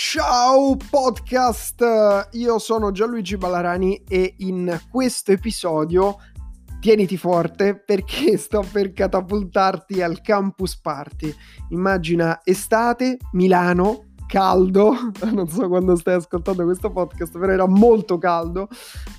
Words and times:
Ciao 0.00 0.76
podcast, 0.76 2.28
io 2.30 2.58
sono 2.60 2.92
Gianluigi 2.92 3.36
Ballarani 3.36 4.04
e 4.08 4.36
in 4.38 4.80
questo 4.88 5.32
episodio 5.32 6.18
tieniti 6.78 7.16
forte 7.16 7.76
perché 7.76 8.38
sto 8.38 8.64
per 8.70 8.92
catapultarti 8.92 10.00
al 10.00 10.20
campus 10.20 10.78
party. 10.78 11.34
Immagina 11.70 12.40
estate, 12.44 13.16
Milano, 13.32 14.07
caldo, 14.28 14.94
non 15.32 15.48
so 15.48 15.66
quando 15.66 15.96
stai 15.96 16.14
ascoltando 16.14 16.62
questo 16.64 16.90
podcast, 16.92 17.36
però 17.38 17.50
era 17.50 17.66
molto 17.66 18.18
caldo, 18.18 18.68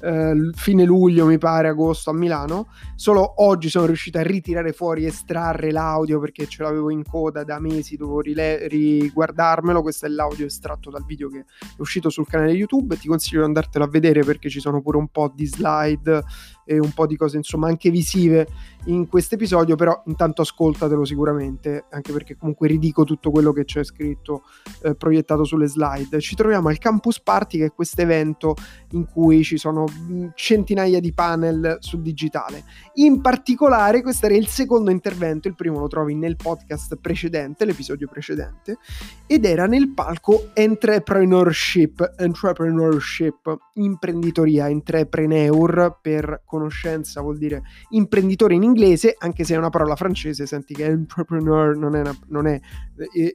eh, 0.01 0.51
fine 0.53 0.85
luglio 0.85 1.25
mi 1.25 1.37
pare, 1.37 1.67
agosto 1.67 2.11
a 2.11 2.13
Milano, 2.13 2.67
solo 2.95 3.43
oggi 3.43 3.69
sono 3.69 3.87
riuscito 3.87 4.19
a 4.19 4.21
ritirare 4.21 4.71
fuori, 4.71 5.05
estrarre 5.05 5.71
l'audio 5.71 6.19
perché 6.19 6.47
ce 6.47 6.63
l'avevo 6.63 6.91
in 6.91 7.03
coda 7.03 7.43
da 7.43 7.59
mesi, 7.59 7.97
dovevo 7.97 8.21
rile- 8.21 8.67
riguardarmelo, 8.67 9.81
questo 9.81 10.05
è 10.05 10.09
l'audio 10.09 10.45
estratto 10.45 10.91
dal 10.91 11.03
video 11.03 11.27
che 11.27 11.39
è 11.39 11.45
uscito 11.79 12.09
sul 12.09 12.27
canale 12.27 12.51
YouTube, 12.51 12.95
ti 12.95 13.07
consiglio 13.07 13.39
di 13.39 13.47
andartelo 13.47 13.83
a 13.83 13.89
vedere 13.89 14.23
perché 14.23 14.47
ci 14.49 14.59
sono 14.59 14.81
pure 14.81 14.97
un 14.97 15.07
po' 15.07 15.31
di 15.33 15.47
slide 15.47 16.23
e 16.69 16.77
un 16.77 16.91
po' 16.91 17.07
di 17.07 17.17
cose 17.17 17.37
insomma 17.37 17.67
anche 17.67 17.89
visive 17.89 18.47
in 18.85 19.07
questo 19.07 19.33
episodio, 19.33 19.75
però 19.75 20.03
intanto 20.05 20.43
ascoltatelo 20.43 21.03
sicuramente, 21.03 21.85
anche 21.89 22.11
perché 22.13 22.37
comunque 22.37 22.67
ridico 22.67 23.03
tutto 23.03 23.31
quello 23.31 23.51
che 23.51 23.65
c'è 23.65 23.83
scritto 23.83 24.43
eh, 24.83 24.93
proiettato 24.93 25.43
sulle 25.43 25.67
slide. 25.67 26.19
Ci 26.19 26.35
troviamo 26.35 26.69
al 26.69 26.77
Campus 26.77 27.21
Party 27.21 27.57
che 27.57 27.65
è 27.65 27.71
questo 27.71 28.01
evento 28.01 28.55
in 28.91 29.05
cui 29.05 29.43
ci 29.43 29.57
sono 29.57 29.85
mm, 29.87 30.27
centinaia 30.35 30.99
di 30.99 31.11
panel 31.11 31.77
sul 31.79 32.01
digitale. 32.01 32.63
In 32.95 33.19
particolare 33.19 34.03
questo 34.03 34.27
era 34.27 34.35
il 34.35 34.47
secondo 34.47 34.91
intervento, 34.91 35.47
il 35.47 35.55
primo 35.55 35.79
lo 35.79 35.87
trovi 35.87 36.13
nel 36.13 36.35
podcast 36.35 36.97
precedente, 36.97 37.65
l'episodio 37.65 38.07
precedente, 38.07 38.77
ed 39.25 39.43
era 39.43 39.65
nel 39.65 39.89
palco 39.89 40.51
Entrepreneurship, 40.53 42.13
Entrepreneurship, 42.17 43.57
imprenditoria, 43.73 44.69
entrepreneur 44.69 45.97
per 45.99 46.43
conoscenza 46.59 47.21
vuol 47.21 47.37
dire 47.37 47.63
imprenditore 47.89 48.53
in 48.53 48.63
inglese, 48.63 49.15
anche 49.17 49.43
se 49.43 49.55
è 49.55 49.57
una 49.57 49.69
parola 49.69 49.95
francese, 49.95 50.45
senti 50.45 50.73
che 50.73 50.85
entrepreneur 50.85 51.75
non 51.75 51.95
è, 51.95 52.01
una, 52.01 52.15
non 52.27 52.47
è 52.47 52.59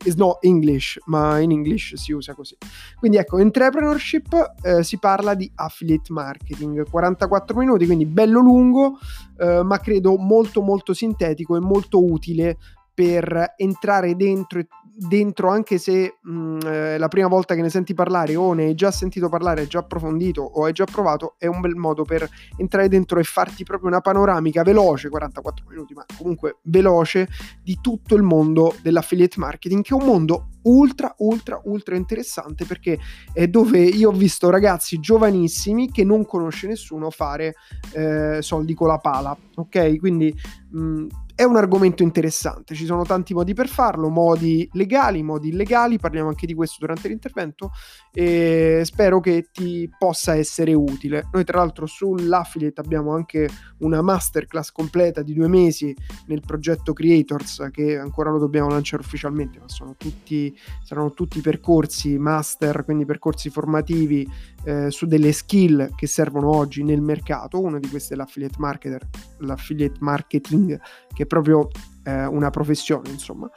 is 0.05 0.15
not 0.15 0.39
English, 0.45 0.99
ma 1.07 1.39
in 1.39 1.51
English 1.51 1.95
si 1.95 2.13
usa 2.13 2.35
così. 2.35 2.57
Quindi 2.99 3.17
ecco, 3.17 3.39
entrepreneurship 3.39 4.55
eh, 4.63 4.85
si 4.85 4.99
parla 4.99 5.35
di 5.35 5.51
affiliate 5.55 6.13
marketing, 6.13 6.89
44 6.89 7.57
minuti, 7.57 7.87
quindi 7.87 8.07
bello 8.07 8.41
lungo, 8.41 8.99
eh, 9.39 9.63
ma 9.63 9.79
credo 9.79 10.17
molto 10.17 10.61
molto 10.61 10.93
sintetico 10.93 11.57
e 11.57 11.61
molto 11.61 12.05
utile 12.05 12.59
per 12.93 13.55
entrare 13.57 14.15
dentro, 14.15 14.61
dentro 14.97 15.51
anche 15.51 15.79
se 15.79 16.19
mh, 16.23 16.59
eh, 16.65 16.99
la 16.99 17.09
prima 17.09 17.27
volta 17.27 17.55
che 17.55 17.63
ne 17.63 17.69
senti 17.69 17.95
parlare 17.95 18.37
o 18.37 18.53
ne 18.53 18.65
hai 18.65 18.75
già 18.75 18.91
sentito 18.91 19.29
parlare, 19.29 19.63
hai 19.63 19.67
già 19.67 19.81
approfondito 19.81 20.43
o 20.43 20.65
hai 20.65 20.73
già 20.73 20.85
provato, 20.85 21.35
è 21.39 21.47
un 21.47 21.61
bel 21.61 21.75
modo 21.75 22.05
per 22.05 22.29
entrare 22.57 22.89
dentro 22.89 23.19
e 23.19 23.25
farti 23.25 23.65
proprio 23.65 23.89
una 23.89 24.01
panoramica 24.01 24.63
veloce, 24.63 25.09
44 25.09 25.67
minuti, 25.69 25.95
ma 25.95 26.05
comunque 26.17 26.59
veloce, 26.65 27.29
di 27.63 27.79
tutto 27.81 28.15
il 28.15 28.23
mondo 28.23 28.75
dell'affiliate 28.83 29.39
marketing, 29.39 29.83
che 29.83 29.95
è 29.95 29.97
un 29.99 30.07
mondo 30.07 30.49
ultra 30.65 31.15
ultra 31.19 31.61
ultra 31.65 31.95
interessante 31.95 32.65
perché 32.65 32.99
è 33.35 33.47
dove 33.49 33.81
io 33.81 34.09
ho 34.09 34.13
visto 34.13 34.49
ragazzi 34.49 34.99
giovanissimi 34.99 35.91
che 35.91 36.05
non 36.05 36.25
conosce 36.25 36.69
nessuno 36.69 37.11
fare 37.11 37.55
eh, 37.93 38.39
soldi 38.41 38.73
con 38.73 38.89
la 38.89 38.97
pala 38.97 39.37
ok? 39.57 39.99
Quindi 39.99 40.35
mh, 40.71 41.07
è 41.37 41.43
un 41.43 41.57
argomento 41.57 42.05
interessante, 42.05 42.75
ci 42.75 42.85
sono 42.85 43.03
tanti 43.05 43.35
modi 43.35 43.55
per 43.55 43.67
farlo, 43.67 44.09
modi 44.09 44.69
legali, 44.73 45.23
modi 45.23 45.49
illegali, 45.49 45.99
parliamo 45.99 46.29
anche 46.29 46.47
di 46.47 46.55
questo 46.55 46.77
durante 46.79 47.09
l'intervento 47.09 47.73
e 48.13 48.83
spero 48.85 49.19
che 49.19 49.49
ti 49.53 49.91
possa 49.99 50.37
essere 50.37 50.75
utile. 50.75 51.29
Noi 51.33 51.43
tra 51.43 51.59
l'altro 51.59 51.87
sull'affiliate 51.87 52.81
abbiamo 52.81 53.13
anche 53.15 53.49
una 53.79 54.01
masterclass 54.01 54.71
completa 54.71 55.23
di 55.23 55.35
due 55.35 55.49
mesi 55.49 55.93
nel 56.27 56.41
progetto 56.41 56.93
Creators 56.93 57.69
che 57.73 57.99
ancora 57.99 58.31
lo 58.31 58.39
dobbiamo 58.39 58.69
lanciare 58.69 59.03
ufficialmente, 59.03 59.59
ma 59.59 59.69
sono 59.69 59.97
tutti, 59.99 60.57
saranno 60.85 61.11
tutti 61.11 61.41
percorsi 61.41 62.17
master, 62.17 62.85
quindi 62.85 63.05
percorsi 63.05 63.51
formativi 63.51 64.25
eh, 64.65 64.91
su 64.91 65.07
delle 65.07 65.33
skill 65.33 65.95
che 65.95 66.07
servono 66.07 66.55
oggi 66.55 66.83
nel 66.83 67.01
mercato. 67.01 67.61
Uno 67.61 67.79
di 67.79 67.89
questi 67.89 68.15
è 68.15 68.17
l'affiliate 68.17 68.57
marketer, 68.59 69.09
l'affiliate 69.39 69.99
marketing 70.01 70.81
che 71.13 71.23
è 71.23 71.27
proprio 71.27 71.69
eh, 72.05 72.27
una 72.27 72.51
professione, 72.51 73.11
insomma. 73.11 73.49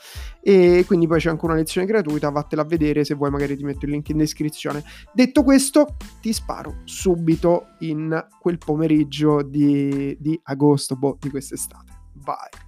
E 0.41 0.83
quindi 0.85 1.07
poi 1.07 1.19
c'è 1.19 1.29
anche 1.29 1.45
una 1.45 1.55
lezione 1.55 1.87
gratuita, 1.87 2.29
vattela 2.29 2.61
a 2.61 2.65
vedere 2.65 3.03
se 3.03 3.15
vuoi, 3.15 3.29
magari 3.29 3.55
ti 3.55 3.63
metto 3.63 3.85
il 3.85 3.91
link 3.91 4.09
in 4.09 4.17
descrizione. 4.17 4.83
Detto 5.13 5.43
questo, 5.43 5.95
ti 6.21 6.33
sparo 6.33 6.81
subito 6.83 7.67
in 7.79 8.25
quel 8.39 8.57
pomeriggio 8.57 9.41
di, 9.43 10.15
di 10.19 10.39
agosto, 10.43 10.95
boh, 10.95 11.17
di 11.19 11.29
quest'estate. 11.29 11.93
Vai. 12.13 12.66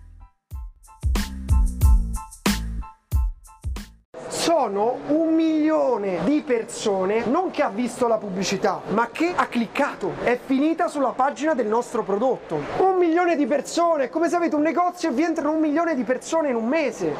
Sono 4.39 4.99
un 5.07 5.35
milione 5.35 6.19
di 6.23 6.41
persone 6.45 7.25
non 7.25 7.51
che 7.51 7.61
ha 7.61 7.67
visto 7.67 8.07
la 8.07 8.15
pubblicità, 8.15 8.79
ma 8.91 9.09
che 9.11 9.33
ha 9.35 9.47
cliccato. 9.47 10.13
È 10.23 10.39
finita 10.41 10.87
sulla 10.87 11.09
pagina 11.09 11.53
del 11.53 11.67
nostro 11.67 12.03
prodotto. 12.03 12.57
Un 12.77 12.95
milione 12.95 13.35
di 13.35 13.45
persone, 13.45 14.05
è 14.05 14.09
come 14.09 14.29
se 14.29 14.37
avete 14.37 14.55
un 14.55 14.61
negozio 14.61 15.09
e 15.09 15.11
vi 15.11 15.23
entrano 15.23 15.51
un 15.51 15.59
milione 15.59 15.93
di 15.93 16.03
persone 16.03 16.47
in 16.47 16.55
un 16.55 16.65
mese. 16.65 17.15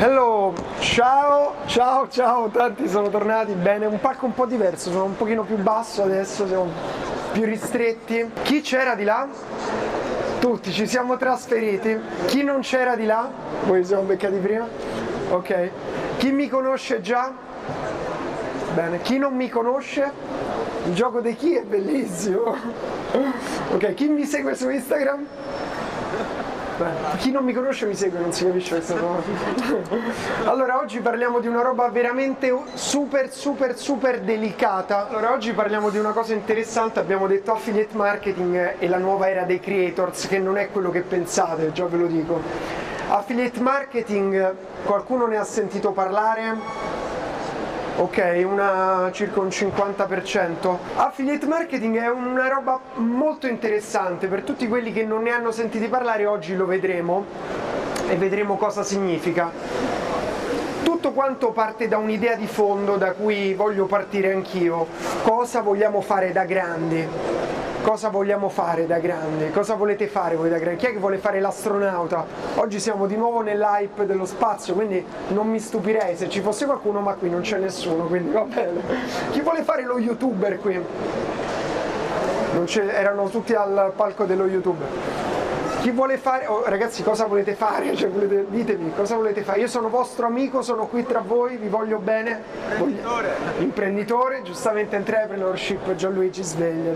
Hello, 0.00 0.52
ciao, 0.80 1.54
ciao, 1.66 2.08
ciao, 2.08 2.48
tanti 2.48 2.88
sono 2.88 3.08
tornati 3.08 3.52
bene, 3.52 3.86
un 3.86 4.00
palco 4.00 4.26
un 4.26 4.34
po' 4.34 4.46
diverso, 4.46 4.90
sono 4.90 5.04
un 5.04 5.16
pochino 5.16 5.44
più 5.44 5.58
basso 5.58 6.02
adesso, 6.02 6.44
siamo 6.44 6.66
più 7.30 7.44
ristretti. 7.44 8.28
Chi 8.42 8.62
c'era 8.62 8.96
di 8.96 9.04
là? 9.04 9.28
Tutti 10.40 10.70
ci 10.70 10.86
siamo 10.86 11.16
trasferiti. 11.16 11.98
Chi 12.26 12.42
non 12.44 12.60
c'era 12.60 12.94
di 12.94 13.06
là? 13.06 13.30
Voi 13.66 13.84
siamo 13.84 14.02
beccati 14.02 14.36
prima? 14.36 14.68
Ok. 15.30 15.70
Chi 16.18 16.30
mi 16.30 16.48
conosce 16.48 17.00
già? 17.00 17.32
Bene. 18.74 19.00
Chi 19.00 19.18
non 19.18 19.34
mi 19.34 19.48
conosce? 19.48 20.12
Il 20.86 20.94
gioco 20.94 21.20
dei 21.20 21.34
chi 21.34 21.54
è 21.54 21.62
bellissimo. 21.62 22.54
Ok, 23.72 23.94
chi 23.94 24.08
mi 24.08 24.24
segue 24.24 24.54
su 24.54 24.70
Instagram? 24.70 25.26
Chi 27.16 27.32
non 27.32 27.44
mi 27.44 27.52
conosce 27.52 27.86
mi 27.86 27.94
segue, 27.94 28.20
non 28.20 28.32
si 28.32 28.44
capisce 28.44 28.76
questa 28.76 28.94
cosa. 28.94 29.22
allora, 30.48 30.78
oggi 30.78 31.00
parliamo 31.00 31.40
di 31.40 31.48
una 31.48 31.62
roba 31.62 31.88
veramente 31.88 32.54
super, 32.74 33.32
super, 33.32 33.76
super 33.76 34.20
delicata. 34.20 35.08
Allora, 35.08 35.32
oggi 35.32 35.52
parliamo 35.52 35.90
di 35.90 35.98
una 35.98 36.12
cosa 36.12 36.34
interessante. 36.34 37.00
Abbiamo 37.00 37.26
detto 37.26 37.52
affiliate 37.52 37.96
marketing 37.96 38.74
e 38.78 38.88
la 38.88 38.98
nuova 38.98 39.28
era 39.28 39.42
dei 39.42 39.58
creators, 39.58 40.28
che 40.28 40.38
non 40.38 40.56
è 40.56 40.70
quello 40.70 40.90
che 40.90 41.00
pensate, 41.00 41.72
già 41.72 41.86
ve 41.86 41.96
lo 41.96 42.06
dico. 42.06 42.40
Affiliate 43.08 43.60
marketing, 43.60 44.54
qualcuno 44.84 45.26
ne 45.26 45.36
ha 45.36 45.44
sentito 45.44 45.90
parlare? 45.90 47.16
Ok, 47.98 48.44
una, 48.44 49.10
circa 49.12 49.40
un 49.40 49.48
50%. 49.48 50.76
Affiliate 50.96 51.46
marketing 51.46 51.98
è 51.98 52.08
una 52.08 52.48
roba 52.48 52.80
molto 52.94 53.48
interessante 53.48 54.28
per 54.28 54.42
tutti 54.42 54.68
quelli 54.68 54.92
che 54.92 55.04
non 55.04 55.22
ne 55.22 55.30
hanno 55.30 55.50
sentito 55.50 55.88
parlare, 55.88 56.24
oggi 56.24 56.54
lo 56.54 56.64
vedremo 56.64 57.24
e 58.08 58.16
vedremo 58.16 58.56
cosa 58.56 58.84
significa. 58.84 59.50
Tutto 60.84 61.12
quanto 61.12 61.50
parte 61.50 61.88
da 61.88 61.98
un'idea 61.98 62.36
di 62.36 62.46
fondo 62.46 62.96
da 62.96 63.12
cui 63.12 63.52
voglio 63.54 63.86
partire 63.86 64.32
anch'io. 64.32 64.86
Cosa 65.22 65.60
vogliamo 65.60 66.00
fare 66.00 66.32
da 66.32 66.44
grandi? 66.44 67.57
Cosa 67.88 68.10
vogliamo 68.10 68.50
fare 68.50 68.86
da 68.86 68.98
grande, 68.98 69.50
cosa 69.50 69.74
volete 69.74 70.08
fare 70.08 70.36
voi 70.36 70.50
da 70.50 70.58
grande, 70.58 70.78
chi 70.78 70.84
è 70.84 70.92
che 70.92 70.98
vuole 70.98 71.16
fare 71.16 71.40
l'astronauta? 71.40 72.22
Oggi 72.56 72.80
siamo 72.80 73.06
di 73.06 73.16
nuovo 73.16 73.40
nell'hype 73.40 74.04
dello 74.04 74.26
spazio, 74.26 74.74
quindi 74.74 75.02
non 75.28 75.48
mi 75.48 75.58
stupirei 75.58 76.14
se 76.14 76.28
ci 76.28 76.42
fosse 76.42 76.66
qualcuno, 76.66 77.00
ma 77.00 77.14
qui 77.14 77.30
non 77.30 77.40
c'è 77.40 77.56
nessuno, 77.56 78.04
quindi 78.04 78.30
va 78.30 78.42
bene. 78.42 78.82
Chi 79.30 79.40
vuole 79.40 79.62
fare 79.62 79.84
lo 79.84 79.98
youtuber 79.98 80.58
qui? 80.58 80.78
erano 82.74 83.30
tutti 83.30 83.54
al 83.54 83.92
palco 83.96 84.24
dello 84.24 84.44
youtuber 84.44 85.27
chi 85.80 85.90
vuole 85.90 86.18
fare, 86.18 86.46
oh, 86.46 86.62
ragazzi 86.66 87.02
cosa 87.02 87.26
volete 87.26 87.54
fare? 87.54 87.94
Cioè, 87.98 88.08
volete, 88.10 88.46
ditemi 88.48 88.92
cosa 88.94 89.16
volete 89.16 89.42
fare. 89.42 89.60
Io 89.60 89.66
sono 89.66 89.88
vostro 89.88 90.26
amico, 90.26 90.62
sono 90.62 90.86
qui 90.86 91.04
tra 91.04 91.20
voi, 91.20 91.56
vi 91.56 91.68
voglio 91.68 91.98
bene. 91.98 92.42
Imprenditore. 92.70 93.28
Voglio... 93.38 93.62
Imprenditore, 93.62 94.42
giustamente 94.42 94.96
entrepreneurship, 94.96 95.94
Gianluigi 95.94 96.42
sveglia. 96.42 96.94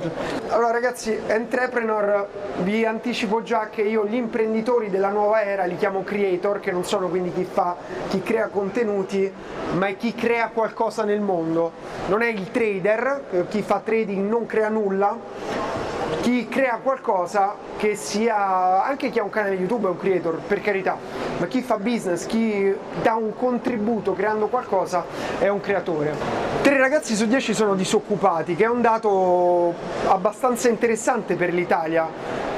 Allora 0.48 0.70
ragazzi, 0.70 1.18
entrepreneur, 1.26 2.28
vi 2.62 2.84
anticipo 2.84 3.42
già 3.42 3.68
che 3.68 3.82
io 3.82 4.06
gli 4.06 4.14
imprenditori 4.14 4.90
della 4.90 5.10
nuova 5.10 5.42
era 5.42 5.64
li 5.64 5.76
chiamo 5.76 6.02
creator, 6.02 6.60
che 6.60 6.70
non 6.70 6.84
sono 6.84 7.08
quindi 7.08 7.32
chi 7.32 7.44
fa, 7.44 7.76
chi 8.08 8.22
crea 8.22 8.48
contenuti, 8.48 9.32
ma 9.74 9.86
è 9.86 9.96
chi 9.96 10.14
crea 10.14 10.48
qualcosa 10.48 11.04
nel 11.04 11.20
mondo. 11.20 11.72
Non 12.08 12.22
è 12.22 12.28
il 12.28 12.50
trader, 12.50 13.46
chi 13.48 13.62
fa 13.62 13.80
trading 13.80 14.28
non 14.28 14.46
crea 14.46 14.68
nulla 14.68 15.80
chi 16.20 16.46
crea 16.48 16.78
qualcosa 16.82 17.54
che 17.76 17.96
sia 17.96 18.84
anche 18.84 19.10
chi 19.10 19.18
ha 19.18 19.22
un 19.22 19.30
canale 19.30 19.54
YouTube 19.54 19.86
è 19.86 19.90
un 19.90 19.98
creator, 19.98 20.38
per 20.46 20.60
carità, 20.60 20.96
ma 21.38 21.46
chi 21.46 21.62
fa 21.62 21.78
business, 21.78 22.26
chi 22.26 22.74
dà 23.02 23.14
un 23.14 23.34
contributo 23.34 24.12
creando 24.12 24.48
qualcosa 24.48 25.04
è 25.38 25.48
un 25.48 25.60
creatore. 25.60 26.14
Tre 26.62 26.76
ragazzi 26.76 27.14
su 27.14 27.26
dieci 27.26 27.54
sono 27.54 27.74
disoccupati, 27.74 28.54
che 28.54 28.64
è 28.64 28.68
un 28.68 28.80
dato 28.80 29.74
abbastanza 30.06 30.68
interessante 30.68 31.34
per 31.34 31.52
l'Italia 31.52 32.51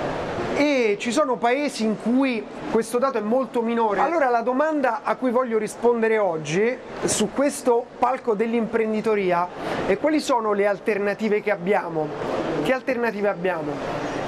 e 0.56 0.96
ci 0.98 1.10
sono 1.12 1.36
paesi 1.36 1.84
in 1.84 2.00
cui 2.00 2.44
questo 2.70 2.98
dato 2.98 3.18
è 3.18 3.20
molto 3.20 3.62
minore. 3.62 4.00
Allora 4.00 4.28
la 4.28 4.40
domanda 4.40 5.00
a 5.02 5.16
cui 5.16 5.30
voglio 5.30 5.58
rispondere 5.58 6.18
oggi 6.18 6.76
su 7.04 7.30
questo 7.32 7.84
palco 7.98 8.34
dell'imprenditoria 8.34 9.48
è 9.86 9.98
quali 9.98 10.20
sono 10.20 10.52
le 10.52 10.66
alternative 10.66 11.42
che 11.42 11.50
abbiamo? 11.50 12.08
Che 12.62 12.72
alternative 12.72 13.28
abbiamo? 13.28 13.72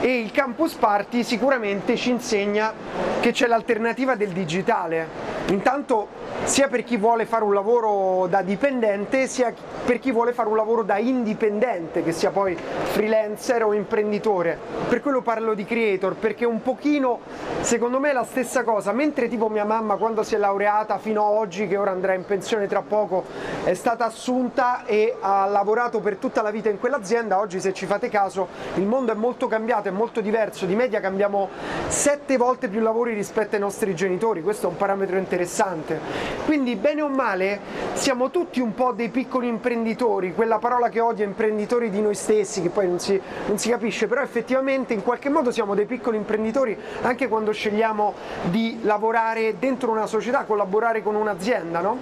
E 0.01 0.19
il 0.19 0.31
Campus 0.31 0.75
Party 0.75 1.23
sicuramente 1.23 1.97
ci 1.97 2.11
insegna 2.11 2.73
che 3.21 3.33
c'è 3.33 3.47
l'alternativa 3.47 4.15
del 4.15 4.31
digitale. 4.31 5.09
Intanto 5.47 6.09
sia 6.45 6.69
per 6.69 6.85
chi 6.85 6.97
vuole 6.97 7.27
fare 7.27 7.45
un 7.45 7.53
lavoro 7.53 8.27
da 8.29 8.43
dipendente 8.43 9.27
sia 9.27 9.53
per 9.85 9.99
chi 9.99 10.11
vuole 10.11 10.33
fare 10.33 10.49
un 10.49 10.57
lavoro 10.57 10.83
da 10.83 10.99
indipendente, 10.99 12.03
che 12.03 12.13
sia 12.13 12.31
poi 12.31 12.57
freelancer 12.57 13.65
o 13.65 13.73
imprenditore. 13.73 14.59
Per 14.89 15.01
quello 15.01 15.23
parlo 15.23 15.55
di 15.55 15.65
creator, 15.65 16.15
perché 16.15 16.45
un 16.45 16.61
pochino 16.61 17.21
secondo 17.61 18.01
me 18.01 18.11
è 18.11 18.13
la 18.13 18.25
stessa 18.25 18.65
cosa, 18.65 18.93
mentre 18.93 19.29
tipo 19.29 19.49
mia 19.49 19.65
mamma 19.65 19.97
quando 19.97 20.23
si 20.23 20.35
è 20.35 20.39
laureata 20.39 20.99
fino 20.99 21.23
a 21.23 21.29
oggi, 21.31 21.69
che 21.69 21.77
ora 21.77 21.93
andrà 21.93 22.15
in 22.15 22.25
pensione 22.25 22.67
tra 22.67 22.83
poco, 22.83 23.25
è 23.63 23.75
stata 23.75 24.05
assunta 24.05 24.85
e 24.87 25.17
ha 25.21 25.47
lavorato 25.47 26.01
per 26.01 26.17
tutta 26.17 26.43
la 26.43 26.51
vita 26.51 26.69
in 26.69 26.81
quell'azienda, 26.81 27.39
oggi 27.39 27.61
se 27.61 27.73
ci 27.73 27.87
fate 27.87 28.09
caso 28.09 28.49
il 28.75 28.87
mondo 28.87 29.13
è 29.13 29.15
molto 29.15 29.47
cambiato, 29.47 29.89
è 29.89 29.93
molto 29.93 30.21
diverso, 30.21 30.67
di 30.67 30.75
media 30.75 31.01
cambiamo 31.01 31.49
sette 31.87 32.37
volte 32.37 32.69
più 32.69 32.81
lavori 32.81 33.15
rispetto 33.15 33.55
ai 33.55 33.61
nostri 33.61 33.95
genitori, 33.95 34.43
questo 34.43 34.67
è 34.67 34.71
un 34.71 34.77
parametro 34.77 35.17
interessante. 35.17 36.26
Quindi 36.45 36.77
bene 36.77 37.03
o 37.03 37.09
male 37.09 37.59
siamo 37.95 38.31
tutti 38.31 38.61
un 38.61 38.75
po' 38.75 38.93
dei 38.93 39.09
piccoli 39.09 39.49
imprenditori, 39.49 40.33
quella 40.35 40.59
parola 40.59 40.89
che 40.89 41.01
odio 41.01 41.25
imprenditori 41.25 41.91
di 41.91 42.01
noi 42.01 42.15
stessi, 42.15 42.63
che 42.63 42.69
poi 42.69 42.87
non 42.87 43.01
si, 43.01 43.21
non 43.47 43.59
si 43.59 43.69
capisce, 43.69 44.07
però 44.07 44.23
effettivamente 44.23 44.95
in 44.95 45.03
qualche 45.03 45.29
modo 45.29 45.51
siamo 45.51 45.75
dei 45.75 45.87
piccoli 45.87 46.17
imprenditori 46.17 46.79
anche 47.03 47.29
quando 47.29 47.53
scegliamo 47.53 48.15
di 48.45 48.79
lavorare 48.83 49.59
dentro 49.59 49.91
una 49.91 50.07
società, 50.07 50.45
collaborare 50.45 51.03
con 51.03 51.15
un'azienda, 51.17 51.81
no? 51.81 51.99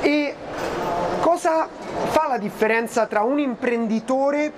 E 0.00 0.34
cosa 1.20 1.66
fa 2.10 2.26
la 2.28 2.38
differenza 2.38 3.06
tra 3.06 3.22
un 3.22 3.38
imprenditore 3.38 4.52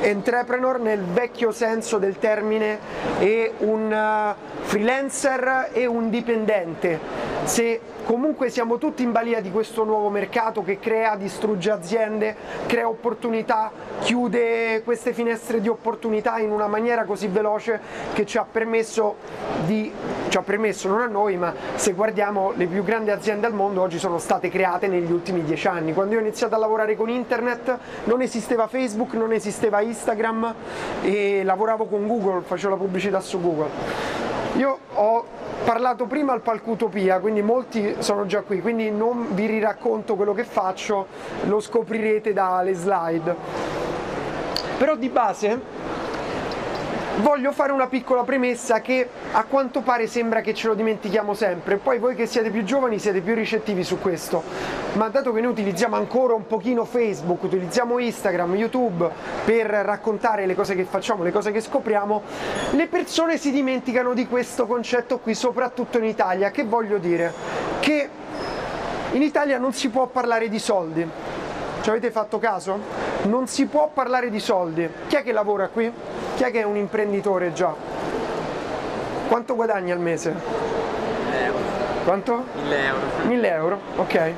entrepreneur 0.00 0.80
nel 0.80 1.02
vecchio 1.02 1.52
senso 1.52 1.98
del 1.98 2.18
termine 2.18 2.78
e 3.18 3.52
un 3.58 3.90
uh, 3.92 4.64
freelancer 4.64 5.70
e 5.72 5.86
un 5.86 6.10
dipendente 6.10 7.35
se 7.46 7.80
comunque 8.04 8.50
siamo 8.50 8.76
tutti 8.76 9.04
in 9.04 9.12
balia 9.12 9.40
di 9.40 9.52
questo 9.52 9.84
nuovo 9.84 10.10
mercato 10.10 10.64
che 10.64 10.80
crea, 10.80 11.14
distrugge 11.14 11.70
aziende, 11.70 12.34
crea 12.66 12.88
opportunità, 12.88 13.70
chiude 14.00 14.82
queste 14.82 15.12
finestre 15.12 15.60
di 15.60 15.68
opportunità 15.68 16.38
in 16.38 16.50
una 16.50 16.66
maniera 16.66 17.04
così 17.04 17.28
veloce 17.28 17.80
che 18.12 18.26
ci 18.26 18.36
ha 18.36 18.44
permesso 18.50 19.14
di 19.64 19.92
ci 20.28 20.38
ha 20.38 20.42
permesso 20.42 20.88
non 20.88 21.00
a 21.00 21.06
noi, 21.06 21.36
ma 21.36 21.54
se 21.76 21.92
guardiamo 21.92 22.52
le 22.56 22.66
più 22.66 22.82
grandi 22.82 23.10
aziende 23.10 23.46
al 23.46 23.54
mondo 23.54 23.80
oggi 23.80 23.98
sono 23.98 24.18
state 24.18 24.50
create 24.50 24.88
negli 24.88 25.12
ultimi 25.12 25.44
dieci 25.44 25.68
anni. 25.68 25.94
Quando 25.94 26.14
io 26.14 26.18
ho 26.18 26.22
iniziato 26.22 26.56
a 26.56 26.58
lavorare 26.58 26.96
con 26.96 27.08
internet 27.08 27.78
non 28.04 28.22
esisteva 28.22 28.66
Facebook, 28.66 29.14
non 29.14 29.32
esisteva 29.32 29.80
Instagram 29.80 30.54
e 31.02 31.44
lavoravo 31.44 31.86
con 31.86 32.08
Google, 32.08 32.42
facevo 32.42 32.74
la 32.74 32.80
pubblicità 32.80 33.20
su 33.20 33.40
Google. 33.40 33.70
Io 34.56 34.78
ho 34.94 35.35
parlato 35.66 36.06
prima 36.06 36.32
al 36.32 36.42
Palcutopia, 36.42 37.18
quindi 37.18 37.42
molti 37.42 37.96
sono 37.98 38.24
già 38.26 38.42
qui, 38.42 38.60
quindi 38.60 38.88
non 38.92 39.34
vi 39.34 39.46
riracconto 39.46 40.14
quello 40.14 40.32
che 40.32 40.44
faccio, 40.44 41.08
lo 41.46 41.58
scoprirete 41.58 42.32
dalle 42.32 42.72
slide. 42.72 43.34
Però 44.78 44.94
di 44.94 45.08
base 45.08 45.60
voglio 47.20 47.52
fare 47.52 47.72
una 47.72 47.86
piccola 47.86 48.24
premessa 48.24 48.80
che 48.80 49.08
a 49.32 49.44
quanto 49.44 49.80
pare 49.80 50.06
sembra 50.06 50.40
che 50.40 50.52
ce 50.54 50.68
lo 50.68 50.74
dimentichiamo 50.74 51.34
sempre, 51.34 51.76
poi 51.76 51.98
voi 51.98 52.14
che 52.14 52.26
siete 52.26 52.50
più 52.50 52.62
giovani 52.64 52.98
siete 52.98 53.20
più 53.20 53.34
ricettivi 53.34 53.84
su 53.84 53.98
questo, 53.98 54.42
ma 54.94 55.08
dato 55.08 55.32
che 55.32 55.40
noi 55.40 55.50
utilizziamo 55.50 55.96
ancora 55.96 56.34
un 56.34 56.46
pochino 56.46 56.84
Facebook, 56.84 57.42
utilizziamo 57.44 57.98
Instagram, 57.98 58.54
YouTube 58.54 59.08
per 59.44 59.66
raccontare 59.66 60.46
le 60.46 60.54
cose 60.54 60.74
che 60.74 60.84
facciamo, 60.84 61.22
le 61.22 61.32
cose 61.32 61.52
che 61.52 61.60
scopriamo, 61.60 62.22
le 62.72 62.86
persone 62.86 63.38
si 63.38 63.50
dimenticano 63.50 64.12
di 64.12 64.26
questo 64.26 64.66
concetto 64.66 65.18
qui, 65.18 65.34
soprattutto 65.34 65.98
in 65.98 66.04
Italia, 66.04 66.50
che 66.50 66.64
voglio 66.64 66.98
dire? 66.98 67.32
Che 67.80 68.08
in 69.12 69.22
Italia 69.22 69.58
non 69.58 69.72
si 69.72 69.88
può 69.88 70.06
parlare 70.06 70.48
di 70.48 70.58
soldi. 70.58 71.08
Ci 71.80 71.90
avete 71.90 72.10
fatto 72.10 72.38
caso? 72.38 72.78
Non 73.22 73.46
si 73.46 73.66
può 73.66 73.88
parlare 73.92 74.28
di 74.28 74.40
soldi. 74.40 74.88
Chi 75.06 75.16
è 75.16 75.22
che 75.22 75.32
lavora 75.32 75.68
qui? 75.68 75.90
Chi 76.36 76.42
è 76.42 76.50
che 76.50 76.60
è 76.60 76.64
un 76.64 76.76
imprenditore 76.76 77.54
già? 77.54 77.74
Quanto 79.26 79.54
guadagni 79.54 79.90
al 79.90 79.98
mese? 79.98 80.34
1000 80.34 81.44
euro. 81.46 81.58
Quanto? 82.04 82.44
1000 82.62 82.84
euro. 82.84 83.00
1000 83.24 83.50
euro, 83.50 83.80
ok. 83.96 84.32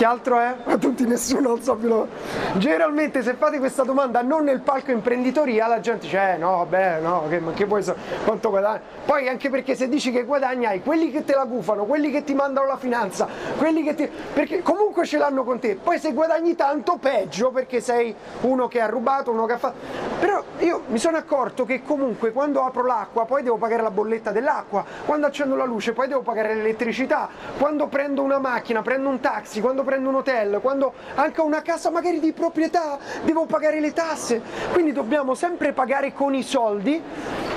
Che 0.00 0.06
altro 0.06 0.38
è? 0.38 0.56
A 0.64 0.78
tutti 0.78 1.04
nessuno, 1.04 1.48
non 1.48 1.60
so 1.60 1.74
più. 1.76 1.88
Lo... 1.88 2.08
Generalmente 2.56 3.22
se 3.22 3.34
fate 3.34 3.58
questa 3.58 3.82
domanda 3.82 4.22
non 4.22 4.44
nel 4.44 4.60
palco 4.60 4.92
imprenditoria 4.92 5.66
la 5.66 5.80
gente 5.80 6.06
dice 6.06 6.36
eh 6.36 6.36
no, 6.38 6.56
vabbè, 6.56 7.00
no, 7.00 7.24
che, 7.28 7.42
che 7.52 7.66
puoi 7.66 7.82
so, 7.82 7.94
quanto 8.24 8.48
guadagni? 8.48 8.80
Poi 9.04 9.28
anche 9.28 9.50
perché 9.50 9.74
se 9.74 9.90
dici 9.90 10.10
che 10.10 10.24
guadagni 10.24 10.64
hai 10.64 10.82
quelli 10.82 11.10
che 11.10 11.22
te 11.26 11.34
la 11.34 11.44
gufano, 11.44 11.84
quelli 11.84 12.10
che 12.10 12.24
ti 12.24 12.32
mandano 12.32 12.66
la 12.66 12.78
finanza, 12.78 13.28
quelli 13.58 13.82
che 13.82 13.94
ti... 13.94 14.08
perché 14.32 14.62
comunque 14.62 15.04
ce 15.04 15.18
l'hanno 15.18 15.44
con 15.44 15.58
te. 15.58 15.74
Poi 15.74 15.98
se 15.98 16.14
guadagni 16.14 16.56
tanto 16.56 16.96
peggio 16.96 17.50
perché 17.50 17.82
sei 17.82 18.14
uno 18.40 18.68
che 18.68 18.80
ha 18.80 18.86
rubato, 18.86 19.32
uno 19.32 19.44
che 19.44 19.52
ha 19.52 19.58
fatto... 19.58 19.76
Però 20.18 20.42
io 20.60 20.84
mi 20.86 20.98
sono 20.98 21.18
accorto 21.18 21.66
che 21.66 21.82
comunque 21.82 22.32
quando 22.32 22.62
apro 22.62 22.86
l'acqua 22.86 23.26
poi 23.26 23.42
devo 23.42 23.56
pagare 23.56 23.82
la 23.82 23.90
bolletta 23.90 24.30
dell'acqua, 24.30 24.82
quando 25.04 25.26
accendo 25.26 25.56
la 25.56 25.66
luce 25.66 25.92
poi 25.92 26.08
devo 26.08 26.22
pagare 26.22 26.54
l'elettricità, 26.54 27.28
quando 27.58 27.86
prendo 27.88 28.22
una 28.22 28.38
macchina, 28.38 28.80
prendo 28.80 29.10
un 29.10 29.20
taxi, 29.20 29.60
quando 29.60 29.82
prendo 29.82 29.88
un 29.96 30.16
hotel, 30.16 30.58
quando 30.60 30.92
anche 31.14 31.40
una 31.40 31.62
casa 31.62 31.90
magari 31.90 32.20
di 32.20 32.32
proprietà 32.32 32.98
devo 33.24 33.46
pagare 33.46 33.80
le 33.80 33.92
tasse, 33.92 34.40
quindi 34.72 34.92
dobbiamo 34.92 35.34
sempre 35.34 35.72
pagare 35.72 36.12
con 36.12 36.34
i 36.34 36.42
soldi, 36.42 37.02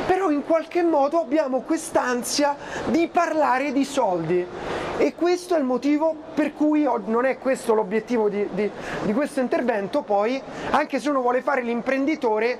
però 0.05 0.29
in 0.29 0.43
qualche 0.45 0.83
modo 0.83 1.19
abbiamo 1.19 1.61
quest'ansia 1.61 2.55
di 2.85 3.07
parlare 3.07 3.71
di 3.71 3.85
soldi 3.85 4.45
e 4.97 5.15
questo 5.15 5.55
è 5.55 5.57
il 5.57 5.63
motivo 5.63 6.15
per 6.33 6.53
cui 6.53 6.87
non 7.05 7.25
è 7.25 7.37
questo 7.37 7.73
l'obiettivo 7.73 8.29
di, 8.29 8.47
di, 8.51 8.69
di 9.03 9.13
questo 9.13 9.39
intervento, 9.39 10.01
poi 10.01 10.41
anche 10.71 10.99
se 10.99 11.09
uno 11.09 11.21
vuole 11.21 11.41
fare 11.41 11.61
l'imprenditore 11.61 12.59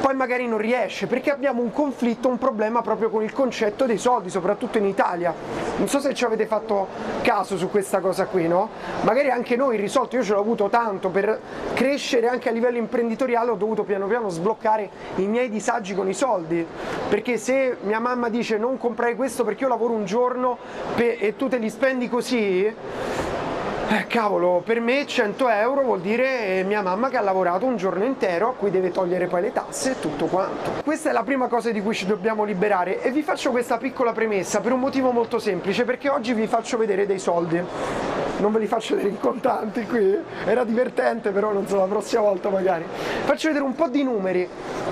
poi 0.00 0.14
magari 0.14 0.46
non 0.46 0.58
riesce 0.58 1.06
perché 1.06 1.30
abbiamo 1.30 1.62
un 1.62 1.72
conflitto, 1.72 2.28
un 2.28 2.38
problema 2.38 2.80
proprio 2.80 3.10
con 3.10 3.22
il 3.22 3.32
concetto 3.32 3.86
dei 3.86 3.98
soldi, 3.98 4.30
soprattutto 4.30 4.78
in 4.78 4.86
Italia. 4.86 5.34
Non 5.76 5.88
so 5.88 5.98
se 5.98 6.14
ci 6.14 6.24
avete 6.24 6.46
fatto 6.46 6.88
caso 7.22 7.56
su 7.56 7.68
questa 7.70 8.00
cosa 8.00 8.26
qui, 8.26 8.46
no? 8.46 8.68
Magari 9.06 9.30
anche 9.30 9.54
noi 9.54 9.76
risolto, 9.76 10.16
io 10.16 10.24
ce 10.24 10.32
l'ho 10.32 10.40
avuto 10.40 10.68
tanto 10.68 11.10
per 11.10 11.38
crescere 11.74 12.26
anche 12.26 12.48
a 12.48 12.52
livello 12.52 12.76
imprenditoriale, 12.78 13.52
ho 13.52 13.54
dovuto 13.54 13.84
piano 13.84 14.08
piano 14.08 14.28
sbloccare 14.30 14.90
i 15.16 15.28
miei 15.28 15.48
disagi 15.48 15.94
con 15.94 16.08
i 16.08 16.12
soldi, 16.12 16.66
perché 17.08 17.36
se 17.36 17.76
mia 17.82 18.00
mamma 18.00 18.28
dice 18.28 18.58
non 18.58 18.78
comprare 18.78 19.14
questo 19.14 19.44
perché 19.44 19.62
io 19.62 19.68
lavoro 19.68 19.92
un 19.92 20.06
giorno 20.06 20.58
e 20.96 21.34
tu 21.36 21.46
te 21.46 21.58
li 21.58 21.70
spendi 21.70 22.08
così, 22.08 22.64
eh, 22.64 24.06
cavolo, 24.08 24.60
per 24.64 24.80
me 24.80 25.06
100 25.06 25.48
euro 25.50 25.82
vuol 25.82 26.00
dire 26.00 26.64
mia 26.64 26.82
mamma 26.82 27.08
che 27.08 27.16
ha 27.16 27.22
lavorato 27.22 27.64
un 27.64 27.76
giorno 27.76 28.02
intero 28.02 28.48
a 28.48 28.54
cui 28.54 28.72
deve 28.72 28.90
togliere 28.90 29.28
poi 29.28 29.42
le 29.42 29.52
tasse 29.52 29.92
e 29.92 30.00
tutto 30.00 30.26
quanto. 30.26 30.82
Questa 30.82 31.10
è 31.10 31.12
la 31.12 31.22
prima 31.22 31.46
cosa 31.46 31.70
di 31.70 31.80
cui 31.80 31.94
ci 31.94 32.06
dobbiamo 32.06 32.42
liberare 32.42 33.00
e 33.00 33.12
vi 33.12 33.22
faccio 33.22 33.52
questa 33.52 33.76
piccola 33.76 34.10
premessa 34.10 34.58
per 34.58 34.72
un 34.72 34.80
motivo 34.80 35.12
molto 35.12 35.38
semplice, 35.38 35.84
perché 35.84 36.08
oggi 36.08 36.32
vi 36.32 36.48
faccio 36.48 36.76
vedere 36.76 37.06
dei 37.06 37.20
soldi. 37.20 38.24
Non 38.38 38.52
ve 38.52 38.58
li 38.58 38.66
faccio 38.66 38.94
vedere 38.94 39.12
in 39.14 39.20
contanti 39.20 39.84
qui, 39.86 40.16
era 40.44 40.64
divertente 40.64 41.30
però 41.30 41.52
non 41.52 41.66
so, 41.66 41.76
la 41.76 41.86
prossima 41.86 42.22
volta 42.22 42.48
magari. 42.48 42.84
Faccio 43.24 43.48
vedere 43.48 43.64
un 43.64 43.74
po' 43.74 43.88
di 43.88 44.02
numeri 44.02 44.48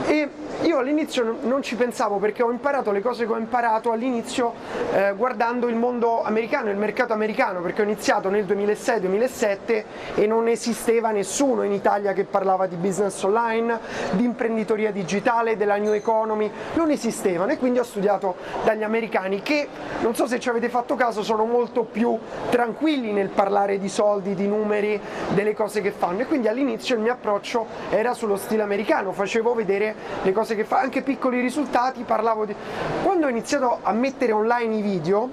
e 0.07 0.29
io 0.65 0.79
all'inizio 0.79 1.37
non 1.43 1.63
ci 1.63 1.77
pensavo 1.77 2.17
perché 2.17 2.43
ho 2.43 2.51
imparato 2.51 2.91
le 2.91 3.03
cose 3.03 3.27
che 3.27 3.33
ho 3.33 3.37
imparato 3.37 3.93
all'inizio 3.93 4.55
eh, 4.93 5.13
guardando 5.15 5.69
il 5.69 5.77
mondo 5.77 6.23
americano, 6.23 6.71
il 6.71 6.77
mercato 6.79 7.13
americano, 7.13 7.61
perché 7.61 7.83
ho 7.83 7.85
iniziato 7.85 8.31
nel 8.31 8.45
2006-2007 8.47 9.85
e 10.15 10.27
non 10.27 10.49
esisteva 10.49 11.11
nessuno 11.11 11.65
in 11.65 11.73
Italia 11.73 12.15
che 12.15 12.25
parlava 12.25 12.67
di 12.67 12.77
business 12.77 13.23
online, 13.23 13.79
di 14.13 14.25
imprenditoria 14.25 14.91
digitale, 14.91 15.57
della 15.57 15.77
new 15.77 15.93
economy, 15.93 16.51
non 16.75 16.91
esistevano. 16.91 17.53
E 17.53 17.59
quindi 17.59 17.79
ho 17.79 17.85
studiato 17.85 18.37
dagli 18.65 18.83
americani 18.83 19.43
che, 19.43 19.69
non 20.01 20.15
so 20.15 20.27
se 20.27 20.41
ci 20.41 20.49
avete 20.49 20.71
fatto 20.71 20.95
caso, 20.95 21.23
sono 21.23 21.45
molto 21.45 21.83
più 21.83 22.19
tranquilli 22.49 23.13
nel 23.13 23.29
parlare 23.29 23.79
di 23.79 23.89
soldi, 23.91 24.35
di 24.35 24.47
numeri, 24.47 24.99
delle 25.35 25.55
cose 25.55 25.83
che 25.83 25.91
fanno. 25.91 26.21
E 26.21 26.27
quindi 26.27 26.49
all'inizio 26.49 26.95
il 26.95 27.03
mio 27.03 27.13
approccio 27.13 27.67
era 27.91 28.15
sullo 28.15 28.37
stile 28.37 28.63
americano, 28.63 29.13
facevo 29.13 29.53
vedere 29.53 29.95
le 30.23 30.33
cose 30.33 30.54
che 30.55 30.65
fa, 30.65 30.81
anche 30.81 31.03
piccoli 31.03 31.41
risultati, 31.41 32.03
parlavo 32.03 32.45
di... 32.45 32.55
Quando 33.03 33.27
ho 33.27 33.29
iniziato 33.29 33.79
a 33.83 33.93
mettere 33.93 34.33
online 34.33 34.77
i 34.77 34.83
video, 34.83 35.31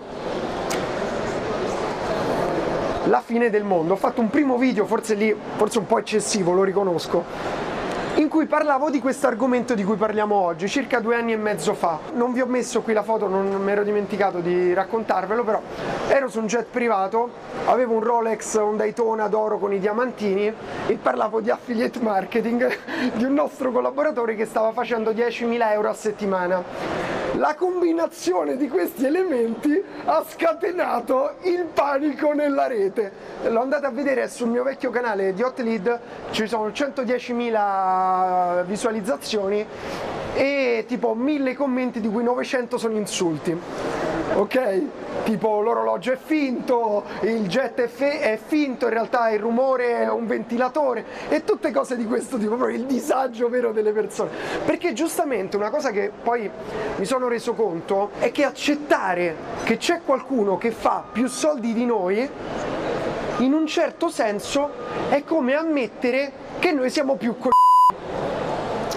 la 3.05 3.21
fine 3.21 3.49
del 3.49 3.63
mondo, 3.63 3.93
ho 3.93 3.97
fatto 3.97 4.21
un 4.21 4.29
primo 4.29 4.57
video, 4.57 4.85
forse 4.85 5.15
lì, 5.15 5.35
forse 5.55 5.79
un 5.79 5.85
po' 5.85 5.97
eccessivo, 5.97 6.53
lo 6.53 6.63
riconosco, 6.63 7.23
in 8.15 8.27
cui 8.27 8.45
parlavo 8.45 8.89
di 8.89 8.99
questo 8.99 9.27
argomento 9.27 9.73
di 9.73 9.83
cui 9.83 9.95
parliamo 9.95 10.35
oggi, 10.35 10.67
circa 10.67 10.99
due 10.99 11.15
anni 11.15 11.31
e 11.33 11.37
mezzo 11.37 11.73
fa. 11.73 11.99
Non 12.13 12.33
vi 12.33 12.41
ho 12.41 12.45
messo 12.45 12.81
qui 12.81 12.93
la 12.93 13.03
foto, 13.03 13.27
non 13.27 13.47
mi 13.47 13.71
ero 13.71 13.83
dimenticato 13.83 14.39
di 14.39 14.73
raccontarvelo, 14.73 15.43
però 15.43 15.61
ero 16.07 16.27
su 16.27 16.39
un 16.39 16.47
jet 16.47 16.65
privato, 16.65 17.29
avevo 17.65 17.93
un 17.93 18.03
Rolex, 18.03 18.55
un 18.55 18.77
Daytona 18.77 19.27
d'oro 19.27 19.57
con 19.57 19.73
i 19.73 19.79
diamantini 19.79 20.53
e 20.87 20.95
parlavo 21.01 21.41
di 21.41 21.49
affiliate 21.49 21.99
marketing 21.99 22.77
di 23.15 23.23
un 23.23 23.33
nostro 23.33 23.71
collaboratore 23.71 24.35
che 24.35 24.45
stava 24.45 24.71
facendo 24.71 25.11
10.000 25.11 25.71
euro 25.71 25.89
a 25.89 25.93
settimana 25.93 27.11
la 27.37 27.55
combinazione 27.55 28.57
di 28.57 28.67
questi 28.67 29.05
elementi 29.05 29.81
ha 30.05 30.23
scatenato 30.27 31.35
il 31.43 31.65
panico 31.73 32.33
nella 32.33 32.67
rete. 32.67 33.11
L'ho 33.47 33.61
andata 33.61 33.87
a 33.87 33.91
vedere 33.91 34.27
sul 34.27 34.49
mio 34.49 34.63
vecchio 34.63 34.89
canale 34.89 35.33
di 35.33 35.41
Hotlead, 35.41 35.99
ci 36.31 36.45
sono 36.45 36.67
110.000 36.67 37.53
visualizzazioni 38.65 39.65
e 40.33 40.85
tipo 40.87 41.13
1000 41.13 41.55
commenti 41.55 41.99
di 41.99 42.09
cui 42.09 42.23
900 42.23 42.77
sono 42.77 42.97
insulti. 42.97 43.59
Ok? 44.33 44.81
tipo 45.23 45.61
l'orologio 45.61 46.13
è 46.13 46.17
finto, 46.17 47.03
il 47.21 47.47
jet 47.47 47.79
è, 47.79 48.19
è, 48.19 48.39
finto, 48.43 48.85
in 48.85 48.93
realtà 48.93 49.29
il 49.29 49.39
rumore 49.39 49.99
è 49.99 50.09
un 50.09 50.25
ventilatore 50.25 51.05
e 51.29 51.43
tutte 51.43 51.71
cose 51.71 51.95
di 51.95 52.05
questo 52.05 52.37
tipo, 52.37 52.55
proprio 52.55 52.77
il 52.77 52.85
disagio 52.85 53.49
vero 53.49 53.71
delle 53.71 53.91
persone. 53.91 54.31
Perché 54.65 54.93
giustamente 54.93 55.57
una 55.57 55.69
cosa 55.69 55.91
che 55.91 56.11
poi 56.23 56.49
mi 56.97 57.05
sono 57.05 57.27
reso 57.27 57.53
conto 57.53 58.11
è 58.19 58.31
che 58.31 58.43
accettare 58.43 59.35
che 59.63 59.77
c'è 59.77 60.01
qualcuno 60.03 60.57
che 60.57 60.71
fa 60.71 61.03
più 61.11 61.27
soldi 61.27 61.73
di 61.73 61.85
noi, 61.85 62.29
in 63.37 63.53
un 63.53 63.65
certo 63.65 64.09
senso 64.09 64.69
è 65.09 65.23
come 65.23 65.55
ammettere 65.55 66.31
che 66.59 66.71
noi 66.71 66.89
siamo 66.89 67.15
più 67.15 67.37
co 67.37 67.49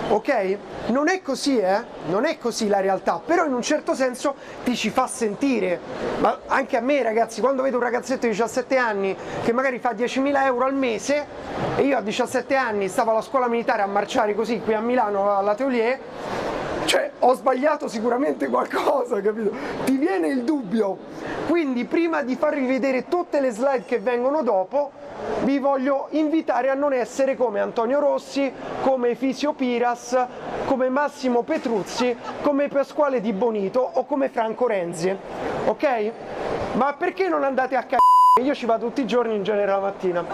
ok? 0.08 0.58
Non 0.86 1.08
è 1.08 1.22
così, 1.22 1.58
eh? 1.58 1.82
Non 2.06 2.24
è 2.24 2.38
così 2.38 2.68
la 2.68 2.80
realtà, 2.80 3.20
però 3.24 3.44
in 3.46 3.52
un 3.52 3.62
certo 3.62 3.94
senso 3.94 4.34
ti 4.62 4.76
ci 4.76 4.90
fa 4.90 5.06
sentire. 5.06 5.80
Ma 6.18 6.40
anche 6.46 6.76
a 6.76 6.80
me, 6.80 7.02
ragazzi, 7.02 7.40
quando 7.40 7.62
vedo 7.62 7.76
un 7.76 7.82
ragazzetto 7.82 8.26
di 8.26 8.32
17 8.32 8.76
anni 8.76 9.16
che 9.42 9.52
magari 9.52 9.78
fa 9.78 9.92
10.000 9.92 10.44
euro 10.44 10.66
al 10.66 10.74
mese 10.74 11.26
e 11.76 11.82
io 11.82 11.96
a 11.96 12.00
17 12.00 12.54
anni 12.54 12.88
stavo 12.88 13.10
alla 13.10 13.22
scuola 13.22 13.48
militare 13.48 13.82
a 13.82 13.86
marciare 13.86 14.34
così 14.34 14.60
qui 14.60 14.74
a 14.74 14.80
Milano 14.80 15.36
all'atelier, 15.36 15.98
cioè 16.84 17.10
ho 17.18 17.34
sbagliato 17.34 17.88
sicuramente 17.88 18.48
qualcosa, 18.48 19.20
capito? 19.20 19.52
Ti 19.84 19.96
viene 19.96 20.28
il 20.28 20.42
dubbio. 20.44 20.96
Quindi 21.48 21.84
prima 21.84 22.22
di 22.22 22.36
farvi 22.36 22.66
vedere 22.66 23.08
tutte 23.08 23.40
le 23.40 23.50
slide 23.50 23.84
che 23.84 23.98
vengono 23.98 24.42
dopo, 24.42 24.92
vi 25.42 25.58
voglio 25.58 26.08
invitare 26.10 26.70
a 26.70 26.74
non 26.74 26.92
essere 26.92 27.36
come 27.36 27.60
Antonio 27.60 28.00
Rossi, 28.00 28.52
come 28.82 29.14
Fisio 29.14 29.52
Piras, 29.52 30.16
come 30.66 30.88
Massimo 30.88 31.42
Petruzzi, 31.42 32.16
come 32.42 32.68
Pasquale 32.68 33.20
Di 33.20 33.32
Bonito 33.32 33.80
o 33.80 34.04
come 34.04 34.28
Franco 34.28 34.66
Renzi. 34.66 35.16
Ok? 35.66 36.12
Ma 36.74 36.94
perché 36.94 37.28
non 37.28 37.44
andate 37.44 37.76
a 37.76 37.82
cagare? 37.82 38.13
Io 38.42 38.52
ci 38.52 38.66
vado 38.66 38.86
tutti 38.86 39.00
i 39.00 39.06
giorni 39.06 39.36
in 39.36 39.44
genere 39.44 39.70
la 39.70 39.78
mattina. 39.78 40.24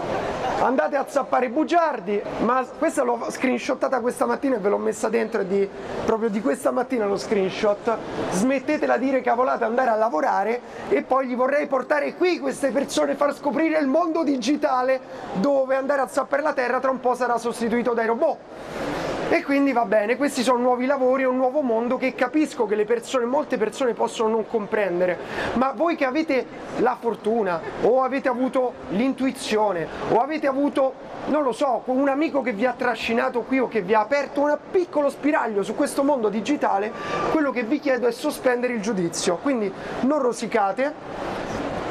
Andate 0.62 0.96
a 0.96 1.04
zappare 1.06 1.46
i 1.46 1.48
bugiardi, 1.50 2.22
ma 2.44 2.64
questa 2.78 3.02
l'ho 3.02 3.26
screenshottata 3.28 4.00
questa 4.00 4.24
mattina 4.24 4.56
e 4.56 4.58
ve 4.58 4.70
l'ho 4.70 4.78
messa 4.78 5.10
dentro 5.10 5.42
di, 5.42 5.68
proprio 6.06 6.30
di 6.30 6.40
questa 6.40 6.70
mattina 6.70 7.04
lo 7.04 7.18
screenshot. 7.18 7.98
Smettetela 8.30 8.96
di 8.96 9.04
dire 9.04 9.20
cavolate, 9.20 9.64
andare 9.64 9.90
a 9.90 9.96
lavorare 9.96 10.62
e 10.88 11.02
poi 11.02 11.26
gli 11.26 11.36
vorrei 11.36 11.66
portare 11.66 12.14
qui 12.14 12.38
queste 12.38 12.70
persone, 12.70 13.16
far 13.16 13.34
scoprire 13.34 13.78
il 13.78 13.86
mondo 13.86 14.24
digitale 14.24 14.98
dove 15.34 15.76
andare 15.76 16.00
a 16.00 16.08
zappare 16.08 16.40
la 16.40 16.54
terra 16.54 16.80
tra 16.80 16.90
un 16.90 17.00
po' 17.00 17.14
sarà 17.14 17.36
sostituito 17.36 17.92
dai 17.92 18.06
robot. 18.06 19.09
E 19.32 19.44
quindi 19.44 19.72
va 19.72 19.84
bene, 19.84 20.16
questi 20.16 20.42
sono 20.42 20.58
nuovi 20.58 20.86
lavori, 20.86 21.22
un 21.22 21.36
nuovo 21.36 21.60
mondo 21.60 21.96
che 21.96 22.16
capisco 22.16 22.66
che 22.66 22.74
le 22.74 22.84
persone, 22.84 23.26
molte 23.26 23.58
persone 23.58 23.94
possono 23.94 24.28
non 24.28 24.48
comprendere, 24.48 25.16
ma 25.52 25.70
voi 25.72 25.94
che 25.94 26.04
avete 26.04 26.44
la 26.78 26.96
fortuna 26.98 27.60
o 27.82 28.02
avete 28.02 28.28
avuto 28.28 28.72
l'intuizione 28.88 29.86
o 30.08 30.20
avete 30.20 30.48
avuto, 30.48 30.94
non 31.26 31.44
lo 31.44 31.52
so, 31.52 31.82
un 31.84 32.08
amico 32.08 32.42
che 32.42 32.52
vi 32.52 32.66
ha 32.66 32.74
trascinato 32.76 33.42
qui 33.42 33.60
o 33.60 33.68
che 33.68 33.82
vi 33.82 33.94
ha 33.94 34.00
aperto 34.00 34.40
un 34.40 34.58
piccolo 34.68 35.08
spiraglio 35.08 35.62
su 35.62 35.76
questo 35.76 36.02
mondo 36.02 36.28
digitale, 36.28 36.90
quello 37.30 37.52
che 37.52 37.62
vi 37.62 37.78
chiedo 37.78 38.08
è 38.08 38.12
sospendere 38.12 38.72
il 38.72 38.80
giudizio, 38.80 39.36
quindi 39.36 39.72
non 40.00 40.18
rosicate 40.18 41.38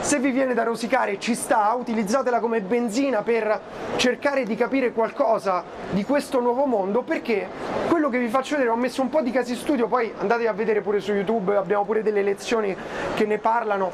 se 0.02 0.20
vi 0.20 0.32
viene 0.32 0.54
da 0.54 0.64
rosicare 0.64 1.20
ci 1.20 1.36
sta, 1.36 1.76
utilizzatela 1.78 2.40
come 2.40 2.62
benzina 2.62 3.22
per 3.22 3.60
cercare 3.98 4.44
di 4.44 4.56
capire 4.56 4.94
qualcosa 4.94 5.64
di 5.92 6.04
questo 6.04 6.40
nuovo 6.40 6.66
mondo 6.66 7.02
perché 7.02 7.48
quello 7.90 8.10
che 8.10 8.18
vi 8.18 8.30
faccio 8.30 8.56
vedere 8.56 8.72
ho 8.72 8.78
messo 8.78 9.02
un 9.02 9.10
po' 9.10 9.22
di 9.22 9.32
casi 9.32 9.56
studio, 9.56 9.88
poi 9.88 10.12
andate 10.18 10.48
a 10.48 10.54
vedere 10.54 10.82
pure 10.82 11.00
su 11.00 11.12
YouTube, 11.12 11.56
abbiamo 11.56 11.84
pure 11.84 12.02
delle 12.02 12.24
lezioni 12.24 12.76
che 13.16 13.26
ne 13.26 13.38
parlano. 13.40 13.92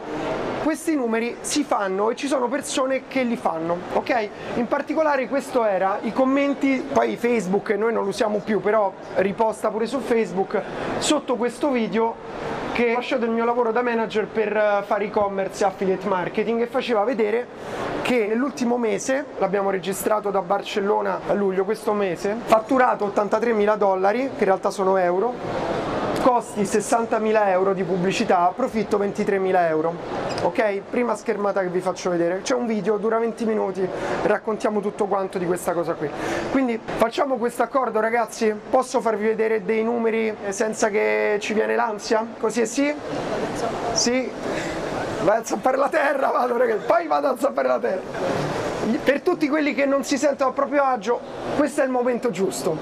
Questi 0.61 0.95
numeri 0.95 1.37
si 1.41 1.63
fanno 1.63 2.09
e 2.09 2.15
ci 2.15 2.27
sono 2.27 2.47
persone 2.47 3.03
che 3.07 3.23
li 3.23 3.35
fanno, 3.37 3.77
ok? 3.93 4.29
In 4.55 4.67
particolare 4.67 5.27
questo 5.27 5.63
era 5.63 5.99
i 6.01 6.11
commenti, 6.11 6.83
poi 6.91 7.17
Facebook 7.17 7.69
noi 7.71 7.93
non 7.93 8.03
lo 8.03 8.09
usiamo 8.09 8.39
più, 8.39 8.61
però 8.61 8.91
riposta 9.15 9.69
pure 9.69 9.85
su 9.85 9.99
Facebook 9.99 10.61
sotto 10.99 11.35
questo 11.35 11.69
video 11.69 12.64
che 12.75 12.91
ho 12.91 12.95
lasciato 12.95 13.23
il 13.23 13.31
mio 13.31 13.45
lavoro 13.45 13.71
da 13.71 13.81
manager 13.81 14.27
per 14.27 14.53
eh, 14.53 14.83
fare 14.85 15.05
e-commerce 15.05 15.63
e 15.63 15.67
affiliate 15.67 16.09
marketing 16.09 16.59
e 16.59 16.67
faceva 16.67 17.05
vedere 17.05 17.47
che 18.01 18.25
nell'ultimo 18.27 18.77
mese, 18.77 19.27
l'abbiamo 19.37 19.69
registrato 19.69 20.29
da 20.29 20.41
Barcellona 20.41 21.21
a 21.25 21.31
luglio 21.31 21.63
questo 21.63 21.93
mese, 21.93 22.35
fatturato 22.43 23.05
83 23.05 23.53
mila 23.53 23.77
dollari, 23.77 24.23
che 24.35 24.39
in 24.39 24.45
realtà 24.45 24.71
sono 24.71 24.97
euro, 24.97 25.94
costi 26.25 26.61
60.000 26.61 27.49
euro 27.49 27.75
di 27.75 27.83
pubblicità, 27.83 28.51
profitto 28.55 28.97
23.000 28.97 29.67
euro. 29.67 29.93
Ok? 30.41 30.81
Prima 30.89 31.15
schermata 31.15 31.61
che 31.61 31.67
vi 31.67 31.81
faccio 31.81 32.09
vedere. 32.09 32.41
C'è 32.41 32.55
un 32.55 32.65
video, 32.65 32.97
dura 32.97 33.19
20 33.19 33.45
minuti, 33.45 33.87
raccontiamo 34.23 34.79
tutto 34.79 35.05
quanto 35.05 35.37
di 35.37 35.45
questa 35.45 35.73
cosa 35.73 35.93
qui. 35.93 36.09
Quindi 36.49 36.79
facciamo 36.83 37.37
questo 37.37 37.61
accordo 37.61 37.99
ragazzi? 37.99 38.51
Posso 38.71 39.01
farvi 39.01 39.27
vedere 39.27 39.65
dei 39.65 39.83
numeri 39.83 40.35
senza 40.49 40.89
che 40.89 41.37
ci 41.39 41.53
viene 41.53 41.75
l'ansia? 41.75 42.25
Così 42.39 42.61
è 42.61 42.65
sì? 42.65 42.91
Sì? 43.91 44.31
Vai 45.21 45.37
a 45.37 45.43
zappare 45.43 45.77
la 45.77 45.89
terra, 45.89 46.29
vado 46.29 46.57
ragazzi, 46.57 46.85
poi 46.87 47.05
vado 47.05 47.27
a 47.27 47.35
zappare 47.37 47.67
la 47.67 47.79
terra. 47.79 48.64
Per 49.03 49.21
tutti 49.21 49.47
quelli 49.47 49.73
che 49.73 49.85
non 49.85 50.03
si 50.03 50.17
sentono 50.17 50.51
a 50.51 50.53
proprio 50.53 50.83
agio, 50.83 51.19
questo 51.57 51.81
è 51.81 51.85
il 51.85 51.91
momento 51.91 52.29
giusto 52.29 52.77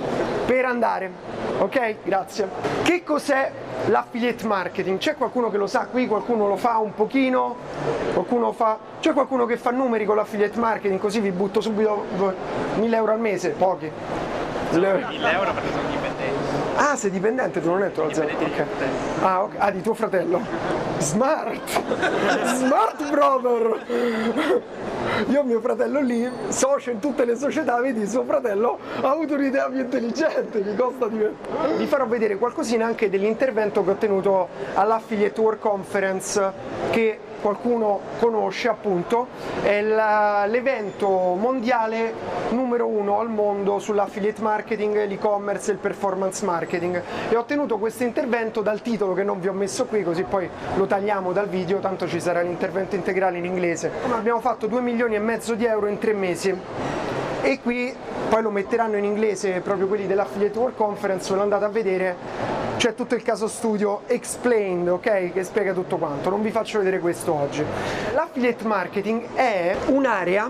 per 0.45 0.65
andare 0.65 1.33
ok? 1.59 1.95
Grazie. 2.03 2.47
Che 2.83 3.03
cos'è 3.03 3.51
l'affiliate 3.87 4.45
marketing? 4.45 4.97
C'è 4.97 5.15
qualcuno 5.15 5.49
che 5.49 5.57
lo 5.57 5.67
sa 5.67 5.87
qui? 5.89 6.07
Qualcuno 6.07 6.47
lo 6.47 6.57
fa 6.57 6.77
un 6.77 6.93
pochino? 6.93 7.55
Qualcuno 8.13 8.51
fa... 8.51 8.77
C'è 8.99 9.13
qualcuno 9.13 9.45
che 9.45 9.57
fa 9.57 9.71
numeri 9.71 10.05
con 10.05 10.15
l'affiliate 10.15 10.59
marketing? 10.59 10.99
Così 10.99 11.19
vi 11.19 11.31
butto 11.31 11.61
subito 11.61 12.05
1000 12.75 12.95
euro 12.95 13.11
al 13.11 13.19
mese? 13.19 13.49
Pochi. 13.49 13.91
1000 14.71 14.87
euro 15.31 15.53
perché 15.53 15.69
sono 15.71 15.87
dipendente. 15.89 16.51
Ah, 16.75 16.95
sei 16.95 17.11
dipendente, 17.11 17.61
tu 17.61 17.69
non 17.69 17.81
hai 17.81 17.89
detto 17.89 18.03
la 18.05 18.13
zero. 18.13 18.29
Okay. 18.35 18.65
Ah, 19.21 19.43
okay. 19.43 19.59
ah, 19.59 19.71
di 19.71 19.81
tuo 19.81 19.93
fratello. 19.93 20.41
Smart! 20.97 21.61
Smart 22.55 23.09
brother! 23.09 23.81
Io 25.27 25.41
ho 25.41 25.43
mio 25.43 25.59
fratello 25.59 26.01
lì, 26.01 26.27
socio 26.49 26.89
in 26.89 26.99
tutte 26.99 27.23
le 27.25 27.35
società, 27.35 27.79
vedi, 27.79 28.07
suo 28.07 28.23
fratello 28.23 28.79
ha 29.01 29.09
avuto 29.09 29.35
un'idea 29.35 29.69
più 29.69 29.79
intelligente, 29.79 30.61
mi 30.61 30.75
costa 30.75 31.07
di... 31.07 31.25
Vi 31.77 31.85
farò 31.85 32.07
vedere 32.07 32.37
qualcosina 32.37 32.85
anche 32.85 33.09
dell'intervento 33.09 33.83
che 33.83 33.91
ho 33.91 33.95
tenuto 33.95 34.47
all'Affiliate 34.73 35.39
World 35.39 35.59
Conference 35.59 36.51
che 36.89 37.19
qualcuno 37.43 37.99
conosce 38.19 38.69
appunto, 38.69 39.27
è 39.61 39.81
l'evento 40.47 41.09
mondiale 41.09 42.13
numero 42.51 42.87
uno 42.87 43.19
al 43.19 43.29
mondo 43.29 43.79
sull'affiliate 43.79 44.41
marketing, 44.41 45.05
l'e-commerce 45.05 45.71
e 45.71 45.73
il 45.73 45.79
performance 45.79 46.45
marketing 46.45 47.03
e 47.29 47.35
ho 47.35 47.43
tenuto 47.43 47.77
questo 47.79 48.03
intervento 48.03 48.61
dal 48.61 48.81
titolo 48.81 49.13
che 49.13 49.23
non 49.23 49.41
vi 49.41 49.49
ho 49.49 49.53
messo 49.53 49.85
qui 49.85 50.03
così 50.03 50.23
poi 50.23 50.49
lo 50.75 50.85
tagliamo 50.85 51.33
dal 51.33 51.49
video, 51.49 51.79
tanto 51.79 52.07
ci 52.07 52.21
sarà 52.21 52.39
l'intervento 52.41 52.95
integrale 52.95 53.37
in 53.39 53.45
inglese. 53.45 53.91
Abbiamo 54.09 54.39
fatto 54.39 54.67
2 54.67 54.79
milioni 54.79 55.15
e 55.15 55.19
mezzo 55.19 55.53
di 55.53 55.65
euro 55.65 55.87
in 55.87 55.97
tre 55.97 56.13
mesi 56.13 56.57
e 57.43 57.59
qui 57.61 57.93
poi 58.29 58.41
lo 58.41 58.49
metteranno 58.49 58.95
in 58.95 59.03
inglese 59.03 59.59
proprio 59.59 59.87
quelli 59.87 60.07
dell'Affiliate 60.07 60.57
World 60.57 60.75
Conference, 60.77 61.29
ve 61.29 61.35
lo 61.35 61.43
andate 61.43 61.65
a 61.65 61.67
vedere, 61.67 62.15
c'è 62.77 62.95
tutto 62.95 63.15
il 63.15 63.21
caso 63.21 63.47
studio 63.47 64.01
explained, 64.07 64.87
ok? 64.87 65.33
Che 65.33 65.43
spiega 65.43 65.73
tutto 65.73 65.97
quanto, 65.97 66.29
non 66.29 66.41
vi 66.41 66.49
faccio 66.49 66.79
vedere 66.79 66.99
questo 66.99 67.33
oggi. 67.33 67.63
L'affiliate 68.13 68.65
marketing 68.65 69.33
è 69.35 69.75
un'area 69.87 70.49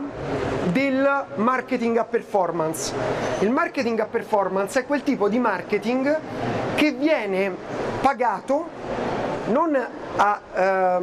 del 0.72 1.26
marketing 1.36 1.98
a 1.98 2.06
performance. 2.06 2.94
Il 3.40 3.50
marketing 3.50 4.00
a 4.00 4.06
performance 4.06 4.80
è 4.80 4.86
quel 4.86 5.02
tipo 5.02 5.28
di 5.28 5.40
marketing 5.40 6.18
che 6.76 6.92
viene 6.92 7.52
pagato 8.02 8.68
non 9.48 9.78
a 10.16 10.42
eh, 10.54 11.00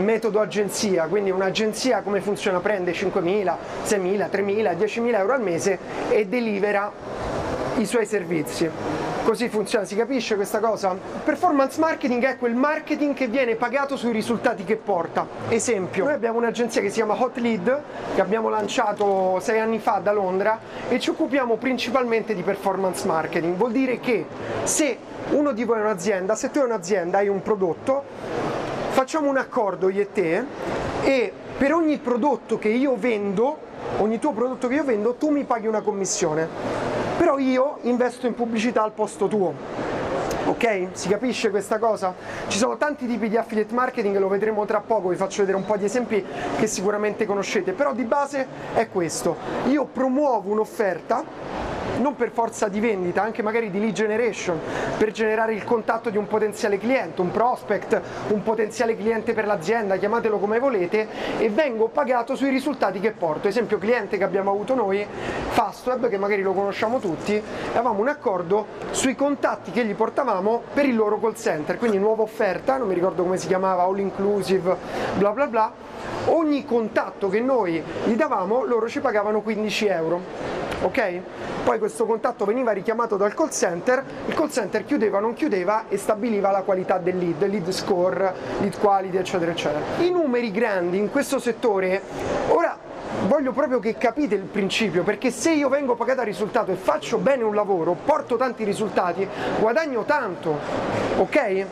metodo 0.00 0.40
agenzia, 0.40 1.06
quindi 1.06 1.30
un'agenzia 1.30 2.02
come 2.02 2.20
funziona? 2.20 2.60
Prende 2.60 2.92
5.000, 2.92 3.54
6.000, 3.84 4.30
3.000, 4.30 4.76
10.000 4.76 5.14
euro 5.16 5.32
al 5.32 5.42
mese 5.42 5.78
e 6.08 6.26
delivera 6.26 6.92
i 7.76 7.86
suoi 7.86 8.06
servizi. 8.06 8.70
Così 9.22 9.48
funziona, 9.48 9.84
si 9.84 9.94
capisce 9.94 10.34
questa 10.34 10.60
cosa? 10.60 10.96
Performance 11.24 11.78
marketing 11.78 12.24
è 12.24 12.36
quel 12.38 12.54
marketing 12.54 13.14
che 13.14 13.28
viene 13.28 13.54
pagato 13.54 13.96
sui 13.96 14.12
risultati 14.12 14.64
che 14.64 14.76
porta. 14.76 15.26
Esempio, 15.48 16.04
noi 16.04 16.14
abbiamo 16.14 16.38
un'agenzia 16.38 16.80
che 16.80 16.88
si 16.88 16.94
chiama 16.94 17.14
Hot 17.16 17.36
Lead, 17.36 17.82
che 18.14 18.20
abbiamo 18.20 18.48
lanciato 18.48 19.38
sei 19.40 19.60
anni 19.60 19.78
fa 19.78 20.00
da 20.02 20.12
Londra 20.12 20.58
e 20.88 20.98
ci 20.98 21.10
occupiamo 21.10 21.56
principalmente 21.56 22.34
di 22.34 22.42
performance 22.42 23.06
marketing. 23.06 23.56
Vuol 23.56 23.72
dire 23.72 24.00
che 24.00 24.24
se 24.64 24.96
uno 25.30 25.52
di 25.52 25.64
voi 25.64 25.78
è 25.78 25.82
un'azienda, 25.82 26.34
se 26.34 26.50
tu 26.50 26.58
hai 26.58 26.64
un'azienda, 26.64 27.18
hai 27.18 27.28
un 27.28 27.42
prodotto, 27.42 28.02
facciamo 28.88 29.28
un 29.28 29.36
accordo 29.36 29.90
io 29.90 30.00
e 30.00 30.12
te 30.12 30.44
e 31.02 31.32
per 31.58 31.74
ogni 31.74 31.98
prodotto 31.98 32.58
che 32.58 32.68
io 32.68 32.96
vendo, 32.96 33.58
ogni 33.98 34.18
tuo 34.18 34.32
prodotto 34.32 34.66
che 34.66 34.74
io 34.74 34.84
vendo, 34.84 35.14
tu 35.14 35.28
mi 35.28 35.44
paghi 35.44 35.66
una 35.66 35.82
commissione. 35.82 36.89
Però 37.20 37.36
io 37.36 37.76
investo 37.82 38.26
in 38.26 38.32
pubblicità 38.32 38.82
al 38.82 38.92
posto 38.92 39.28
tuo. 39.28 39.52
Ok? 40.46 40.86
Si 40.92 41.06
capisce 41.06 41.50
questa 41.50 41.78
cosa? 41.78 42.14
Ci 42.48 42.56
sono 42.56 42.78
tanti 42.78 43.06
tipi 43.06 43.28
di 43.28 43.36
affiliate 43.36 43.74
marketing, 43.74 44.16
lo 44.16 44.28
vedremo 44.28 44.64
tra 44.64 44.80
poco, 44.80 45.08
vi 45.08 45.16
faccio 45.16 45.40
vedere 45.40 45.58
un 45.58 45.66
po' 45.66 45.76
di 45.76 45.84
esempi 45.84 46.24
che 46.56 46.66
sicuramente 46.66 47.26
conoscete, 47.26 47.72
però 47.72 47.92
di 47.92 48.04
base 48.04 48.46
è 48.72 48.88
questo. 48.88 49.36
Io 49.66 49.84
promuovo 49.84 50.50
un'offerta 50.50 51.22
non 52.00 52.16
per 52.16 52.30
forza 52.30 52.68
di 52.68 52.80
vendita, 52.80 53.22
anche 53.22 53.42
magari 53.42 53.70
di 53.70 53.78
lead 53.78 53.92
generation, 53.92 54.58
per 54.96 55.12
generare 55.12 55.54
il 55.54 55.64
contatto 55.64 56.10
di 56.10 56.16
un 56.16 56.26
potenziale 56.26 56.78
cliente, 56.78 57.20
un 57.20 57.30
prospect, 57.30 58.00
un 58.28 58.42
potenziale 58.42 58.96
cliente 58.96 59.32
per 59.32 59.46
l'azienda, 59.46 59.96
chiamatelo 59.96 60.38
come 60.38 60.58
volete, 60.58 61.06
e 61.38 61.48
vengo 61.50 61.88
pagato 61.88 62.34
sui 62.34 62.50
risultati 62.50 63.00
che 63.00 63.12
porto. 63.12 63.48
Esempio 63.48 63.78
cliente 63.78 64.16
che 64.16 64.24
abbiamo 64.24 64.50
avuto 64.50 64.74
noi, 64.74 65.06
Fastweb, 65.50 66.08
che 66.08 66.18
magari 66.18 66.42
lo 66.42 66.52
conosciamo 66.52 66.98
tutti, 66.98 67.40
avevamo 67.72 68.00
un 68.00 68.08
accordo 68.08 68.66
sui 68.90 69.14
contatti 69.14 69.70
che 69.70 69.84
gli 69.84 69.94
portavamo 69.94 70.62
per 70.72 70.86
il 70.86 70.96
loro 70.96 71.20
call 71.20 71.34
center, 71.34 71.78
quindi 71.78 71.98
nuova 71.98 72.22
offerta, 72.22 72.76
non 72.76 72.88
mi 72.88 72.94
ricordo 72.94 73.22
come 73.22 73.36
si 73.36 73.46
chiamava, 73.46 73.82
all 73.82 73.98
inclusive, 73.98 74.76
bla 75.16 75.30
bla 75.30 75.46
bla, 75.46 75.72
ogni 76.26 76.64
contatto 76.64 77.28
che 77.28 77.40
noi 77.40 77.82
gli 78.04 78.14
davamo 78.14 78.64
loro 78.64 78.88
ci 78.88 79.00
pagavano 79.00 79.40
15 79.40 79.86
euro 79.86 80.60
ok? 80.82 81.20
Poi 81.64 81.78
questo 81.90 82.06
contatto 82.06 82.44
veniva 82.44 82.70
richiamato 82.70 83.16
dal 83.16 83.34
call 83.34 83.50
center, 83.50 84.04
il 84.26 84.34
call 84.34 84.48
center 84.48 84.84
chiudeva 84.84 85.18
o 85.18 85.20
non 85.20 85.34
chiudeva 85.34 85.86
e 85.88 85.96
stabiliva 85.96 86.52
la 86.52 86.62
qualità 86.62 86.98
del 86.98 87.18
lead, 87.18 87.44
lead 87.48 87.68
score, 87.70 88.32
lead 88.60 88.78
quality, 88.78 89.16
eccetera, 89.16 89.50
eccetera. 89.50 89.80
I 89.98 90.10
numeri 90.10 90.52
grandi 90.52 90.98
in 90.98 91.10
questo 91.10 91.40
settore, 91.40 92.00
ora 92.46 92.78
voglio 93.26 93.52
proprio 93.52 93.78
che 93.78 93.96
capite 93.96 94.34
il 94.34 94.42
principio, 94.42 95.02
perché 95.02 95.30
se 95.30 95.52
io 95.52 95.68
vengo 95.68 95.94
pagato 95.94 96.20
a 96.20 96.24
risultato 96.24 96.70
e 96.72 96.76
faccio 96.76 97.18
bene 97.18 97.42
un 97.42 97.54
lavoro, 97.54 97.96
porto 98.04 98.36
tanti 98.36 98.64
risultati, 98.64 99.26
guadagno 99.58 100.04
tanto, 100.04 100.58
ok? 101.18 101.66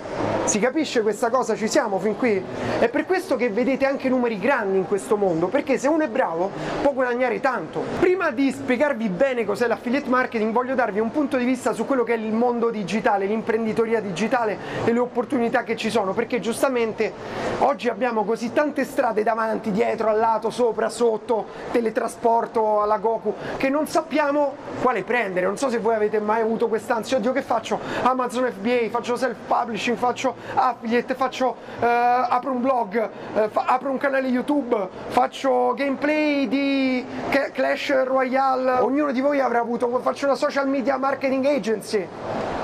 Si 0.44 0.58
capisce 0.58 1.02
questa 1.02 1.28
cosa? 1.30 1.54
Ci 1.54 1.68
siamo 1.68 1.98
fin 1.98 2.16
qui? 2.16 2.42
È 2.78 2.88
per 2.88 3.04
questo 3.06 3.36
che 3.36 3.50
vedete 3.50 3.86
anche 3.86 4.08
numeri 4.08 4.38
grandi 4.38 4.78
in 4.78 4.86
questo 4.86 5.16
mondo, 5.16 5.48
perché 5.48 5.78
se 5.78 5.88
uno 5.88 6.04
è 6.04 6.08
bravo 6.08 6.50
può 6.82 6.92
guadagnare 6.92 7.40
tanto. 7.40 7.82
Prima 8.00 8.30
di 8.30 8.50
spiegarvi 8.50 9.08
bene 9.08 9.44
cos'è 9.44 9.66
l'affiliate 9.66 10.08
marketing, 10.08 10.52
voglio 10.52 10.74
darvi 10.74 11.00
un 11.00 11.10
punto 11.10 11.36
di 11.36 11.44
vista 11.44 11.72
su 11.72 11.84
quello 11.84 12.02
che 12.02 12.14
è 12.14 12.16
il 12.16 12.32
mondo 12.32 12.70
digitale, 12.70 13.26
l'imprenditoria 13.26 14.00
digitale 14.00 14.56
e 14.84 14.92
le 14.92 14.98
opportunità 14.98 15.64
che 15.64 15.76
ci 15.76 15.90
sono, 15.90 16.12
perché 16.12 16.40
giustamente 16.40 17.12
oggi 17.58 17.88
abbiamo 17.88 18.24
così 18.24 18.52
tante 18.52 18.84
strade 18.84 19.22
davanti, 19.22 19.70
dietro, 19.70 20.08
al 20.08 20.18
lato, 20.18 20.50
sopra, 20.50 20.88
sotto, 20.88 21.27
teletrasporto 21.70 22.80
alla 22.82 22.98
Goku, 22.98 23.34
che 23.56 23.68
non 23.68 23.86
sappiamo 23.86 24.54
quale 24.80 25.02
prendere. 25.02 25.46
Non 25.46 25.56
so 25.56 25.68
se 25.68 25.78
voi 25.78 25.94
avete 25.94 26.20
mai 26.20 26.40
avuto 26.40 26.68
quest'ansia, 26.68 27.18
oddio 27.18 27.32
che 27.32 27.42
faccio? 27.42 27.78
Amazon 28.02 28.50
FBA, 28.50 28.88
faccio 28.90 29.16
self-publishing, 29.16 29.96
faccio 29.96 30.34
affiliate, 30.54 31.14
faccio, 31.14 31.56
eh, 31.80 31.86
apro 31.86 32.52
un 32.52 32.60
blog, 32.60 33.10
eh, 33.34 33.48
fa, 33.48 33.64
apro 33.66 33.90
un 33.90 33.98
canale 33.98 34.28
YouTube, 34.28 34.88
faccio 35.08 35.74
gameplay 35.74 36.48
di 36.48 37.04
Clash 37.52 38.04
Royale. 38.04 38.80
Ognuno 38.80 39.12
di 39.12 39.20
voi 39.20 39.40
avrà 39.40 39.60
avuto, 39.60 39.88
faccio 40.00 40.26
una 40.26 40.34
social 40.34 40.68
media 40.68 40.96
marketing 40.96 41.44
agency. 41.44 42.06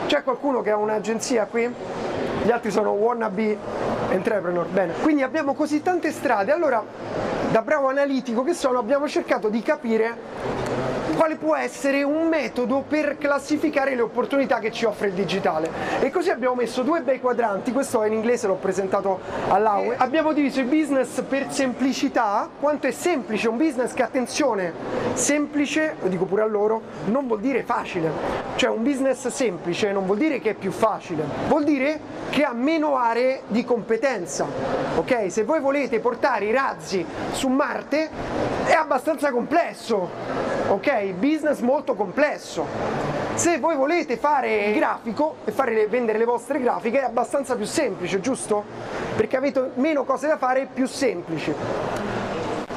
C'è 0.07 0.23
qualcuno 0.23 0.61
che 0.61 0.71
ha 0.71 0.77
un'agenzia 0.77 1.47
qui? 1.47 2.34
Gli 2.45 2.51
altri 2.51 2.71
sono 2.71 2.91
wannabe 2.91 3.57
entrepreneur. 4.11 4.67
Bene, 4.67 4.93
quindi 5.01 5.23
abbiamo 5.23 5.55
così 5.55 5.81
tante 5.81 6.13
strade. 6.13 6.53
Allora 6.53 6.85
da 7.51 7.63
bravo 7.63 7.89
analitico 7.89 8.43
che 8.45 8.53
sono 8.53 8.79
abbiamo 8.79 9.09
cercato 9.09 9.49
di 9.49 9.63
capire 9.63 10.15
quale 11.15 11.37
può 11.37 11.55
essere 11.55 12.03
un 12.03 12.29
metodo 12.29 12.85
per 12.87 13.17
classificare 13.19 13.95
le 13.95 14.03
opportunità 14.03 14.59
che 14.59 14.73
ci 14.73 14.85
offre 14.85 15.09
il 15.09 15.13
digitale. 15.13 15.71
E 16.01 16.11
così 16.11 16.31
abbiamo 16.31 16.55
messo 16.55 16.83
due 16.83 17.01
bei 17.01 17.21
quadranti, 17.21 17.73
questo 17.73 18.03
in 18.05 18.13
inglese 18.13 18.47
l'ho 18.47 18.55
presentato 18.55 19.21
all'AUE, 19.49 19.97
abbiamo 19.97 20.33
diviso 20.33 20.61
il 20.61 20.67
business 20.67 21.23
per 21.23 21.51
semplicità, 21.51 22.49
quanto 22.61 22.87
è 22.87 22.91
semplice 22.91 23.49
un 23.49 23.57
business 23.57 23.93
che 23.93 24.03
attenzione, 24.03 24.73
semplice, 25.15 25.97
lo 26.01 26.09
dico 26.09 26.25
pure 26.25 26.43
a 26.43 26.47
loro, 26.47 26.83
non 27.07 27.27
vuol 27.27 27.41
dire 27.41 27.63
facile, 27.63 28.11
cioè 28.57 28.71
un 28.71 28.83
business 28.83 29.27
semplice 29.29 29.93
non 29.93 30.07
vuol 30.07 30.19
dire 30.19 30.41
che 30.41 30.51
è 30.51 30.55
più 30.55 30.71
facile, 30.71 31.25
vuol 31.49 31.65
dire 31.65 32.01
che 32.31 32.43
ha 32.43 32.53
meno 32.53 32.97
aree 32.97 33.43
di 33.47 33.65
competenza, 33.65 34.47
ok? 34.97 35.31
Se 35.31 35.45
voi 35.45 35.61
volete 35.61 36.01
portare 36.01 36.47
i 36.47 36.53
razzi 36.53 37.05
su 37.33 37.49
Marte 37.49 38.09
è 38.65 38.73
abbastanza 38.73 39.31
complesso, 39.31 40.09
ok? 40.69 41.04
Business 41.13 41.61
molto 41.61 41.95
complesso. 41.95 42.67
Se 43.35 43.59
voi 43.59 43.77
volete 43.77 44.17
fare 44.17 44.73
grafico 44.73 45.37
e 45.45 45.51
fare, 45.51 45.87
vendere 45.89 46.19
le 46.19 46.25
vostre 46.25 46.61
grafiche 46.61 47.01
è 47.01 47.05
abbastanza 47.05 47.57
più 47.57 47.67
semplice, 47.67 48.21
giusto? 48.21 48.65
Perché 49.17 49.37
avete 49.37 49.71
meno 49.75 50.05
cose 50.05 50.29
da 50.29 50.37
fare 50.37 50.69
più 50.73 50.87
semplici. 50.87 51.53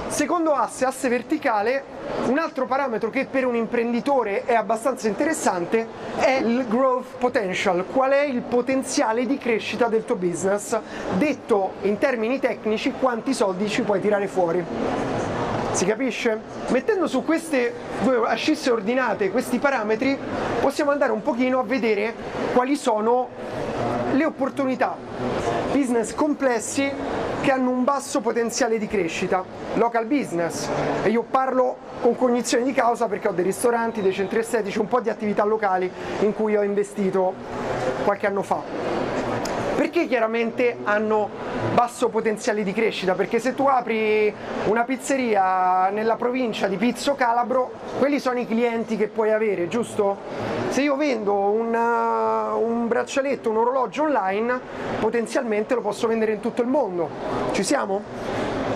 Secondo 0.07 0.53
asse, 0.53 0.85
asse 0.85 1.09
verticale, 1.09 1.83
un 2.27 2.39
altro 2.39 2.65
parametro 2.65 3.09
che 3.09 3.27
per 3.29 3.45
un 3.45 3.55
imprenditore 3.55 4.45
è 4.45 4.55
abbastanza 4.55 5.07
interessante 5.07 5.85
è 6.17 6.39
il 6.43 6.65
growth 6.67 7.17
potential, 7.17 7.85
qual 7.91 8.11
è 8.11 8.23
il 8.23 8.41
potenziale 8.41 9.25
di 9.25 9.37
crescita 9.37 9.87
del 9.87 10.05
tuo 10.05 10.15
business, 10.15 10.75
detto 11.17 11.73
in 11.81 11.97
termini 11.97 12.39
tecnici 12.39 12.93
quanti 12.99 13.33
soldi 13.33 13.69
ci 13.69 13.83
puoi 13.83 13.99
tirare 13.99 14.27
fuori. 14.27 15.26
Si 15.77 15.85
capisce? 15.85 16.41
Mettendo 16.69 17.05
su 17.05 17.23
queste 17.23 17.71
due 18.01 18.23
ascisse 18.25 18.71
ordinate 18.71 19.29
questi 19.29 19.59
parametri 19.59 20.17
possiamo 20.59 20.89
andare 20.89 21.11
un 21.11 21.21
pochino 21.21 21.59
a 21.59 21.63
vedere 21.63 22.15
quali 22.55 22.75
sono 22.75 23.29
le 24.11 24.25
opportunità. 24.25 24.95
Business 25.71 26.15
complessi 26.15 26.91
che 27.41 27.51
hanno 27.51 27.69
un 27.69 27.83
basso 27.83 28.21
potenziale 28.21 28.79
di 28.79 28.87
crescita, 28.87 29.43
local 29.75 30.07
business, 30.07 30.67
e 31.03 31.09
io 31.11 31.21
parlo 31.21 31.77
con 32.01 32.15
cognizione 32.15 32.63
di 32.63 32.73
causa 32.73 33.05
perché 33.05 33.27
ho 33.27 33.33
dei 33.33 33.43
ristoranti, 33.43 34.01
dei 34.01 34.13
centri 34.13 34.39
estetici, 34.39 34.79
un 34.79 34.87
po' 34.87 34.99
di 34.99 35.09
attività 35.09 35.43
locali 35.43 35.91
in 36.21 36.33
cui 36.33 36.57
ho 36.57 36.63
investito 36.63 37.35
qualche 38.03 38.25
anno 38.25 38.41
fa 38.41 39.06
Perché 39.77 40.07
chiaramente 40.07 40.75
hanno 40.85 41.29
basso 41.75 42.09
potenziale 42.09 42.63
di 42.63 42.73
crescita? 42.73 43.13
Perché 43.13 43.37
se 43.37 43.53
tu 43.53 43.67
apri 43.67 44.33
una 44.65 44.83
pizzeria 44.83 45.89
nella 45.89 46.15
provincia 46.15 46.65
di 46.65 46.77
Pizzo 46.77 47.13
Calabro, 47.13 47.69
quelli 47.99 48.19
sono 48.19 48.39
i 48.39 48.47
clienti 48.47 48.97
che 48.97 49.07
puoi 49.07 49.31
avere, 49.31 49.67
giusto? 49.67 50.17
Se 50.69 50.81
io 50.81 50.95
vendo 50.95 51.35
un, 51.35 51.75
uh, 51.75 52.59
un 52.59 52.87
braccialetto, 52.87 53.51
un 53.51 53.57
orologio 53.57 54.01
online, 54.01 54.59
potenzialmente 54.99 55.75
lo 55.75 55.81
posso 55.81 56.07
vendere 56.07 56.31
in 56.31 56.39
tutto 56.39 56.63
il 56.63 56.67
mondo. 56.67 57.07
Ci 57.51 57.61
siamo? 57.61 58.01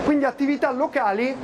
Quindi 0.04 0.24
attività 0.24 0.70
locali 0.70 1.36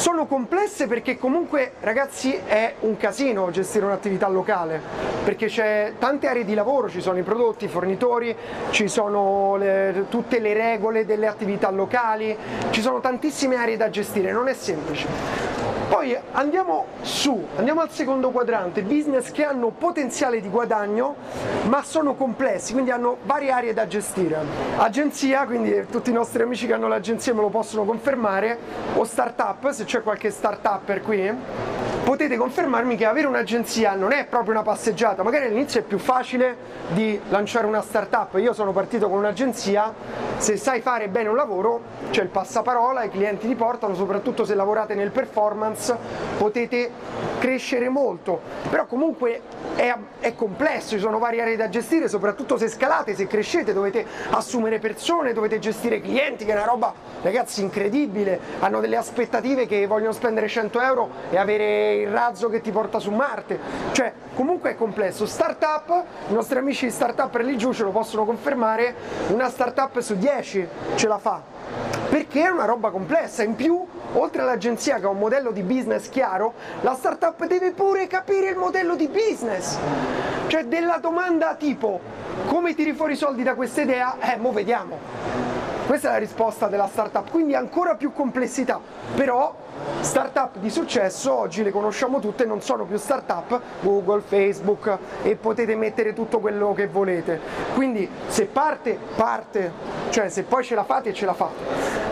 sono 0.00 0.24
complesse 0.24 0.86
perché 0.86 1.18
comunque 1.18 1.72
ragazzi 1.80 2.32
è 2.32 2.72
un 2.80 2.96
casino 2.96 3.50
gestire 3.50 3.84
un'attività 3.84 4.28
locale, 4.28 4.80
perché 5.22 5.48
c'è 5.48 5.92
tante 5.98 6.26
aree 6.26 6.46
di 6.46 6.54
lavoro, 6.54 6.88
ci 6.88 7.02
sono 7.02 7.18
i 7.18 7.22
prodotti, 7.22 7.66
i 7.66 7.68
fornitori, 7.68 8.34
ci 8.70 8.88
sono 8.88 9.56
le, 9.56 10.06
tutte 10.08 10.40
le 10.40 10.54
regole 10.54 11.04
delle 11.04 11.26
attività 11.26 11.70
locali, 11.70 12.34
ci 12.70 12.80
sono 12.80 13.00
tantissime 13.00 13.56
aree 13.56 13.76
da 13.76 13.90
gestire, 13.90 14.32
non 14.32 14.48
è 14.48 14.54
semplice. 14.54 15.79
Poi 15.90 16.16
andiamo 16.34 16.86
su, 17.02 17.48
andiamo 17.56 17.80
al 17.80 17.90
secondo 17.90 18.30
quadrante, 18.30 18.82
business 18.82 19.32
che 19.32 19.44
hanno 19.44 19.70
potenziale 19.70 20.40
di 20.40 20.48
guadagno 20.48 21.16
ma 21.64 21.82
sono 21.82 22.14
complessi, 22.14 22.72
quindi 22.74 22.92
hanno 22.92 23.16
varie 23.24 23.50
aree 23.50 23.74
da 23.74 23.88
gestire. 23.88 24.38
Agenzia, 24.76 25.44
quindi 25.46 25.86
tutti 25.90 26.10
i 26.10 26.12
nostri 26.12 26.42
amici 26.42 26.68
che 26.68 26.74
hanno 26.74 26.86
l'agenzia 26.86 27.34
me 27.34 27.40
lo 27.40 27.48
possono 27.48 27.82
confermare, 27.82 28.56
o 28.94 29.02
startup, 29.02 29.68
se 29.70 29.82
c'è 29.82 30.00
qualche 30.04 30.30
startup 30.30 31.00
qui, 31.00 31.34
potete 32.04 32.36
confermarmi 32.36 32.96
che 32.96 33.04
avere 33.04 33.26
un'agenzia 33.26 33.94
non 33.94 34.12
è 34.12 34.26
proprio 34.26 34.52
una 34.52 34.62
passeggiata, 34.62 35.24
magari 35.24 35.46
all'inizio 35.46 35.80
è 35.80 35.82
più 35.82 35.98
facile 35.98 36.56
di 36.90 37.20
lanciare 37.28 37.66
una 37.66 37.82
startup, 37.82 38.36
io 38.38 38.52
sono 38.52 38.72
partito 38.72 39.08
con 39.08 39.18
un'agenzia, 39.18 39.92
se 40.36 40.56
sai 40.56 40.80
fare 40.80 41.08
bene 41.08 41.28
un 41.28 41.36
lavoro 41.36 41.80
c'è 42.10 42.22
il 42.22 42.28
passaparola, 42.28 43.04
i 43.04 43.10
clienti 43.10 43.46
ti 43.46 43.54
portano, 43.54 43.94
soprattutto 43.94 44.44
se 44.44 44.54
lavorate 44.54 44.94
nel 44.94 45.10
performance 45.10 45.78
potete 46.36 46.90
crescere 47.38 47.88
molto, 47.88 48.40
però 48.68 48.86
comunque 48.86 49.40
è, 49.76 49.94
è, 50.20 50.34
complesso, 50.34 50.90
ci 50.90 50.98
sono 50.98 51.18
varie 51.18 51.42
aree 51.42 51.56
da 51.56 51.68
gestire, 51.68 52.08
soprattutto 52.08 52.56
se 52.58 52.68
scalate, 52.68 53.14
se 53.14 53.26
crescete, 53.26 53.72
dovete 53.72 54.04
assumere 54.30 54.78
persone, 54.78 55.32
dovete 55.32 55.58
gestire 55.58 56.00
clienti, 56.00 56.44
che 56.44 56.52
è 56.52 56.54
una 56.54 56.64
roba 56.64 56.92
ragazzi 57.22 57.62
incredibile, 57.62 58.38
hanno 58.60 58.80
delle 58.80 58.96
aspettative 58.96 59.66
che 59.66 59.86
vogliono 59.86 60.12
spendere 60.12 60.48
100 60.48 60.80
euro 60.80 61.10
e 61.30 61.38
avere 61.38 61.94
il 61.94 62.08
razzo 62.08 62.48
che 62.48 62.60
ti 62.60 62.70
porta 62.70 62.98
su 62.98 63.10
Marte, 63.10 63.58
cioè 63.92 64.12
comunque 64.34 64.70
è 64.70 64.74
complesso. 64.76 65.26
Startup, 65.26 66.04
i 66.28 66.32
nostri 66.32 66.58
amici 66.58 66.86
di 66.86 66.92
Startup 66.92 67.34
Religion 67.34 67.72
ce 67.72 67.84
lo 67.84 67.90
possono 67.90 68.24
confermare, 68.24 68.94
una 69.28 69.48
startup 69.48 69.98
su 70.00 70.16
10 70.16 70.68
ce 70.94 71.08
la 71.08 71.18
fa, 71.18 71.42
perché 72.10 72.42
è 72.42 72.48
una 72.48 72.64
roba 72.64 72.90
complessa, 72.90 73.44
in 73.44 73.54
più 73.54 73.86
oltre 74.14 74.42
all'agenzia 74.42 74.98
che 74.98 75.06
ha 75.06 75.08
un 75.08 75.18
modello 75.18 75.52
di 75.52 75.62
business 75.62 76.08
chiaro, 76.08 76.54
la 76.80 76.94
startup 76.94 77.46
deve 77.46 77.70
pure 77.70 78.08
capire 78.08 78.50
il 78.50 78.56
modello 78.56 78.96
di 78.96 79.06
business. 79.06 79.78
Cioè 80.48 80.64
della 80.64 80.98
domanda 80.98 81.54
tipo 81.54 82.00
come 82.48 82.74
tiri 82.74 82.94
fuori 82.94 83.12
i 83.12 83.16
soldi 83.16 83.44
da 83.44 83.54
questa 83.54 83.82
idea? 83.82 84.16
Eh, 84.18 84.36
mo 84.38 84.50
vediamo. 84.50 85.59
Questa 85.90 86.06
è 86.06 86.12
la 86.12 86.18
risposta 86.18 86.68
della 86.68 86.86
startup, 86.86 87.28
quindi 87.28 87.56
ancora 87.56 87.96
più 87.96 88.12
complessità, 88.12 88.78
però 89.16 89.52
startup 90.02 90.58
di 90.58 90.70
successo 90.70 91.36
oggi 91.36 91.64
le 91.64 91.72
conosciamo 91.72 92.20
tutte, 92.20 92.44
non 92.44 92.62
sono 92.62 92.84
più 92.84 92.96
startup, 92.96 93.60
Google, 93.80 94.20
Facebook 94.20 94.98
e 95.24 95.34
potete 95.34 95.74
mettere 95.74 96.12
tutto 96.12 96.38
quello 96.38 96.72
che 96.74 96.86
volete. 96.86 97.40
Quindi 97.74 98.08
se 98.28 98.44
parte, 98.44 98.96
parte, 99.16 99.72
cioè 100.10 100.28
se 100.28 100.44
poi 100.44 100.62
ce 100.62 100.76
la 100.76 100.84
fate, 100.84 101.12
ce 101.12 101.26
la 101.26 101.34
fate. 101.34 101.64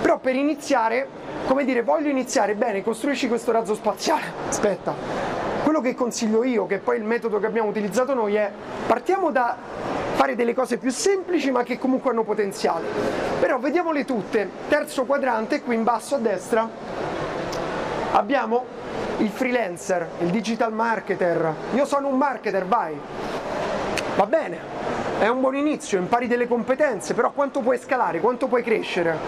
Però 0.03 0.19
per 0.19 0.35
iniziare, 0.35 1.07
come 1.47 1.65
dire, 1.65 1.85
voglio 1.85 2.09
iniziare, 2.09 2.57
bene, 2.57 2.83
costruisci 2.83 3.29
questo 3.29 3.53
razzo 3.53 3.77
spaziale. 3.77 4.25
Aspetta, 4.49 4.93
quello 5.69 5.83
che 5.83 5.95
consiglio 5.95 6.45
io, 6.45 6.67
che 6.67 6.79
poi 6.79 6.97
il 6.97 7.05
metodo 7.05 7.39
che 7.39 7.45
abbiamo 7.45 7.69
utilizzato 7.69 8.15
noi 8.15 8.37
è 8.37 8.51
partiamo 8.87 9.31
da 9.31 9.55
fare 10.15 10.35
delle 10.35 10.55
cose 10.55 10.79
più 10.79 10.91
semplici 10.91 11.51
ma 11.51 11.63
che 11.63 11.79
comunque 11.79 12.11
hanno 12.11 12.25
potenziale. 12.25 12.87
Però 13.39 13.59
vediamole 13.59 14.07
tutte. 14.07 14.49
Terzo 14.67 15.05
quadrante, 15.05 15.61
qui 15.61 15.75
in 15.75 15.85
basso 15.85 16.15
a 16.15 16.19
destra, 16.21 16.67
abbiamo 18.13 18.65
il 19.19 19.29
freelancer, 19.29 20.09
il 20.21 20.31
digital 20.31 20.73
marketer. 20.73 21.55
Io 21.75 21.85
sono 21.85 22.09
un 22.09 22.17
marketer, 22.17 22.65
vai. 22.65 22.99
Va 24.17 24.25
bene, 24.25 24.59
è 25.19 25.29
un 25.29 25.39
buon 25.43 25.55
inizio, 25.55 25.99
impari 25.99 26.27
delle 26.29 26.49
competenze, 26.49 27.13
però 27.13 27.31
quanto 27.33 27.61
puoi 27.61 27.77
scalare, 27.77 28.21
quanto 28.21 28.47
puoi 28.47 28.63
crescere? 28.63 29.19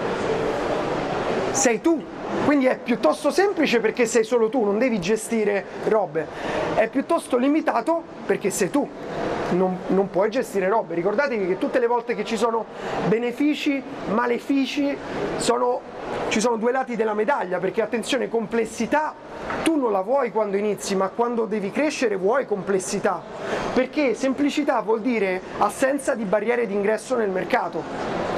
Sei 1.50 1.82
tu, 1.82 2.02
quindi 2.44 2.66
è 2.66 2.78
piuttosto 2.78 3.30
semplice 3.30 3.80
perché 3.80 4.06
sei 4.06 4.24
solo 4.24 4.48
tu, 4.48 4.64
non 4.64 4.78
devi 4.78 5.00
gestire 5.00 5.64
robe, 5.84 6.26
è 6.74 6.88
piuttosto 6.88 7.36
limitato 7.36 8.02
perché 8.26 8.50
sei 8.50 8.70
tu 8.70 8.88
non, 9.50 9.78
non 9.88 10.10
puoi 10.10 10.30
gestire 10.30 10.68
robe. 10.68 10.94
Ricordatevi 10.94 11.46
che 11.46 11.58
tutte 11.58 11.78
le 11.78 11.86
volte 11.86 12.14
che 12.14 12.24
ci 12.24 12.36
sono 12.36 12.66
benefici, 13.08 13.82
malefici, 14.08 14.96
sono, 15.36 15.80
ci 16.28 16.40
sono 16.40 16.56
due 16.56 16.72
lati 16.72 16.96
della 16.96 17.14
medaglia, 17.14 17.58
perché 17.58 17.82
attenzione, 17.82 18.28
complessità 18.28 19.14
tu 19.62 19.76
non 19.76 19.92
la 19.92 20.02
vuoi 20.02 20.30
quando 20.30 20.56
inizi, 20.56 20.94
ma 20.94 21.08
quando 21.08 21.46
devi 21.46 21.70
crescere 21.70 22.16
vuoi 22.16 22.46
complessità, 22.46 23.22
perché 23.74 24.14
semplicità 24.14 24.80
vuol 24.80 25.00
dire 25.00 25.40
assenza 25.58 26.14
di 26.14 26.24
barriere 26.24 26.66
di 26.66 26.74
ingresso 26.74 27.16
nel 27.16 27.30
mercato. 27.30 28.29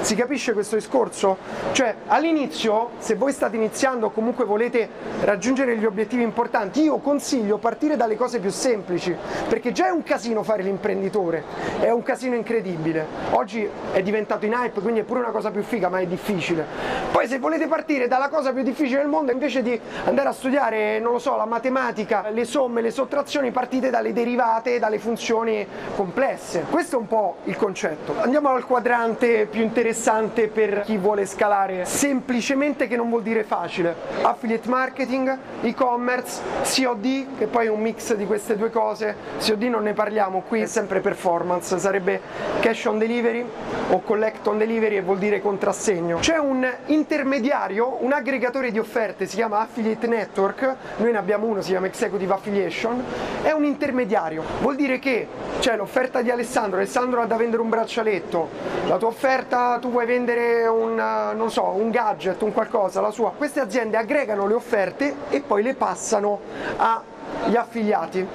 Si 0.00 0.14
capisce 0.14 0.54
questo 0.54 0.76
discorso? 0.76 1.36
Cioè 1.72 1.94
all'inizio, 2.06 2.92
se 2.98 3.16
voi 3.16 3.32
state 3.32 3.56
iniziando 3.56 4.06
o 4.06 4.10
comunque 4.10 4.46
volete 4.46 4.88
raggiungere 5.20 5.76
gli 5.76 5.84
obiettivi 5.84 6.22
importanti, 6.22 6.82
io 6.82 6.98
consiglio 6.98 7.58
partire 7.58 7.96
dalle 7.96 8.16
cose 8.16 8.38
più 8.38 8.50
semplici, 8.50 9.14
perché 9.48 9.72
già 9.72 9.88
è 9.88 9.90
un 9.90 10.02
casino 10.02 10.42
fare 10.42 10.62
l'imprenditore, 10.62 11.44
è 11.80 11.90
un 11.90 12.02
casino 12.02 12.34
incredibile. 12.34 13.06
Oggi 13.32 13.68
è 13.92 14.02
diventato 14.02 14.46
in 14.46 14.52
hype, 14.52 14.80
quindi 14.80 15.00
è 15.00 15.02
pure 15.02 15.20
una 15.20 15.30
cosa 15.30 15.50
più 15.50 15.62
figa, 15.62 15.90
ma 15.90 16.00
è 16.00 16.06
difficile. 16.06 16.64
Poi 17.12 17.28
se 17.28 17.38
volete 17.38 17.66
partire 17.66 18.08
dalla 18.08 18.30
cosa 18.30 18.52
più 18.54 18.62
difficile 18.62 19.00
del 19.00 19.08
mondo, 19.08 19.32
invece 19.32 19.60
di 19.62 19.78
andare 20.06 20.30
a 20.30 20.32
studiare, 20.32 20.98
non 20.98 21.12
lo 21.12 21.18
so, 21.18 21.36
la 21.36 21.44
matematica, 21.44 22.30
le 22.30 22.46
somme, 22.46 22.80
le 22.80 22.90
sottrazioni, 22.90 23.50
partite 23.50 23.90
dalle 23.90 24.14
derivate, 24.14 24.78
dalle 24.78 24.98
funzioni 24.98 25.66
complesse. 25.94 26.64
Questo 26.70 26.96
è 26.96 26.98
un 26.98 27.06
po' 27.06 27.36
il 27.44 27.56
concetto. 27.56 28.14
Andiamo 28.18 28.48
al 28.48 28.64
quadrante 28.64 29.44
più 29.44 29.60
interessante 29.60 29.88
interessante 29.90 30.46
per 30.46 30.82
chi 30.82 30.96
vuole 30.96 31.26
scalare. 31.26 31.84
Semplicemente 31.84 32.86
che 32.86 32.96
non 32.96 33.08
vuol 33.08 33.22
dire 33.22 33.42
facile. 33.42 33.94
Affiliate 34.22 34.68
marketing, 34.68 35.38
e-commerce, 35.62 36.40
COD, 36.62 37.36
che 37.36 37.46
poi 37.46 37.66
è 37.66 37.70
un 37.70 37.80
mix 37.80 38.14
di 38.14 38.24
queste 38.24 38.56
due 38.56 38.70
cose. 38.70 39.16
COD 39.44 39.62
non 39.64 39.82
ne 39.82 39.92
parliamo, 39.92 40.44
qui 40.46 40.60
è 40.60 40.66
sempre 40.66 41.00
performance, 41.00 41.76
sarebbe 41.78 42.20
cash 42.60 42.84
on 42.84 42.98
delivery 42.98 43.44
o 43.90 44.00
collect 44.02 44.46
on 44.46 44.58
delivery 44.58 44.96
e 44.96 45.02
vuol 45.02 45.18
dire 45.18 45.40
contrassegno. 45.40 46.18
C'è 46.18 46.38
un 46.38 46.68
intermediario, 46.86 47.96
un 48.00 48.12
aggregatore 48.12 48.70
di 48.70 48.78
offerte, 48.78 49.26
si 49.26 49.36
chiama 49.36 49.58
Affiliate 49.58 50.06
Network, 50.06 50.76
noi 50.98 51.10
ne 51.10 51.18
abbiamo 51.18 51.46
uno, 51.46 51.62
si 51.62 51.70
chiama 51.70 51.86
Executive 51.86 52.32
Affiliation, 52.32 53.02
è 53.42 53.50
un 53.50 53.64
intermediario, 53.64 54.44
vuol 54.60 54.76
dire 54.76 55.00
che 55.00 55.26
c'è 55.58 55.74
l'offerta 55.74 56.22
di 56.22 56.30
Alessandro, 56.30 56.78
Alessandro 56.78 57.22
ha 57.22 57.26
da 57.26 57.36
vendere 57.36 57.62
un 57.62 57.68
braccialetto, 57.68 58.48
la 58.86 58.96
tua 58.96 59.08
offerta 59.08 59.78
tu 59.80 59.90
vuoi 59.90 60.06
vendere 60.06 60.66
un, 60.68 60.94
non 60.94 61.50
so, 61.50 61.64
un 61.64 61.90
gadget, 61.90 62.40
un 62.42 62.52
qualcosa, 62.52 63.00
la 63.00 63.10
sua, 63.10 63.32
queste 63.36 63.58
aziende 63.58 63.96
aggregano 63.96 64.46
le 64.46 64.54
offerte 64.54 65.14
e 65.30 65.40
poi 65.40 65.64
le 65.64 65.74
passano 65.74 66.38
agli 66.76 67.56
affiliati. 67.56 68.26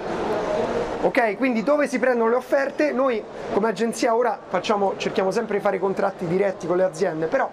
Ok, 1.02 1.38
quindi 1.38 1.62
dove 1.62 1.88
si 1.88 2.00
prendono 2.00 2.32
le 2.32 2.36
offerte? 2.36 2.92
Noi 2.92 3.24
come 3.54 3.70
agenzia 3.70 4.16
ora 4.16 4.40
facciamo, 4.48 4.96
cerchiamo 4.98 5.30
sempre 5.30 5.58
di 5.58 5.64
fare 5.64 5.78
contratti 5.78 6.26
diretti 6.26 6.66
con 6.66 6.78
le 6.78 6.84
aziende, 6.84 7.28
però 7.28 7.50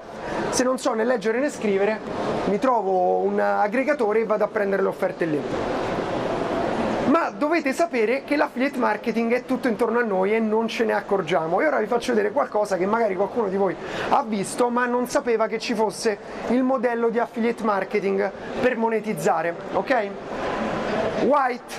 se 0.48 0.64
non 0.64 0.78
so 0.78 0.94
né 0.94 1.04
leggere 1.04 1.38
né 1.38 1.50
scrivere, 1.50 2.00
mi 2.46 2.58
trovo 2.58 3.18
un 3.18 3.38
aggregatore 3.38 4.20
e 4.20 4.24
vado 4.24 4.44
a 4.44 4.48
prendere 4.48 4.80
le 4.80 4.88
offerte 4.88 5.24
lì 5.26 5.91
dovete 7.42 7.72
sapere 7.72 8.22
che 8.22 8.36
l'affiliate 8.36 8.78
marketing 8.78 9.32
è 9.32 9.44
tutto 9.44 9.66
intorno 9.66 9.98
a 9.98 10.04
noi 10.04 10.32
e 10.32 10.38
non 10.38 10.68
ce 10.68 10.84
ne 10.84 10.92
accorgiamo. 10.92 11.60
E 11.60 11.66
ora 11.66 11.80
vi 11.80 11.86
faccio 11.86 12.12
vedere 12.14 12.30
qualcosa 12.30 12.76
che 12.76 12.86
magari 12.86 13.16
qualcuno 13.16 13.48
di 13.48 13.56
voi 13.56 13.74
ha 14.10 14.22
visto 14.22 14.70
ma 14.70 14.86
non 14.86 15.08
sapeva 15.08 15.48
che 15.48 15.58
ci 15.58 15.74
fosse 15.74 16.16
il 16.50 16.62
modello 16.62 17.08
di 17.08 17.18
affiliate 17.18 17.64
marketing 17.64 18.30
per 18.60 18.76
monetizzare, 18.76 19.56
ok? 19.72 20.08
White. 21.24 21.74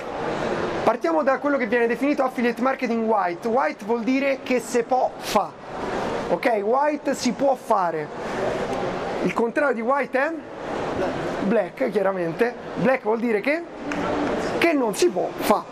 Partiamo 0.84 1.22
da 1.22 1.38
quello 1.38 1.56
che 1.56 1.66
viene 1.66 1.86
definito 1.86 2.22
affiliate 2.22 2.60
marketing 2.60 3.08
white. 3.08 3.48
White 3.48 3.86
vuol 3.86 4.02
dire 4.02 4.40
che 4.42 4.60
se 4.60 4.82
può 4.82 5.12
fa. 5.16 5.50
Ok? 6.28 6.60
White 6.62 7.14
si 7.14 7.32
può 7.32 7.54
fare. 7.54 8.06
Il 9.22 9.32
contrario 9.32 9.74
di 9.74 9.80
white 9.80 10.18
è 10.18 10.30
black, 11.44 11.88
chiaramente. 11.88 12.54
Black 12.74 13.02
vuol 13.02 13.18
dire 13.18 13.40
che 13.40 13.62
che 14.64 14.72
non 14.72 14.94
si 14.94 15.10
può 15.10 15.28
fa. 15.30 15.62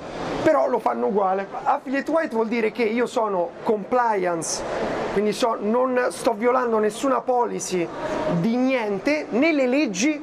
però 0.42 0.68
lo 0.68 0.78
fanno 0.80 1.06
uguale. 1.06 1.46
Affiliate 1.62 2.10
white 2.10 2.34
vuol 2.34 2.48
dire 2.48 2.72
che 2.72 2.82
io 2.82 3.06
sono 3.06 3.50
compliance, 3.62 4.62
quindi 5.14 5.32
so, 5.32 5.56
non 5.58 6.08
sto 6.10 6.34
violando 6.34 6.78
nessuna 6.78 7.22
policy 7.22 7.88
di 8.40 8.56
niente, 8.56 9.26
né 9.30 9.52
le 9.52 9.66
leggi 9.66 10.22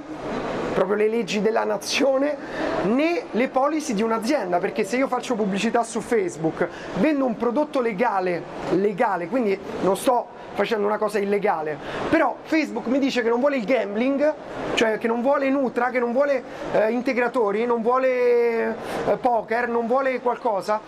proprio 0.79 0.95
le 0.95 1.09
leggi 1.09 1.41
della 1.41 1.65
nazione 1.65 2.37
né 2.83 3.23
le 3.31 3.49
policy 3.49 3.93
di 3.93 4.01
un'azienda 4.01 4.59
perché 4.59 4.85
se 4.85 4.95
io 4.95 5.09
faccio 5.09 5.35
pubblicità 5.35 5.83
su 5.83 5.99
Facebook 5.99 6.69
vendo 6.99 7.25
un 7.25 7.35
prodotto 7.35 7.81
legale 7.81 8.41
legale 8.69 9.27
quindi 9.27 9.59
non 9.81 9.97
sto 9.97 10.37
facendo 10.53 10.85
una 10.85 10.97
cosa 10.97 11.19
illegale. 11.19 11.77
Però 12.09 12.35
Facebook 12.43 12.87
mi 12.87 12.99
dice 12.99 13.21
che 13.21 13.29
non 13.29 13.39
vuole 13.39 13.55
il 13.55 13.63
gambling, 13.63 14.33
cioè 14.73 14.97
che 14.97 15.07
non 15.07 15.21
vuole 15.21 15.49
Nutra, 15.49 15.89
che 15.89 15.99
non 15.99 16.11
vuole 16.11 16.43
eh, 16.73 16.91
integratori, 16.91 17.65
non 17.65 17.81
vuole 17.81 18.75
eh, 19.07 19.17
poker, 19.21 19.69
non 19.69 19.87
vuole 19.87 20.19
qualcosa. 20.19 20.81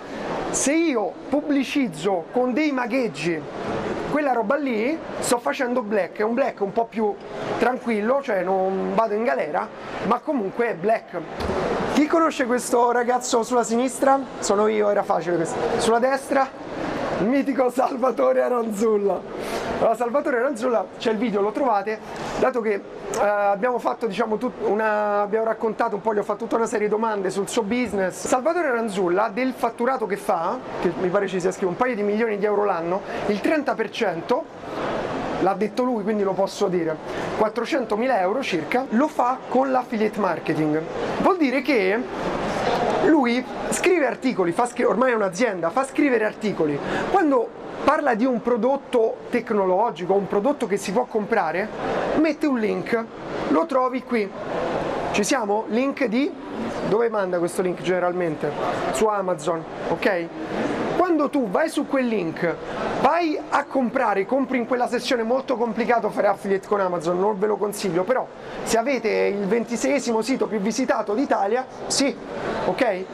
Se 0.49 0.73
io 0.73 1.13
pubblicizzo 1.30 2.25
con 2.34 2.51
dei 2.51 2.73
magheggi 2.73 3.41
quella 4.12 4.34
roba 4.34 4.58
lì, 4.58 4.99
sto 5.19 5.39
facendo 5.39 5.82
black, 5.82 6.17
è 6.19 6.23
un 6.23 6.34
black 6.34 6.60
un 6.60 6.73
po' 6.73 6.86
più 6.86 7.15
tranquillo, 7.58 8.21
cioè 8.21 8.43
non 8.43 8.93
vado 8.93 9.13
in 9.13 9.23
galera, 9.23 9.67
ma 10.06 10.20
comunque 10.20 10.70
è 10.70 10.76
black. 10.76 11.20
Chi 11.94 12.08
conosce 12.08 12.46
questo 12.46 12.91
ragazzo 12.91 13.44
sulla 13.44 13.63
sinistra? 13.63 14.20
Sono 14.39 14.67
io, 14.67 14.89
era 14.89 15.04
facile 15.04 15.36
questo. 15.36 15.58
Sulla 15.78 16.00
destra? 16.00 16.50
Il 17.20 17.28
mitico 17.28 17.70
Salvatore 17.70 18.41
Aranzulla. 18.41 19.22
Allora, 19.80 19.96
Salvatore 19.96 20.41
Ranzulla, 20.41 20.86
c'è 20.98 21.12
il 21.12 21.17
video, 21.17 21.41
lo 21.41 21.52
trovate, 21.52 22.00
dato 22.39 22.62
che 22.62 22.74
eh, 22.74 23.20
abbiamo 23.20 23.80
fatto, 23.80 24.08
diciamo, 24.08 24.38
una, 24.65 25.22
abbiamo 25.22 25.46
raccontato 25.46 25.96
un 25.96 26.02
po', 26.02 26.13
gli 26.13 26.20
ho 26.20 26.24
fatto 26.24 26.39
tutta 26.39 26.56
una 26.56 26.65
serie 26.67 26.86
di 26.88 26.91
domande 26.91 27.30
sul 27.30 27.48
suo 27.48 27.63
business. 27.63 28.26
Salvatore 28.26 28.72
Ranzulla, 28.72 29.30
del 29.34 29.54
fatturato 29.54 30.06
che 30.06 30.17
fa, 30.17 30.58
che 30.82 30.91
mi 31.00 31.10
pare 31.10 31.28
ci 31.28 31.39
sia 31.39 31.52
scritto 31.52 31.67
un 31.67 31.76
paio 31.76 31.96
di 31.96 32.04
milioni 32.04 32.38
di 32.38 32.46
euro 32.46 32.63
l'anno, 32.63 33.02
il 33.28 33.39
30% 33.41 34.41
l'ha 35.41 35.54
detto 35.54 35.84
lui, 35.84 36.04
quindi 36.04 36.23
lo 36.23 36.34
posso 36.34 36.67
dire, 36.67 36.95
400.000 37.38 38.19
euro 38.19 38.41
circa, 38.41 38.86
lo 38.89 39.08
fa 39.08 39.38
con 39.47 39.71
l'affiliate 39.71 40.19
marketing. 40.19 40.82
Vuol 41.21 41.38
dire 41.38 41.62
che 41.62 41.99
lui 43.06 43.43
scrive 43.69 44.06
articoli, 44.06 44.54
scri- 44.54 44.86
ormai 44.86 45.12
è 45.12 45.15
un'azienda, 45.15 45.69
fa 45.69 45.86
scrivere 45.86 46.25
articoli. 46.25 46.80
Quando 47.10 47.47
parla 47.84 48.13
di 48.13 48.25
un 48.25 48.41
prodotto 48.41 49.17
tecnologico, 49.30 50.13
un 50.13 50.27
prodotto 50.27 50.67
che 50.67 50.77
si 50.77 50.91
può 50.91 51.06
comprare, 51.06 51.67
mette 52.19 52.47
un 52.47 52.60
link, 52.60 53.06
lo 53.49 53.65
trovi 53.65 54.04
qui. 54.04 54.30
Ci 55.12 55.23
siamo? 55.23 55.65
Link 55.67 56.06
di 56.06 56.32
dove 56.88 57.10
manda 57.10 57.38
questo 57.38 57.62
link 57.62 57.82
generalmente? 57.82 58.49
Su 58.91 59.08
Amazon, 59.08 59.63
ok? 59.89 60.27
Quando 61.02 61.32
tu 61.32 61.50
vai 61.50 61.68
su 61.68 61.88
quel 61.88 62.06
link, 62.06 62.56
vai 63.02 63.36
a 63.50 63.66
comprare, 63.66 64.28
compri 64.28 64.60
in 64.60 64.68
quella 64.68 64.88
sessione 64.88 65.24
molto 65.24 65.58
complicato 65.58 66.12
fare 66.12 66.28
affiliate 66.28 66.68
con 66.68 66.80
Amazon, 66.80 67.20
non 67.20 67.40
ve 67.40 67.48
lo 67.48 67.58
consiglio, 67.58 68.04
però 68.04 68.28
se 68.62 68.78
avete 68.78 69.10
il 69.10 69.48
ventisesimo 69.48 70.22
sito 70.22 70.46
più 70.46 70.60
visitato 70.60 71.16
d'Italia, 71.16 71.66
sì, 71.88 72.16
ok? 72.66 73.06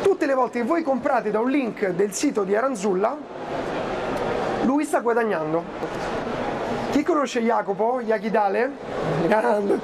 Tutte 0.00 0.24
le 0.24 0.32
volte 0.32 0.60
che 0.60 0.64
voi 0.64 0.82
comprate 0.82 1.30
da 1.30 1.40
un 1.40 1.50
link 1.50 1.88
del 1.88 2.14
sito 2.14 2.44
di 2.44 2.56
Aranzulla, 2.56 3.14
lui 4.62 4.84
sta 4.84 5.00
guadagnando. 5.00 5.62
Chi 6.92 7.02
conosce 7.02 7.42
Jacopo, 7.42 8.00
Yachidale? 8.00 8.70
Grande, 9.26 9.80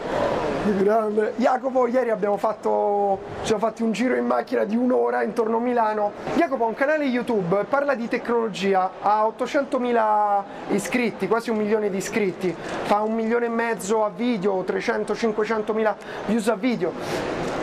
grande. 0.73 1.35
Jacopo, 1.37 1.87
ieri 1.87 2.11
abbiamo 2.11 2.37
fatto, 2.37 3.19
ci 3.41 3.47
siamo 3.47 3.61
fatti 3.61 3.83
un 3.83 3.93
giro 3.93 4.15
in 4.15 4.25
macchina 4.25 4.65
di 4.65 4.77
un'ora 4.77 5.23
intorno 5.23 5.59
a 5.59 5.61
Milano. 5.61 6.13
Jacopo 6.37 6.65
ha 6.65 6.69
un 6.69 6.75
canale 6.75 7.05
YouTube, 7.05 7.65
parla 7.69 7.95
di 7.95 8.09
tecnologia, 8.09 8.91
ha 9.01 9.27
800.000 9.27 10.43
iscritti, 10.69 11.29
quasi 11.29 11.51
un 11.51 11.57
milione 11.57 11.91
di 11.91 11.99
iscritti, 11.99 12.55
fa 12.85 13.01
un 13.03 13.15
milione 13.15 13.47
e 13.47 13.51
mezzo 13.51 14.05
a 14.05 14.11
video, 14.15 14.63
300-500.000 14.63 15.95
views 16.27 16.49
a 16.49 16.55
video. 16.55 16.93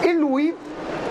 E 0.01 0.13
lui 0.13 0.55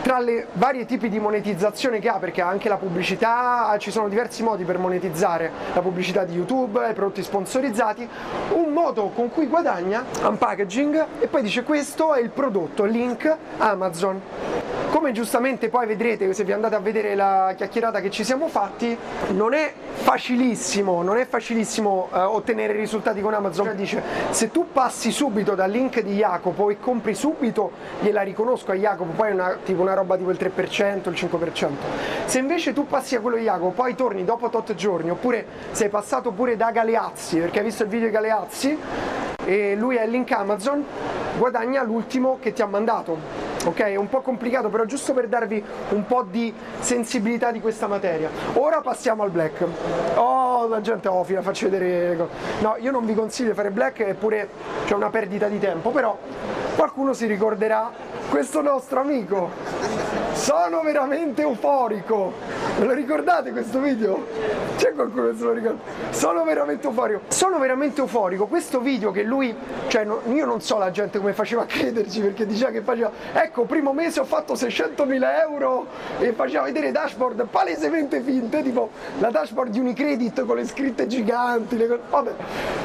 tra 0.03 0.19
le 0.19 0.47
varie 0.55 0.87
tipi 0.87 1.09
di 1.09 1.19
monetizzazione 1.19 1.99
che 1.99 2.09
ha, 2.09 2.19
perché 2.19 2.41
anche 2.41 2.69
la 2.69 2.77
pubblicità, 2.77 3.77
ci 3.79 3.91
sono 3.91 4.09
diversi 4.09 4.43
modi 4.43 4.65
per 4.65 4.79
monetizzare 4.79 5.51
la 5.75 5.81
pubblicità 5.81 6.25
di 6.25 6.35
YouTube, 6.35 6.89
i 6.89 6.95
prodotti 6.95 7.23
sponsorizzati, 7.23 8.09
un 8.55 8.73
modo 8.73 9.11
con 9.15 9.31
cui 9.31 9.47
guadagna, 9.47 10.05
un 10.23 10.39
packaging 10.39 11.07
e 11.21 11.27
poi 11.27 11.43
dice 11.43 11.63
questo 11.63 12.15
è 12.15 12.21
il 12.21 12.31
prodotto, 12.31 12.85
link 12.85 13.37
Amazon. 13.59 14.50
Come 15.01 15.13
giustamente 15.13 15.71
poi 15.71 15.87
vedrete 15.87 16.31
se 16.35 16.45
vi 16.45 16.53
andate 16.53 16.75
a 16.75 16.79
vedere 16.79 17.15
la 17.15 17.55
chiacchierata 17.57 18.03
che 18.03 18.11
ci 18.11 18.23
siamo 18.23 18.49
fatti, 18.49 18.95
non 19.31 19.55
è 19.55 19.73
facilissimo, 19.95 21.01
non 21.01 21.17
è 21.17 21.27
facilissimo 21.27 22.11
eh, 22.13 22.19
ottenere 22.19 22.75
risultati 22.75 23.23
con 23.23 23.33
Amazon. 23.33 23.65
Cioè 23.65 23.75
dice 23.75 24.03
se 24.29 24.51
tu 24.51 24.67
passi 24.71 25.11
subito 25.11 25.55
dal 25.55 25.71
link 25.71 26.03
di 26.03 26.17
Jacopo 26.17 26.69
e 26.69 26.79
compri 26.79 27.15
subito, 27.15 27.71
gliela 28.01 28.21
riconosco 28.21 28.73
a 28.73 28.75
Jacopo, 28.75 29.13
poi 29.13 29.31
è 29.31 29.33
una, 29.33 29.57
tipo 29.65 29.81
una 29.81 29.95
roba 29.95 30.19
tipo 30.19 30.33
il 30.33 30.39
3%, 30.39 31.09
il 31.09 31.15
5%. 31.15 31.69
Se 32.27 32.39
invece 32.39 32.75
tu 32.75 32.87
passi 32.87 33.15
a 33.15 33.21
quello 33.21 33.39
di 33.39 33.45
Jacopo, 33.45 33.71
poi 33.71 33.95
torni 33.95 34.23
dopo 34.27 34.51
8 34.53 34.75
giorni, 34.75 35.09
oppure 35.09 35.47
sei 35.71 35.89
passato 35.89 36.31
pure 36.33 36.59
da 36.59 36.73
Galeazzi, 36.73 37.39
perché 37.39 37.61
hai 37.61 37.65
visto 37.65 37.85
il 37.85 37.89
video 37.89 38.09
di 38.09 38.13
Galeazzi, 38.13 38.79
e 39.47 39.75
lui 39.77 39.97
è 39.97 40.05
il 40.05 40.11
link 40.11 40.31
Amazon, 40.31 40.85
guadagna 41.39 41.83
l'ultimo 41.83 42.37
che 42.39 42.53
ti 42.53 42.61
ha 42.61 42.67
mandato 42.67 43.50
ok? 43.65 43.81
È 43.81 43.97
un 43.97 44.09
po' 44.09 44.21
complicato, 44.21 44.69
però 44.69 44.85
giusto 44.85 45.13
per 45.13 45.29
darvi 45.29 45.63
un 45.91 46.07
po' 46.07 46.23
di 46.23 46.53
sensibilità 46.81 47.51
di 47.51 47.61
questa 47.61 47.87
materia. 47.87 48.31
Ora 48.55 48.81
passiamo 48.81 49.23
al 49.23 49.31
black. 49.31 49.65
Oh, 50.15 50.69
la 50.69 50.81
gente 50.81 51.09
ofila, 51.09 51.43
faccio 51.43 51.69
vedere. 51.69 52.17
No, 52.61 52.77
io 52.79 52.91
non 52.91 53.05
vi 53.05 53.15
consiglio 53.15 53.51
di 53.51 53.55
fare 53.55 53.71
black, 53.71 54.01
eppure 54.01 54.49
c'è 54.87 54.95
una 54.95 55.11
perdita 55.11 55.49
di 55.49 55.59
tempo, 55.59 55.91
però 55.91 56.17
qualcuno 56.77 57.13
si 57.13 57.27
ricorderà 57.27 57.91
questo 58.29 58.63
nostro 58.63 59.01
amico 59.01 60.20
sono 60.41 60.81
veramente 60.81 61.43
euforico. 61.43 62.33
Ve 62.79 62.87
lo 62.87 62.95
ricordate 62.95 63.51
questo 63.51 63.79
video? 63.79 64.27
C'è 64.77 64.95
qualcuno 64.95 65.29
che 65.29 65.37
se 65.37 65.45
lo 65.45 65.53
ricorda? 65.53 65.79
Sono 66.11 66.45
veramente 66.45 66.87
euforico. 66.87 67.21
Sono 67.29 67.59
veramente 67.59 68.01
euforico. 68.01 68.47
Questo 68.47 68.81
video 68.81 69.11
che 69.11 69.23
lui, 69.23 69.55
cioè 69.89 70.05
no, 70.05 70.23
io 70.33 70.47
non 70.47 70.63
so 70.63 70.79
la 70.79 70.91
gente 70.91 71.19
come 71.19 71.35
faceva 71.35 71.63
a 71.63 71.67
crederci 71.67 72.23
perché 72.23 72.47
diceva 72.47 72.71
che 72.71 72.81
faceva, 72.81 73.11
ecco, 73.35 73.65
primo 73.65 73.93
mese 73.93 74.21
ho 74.21 74.25
fatto 74.25 74.55
600.000 74.55 75.41
euro 75.43 75.87
e 76.19 76.33
faceva 76.33 76.65
vedere 76.65 76.91
dashboard 76.91 77.47
palesemente 77.51 78.23
finte, 78.23 78.63
tipo 78.63 78.91
la 79.19 79.31
dashboard 79.31 79.71
di 79.71 79.79
Unicredit 79.79 80.47
con 80.47 80.57
le 80.57 80.65
scritte 80.65 81.07
giganti. 81.07 81.77
Le... 81.77 82.01
Vabbè. 82.09 82.33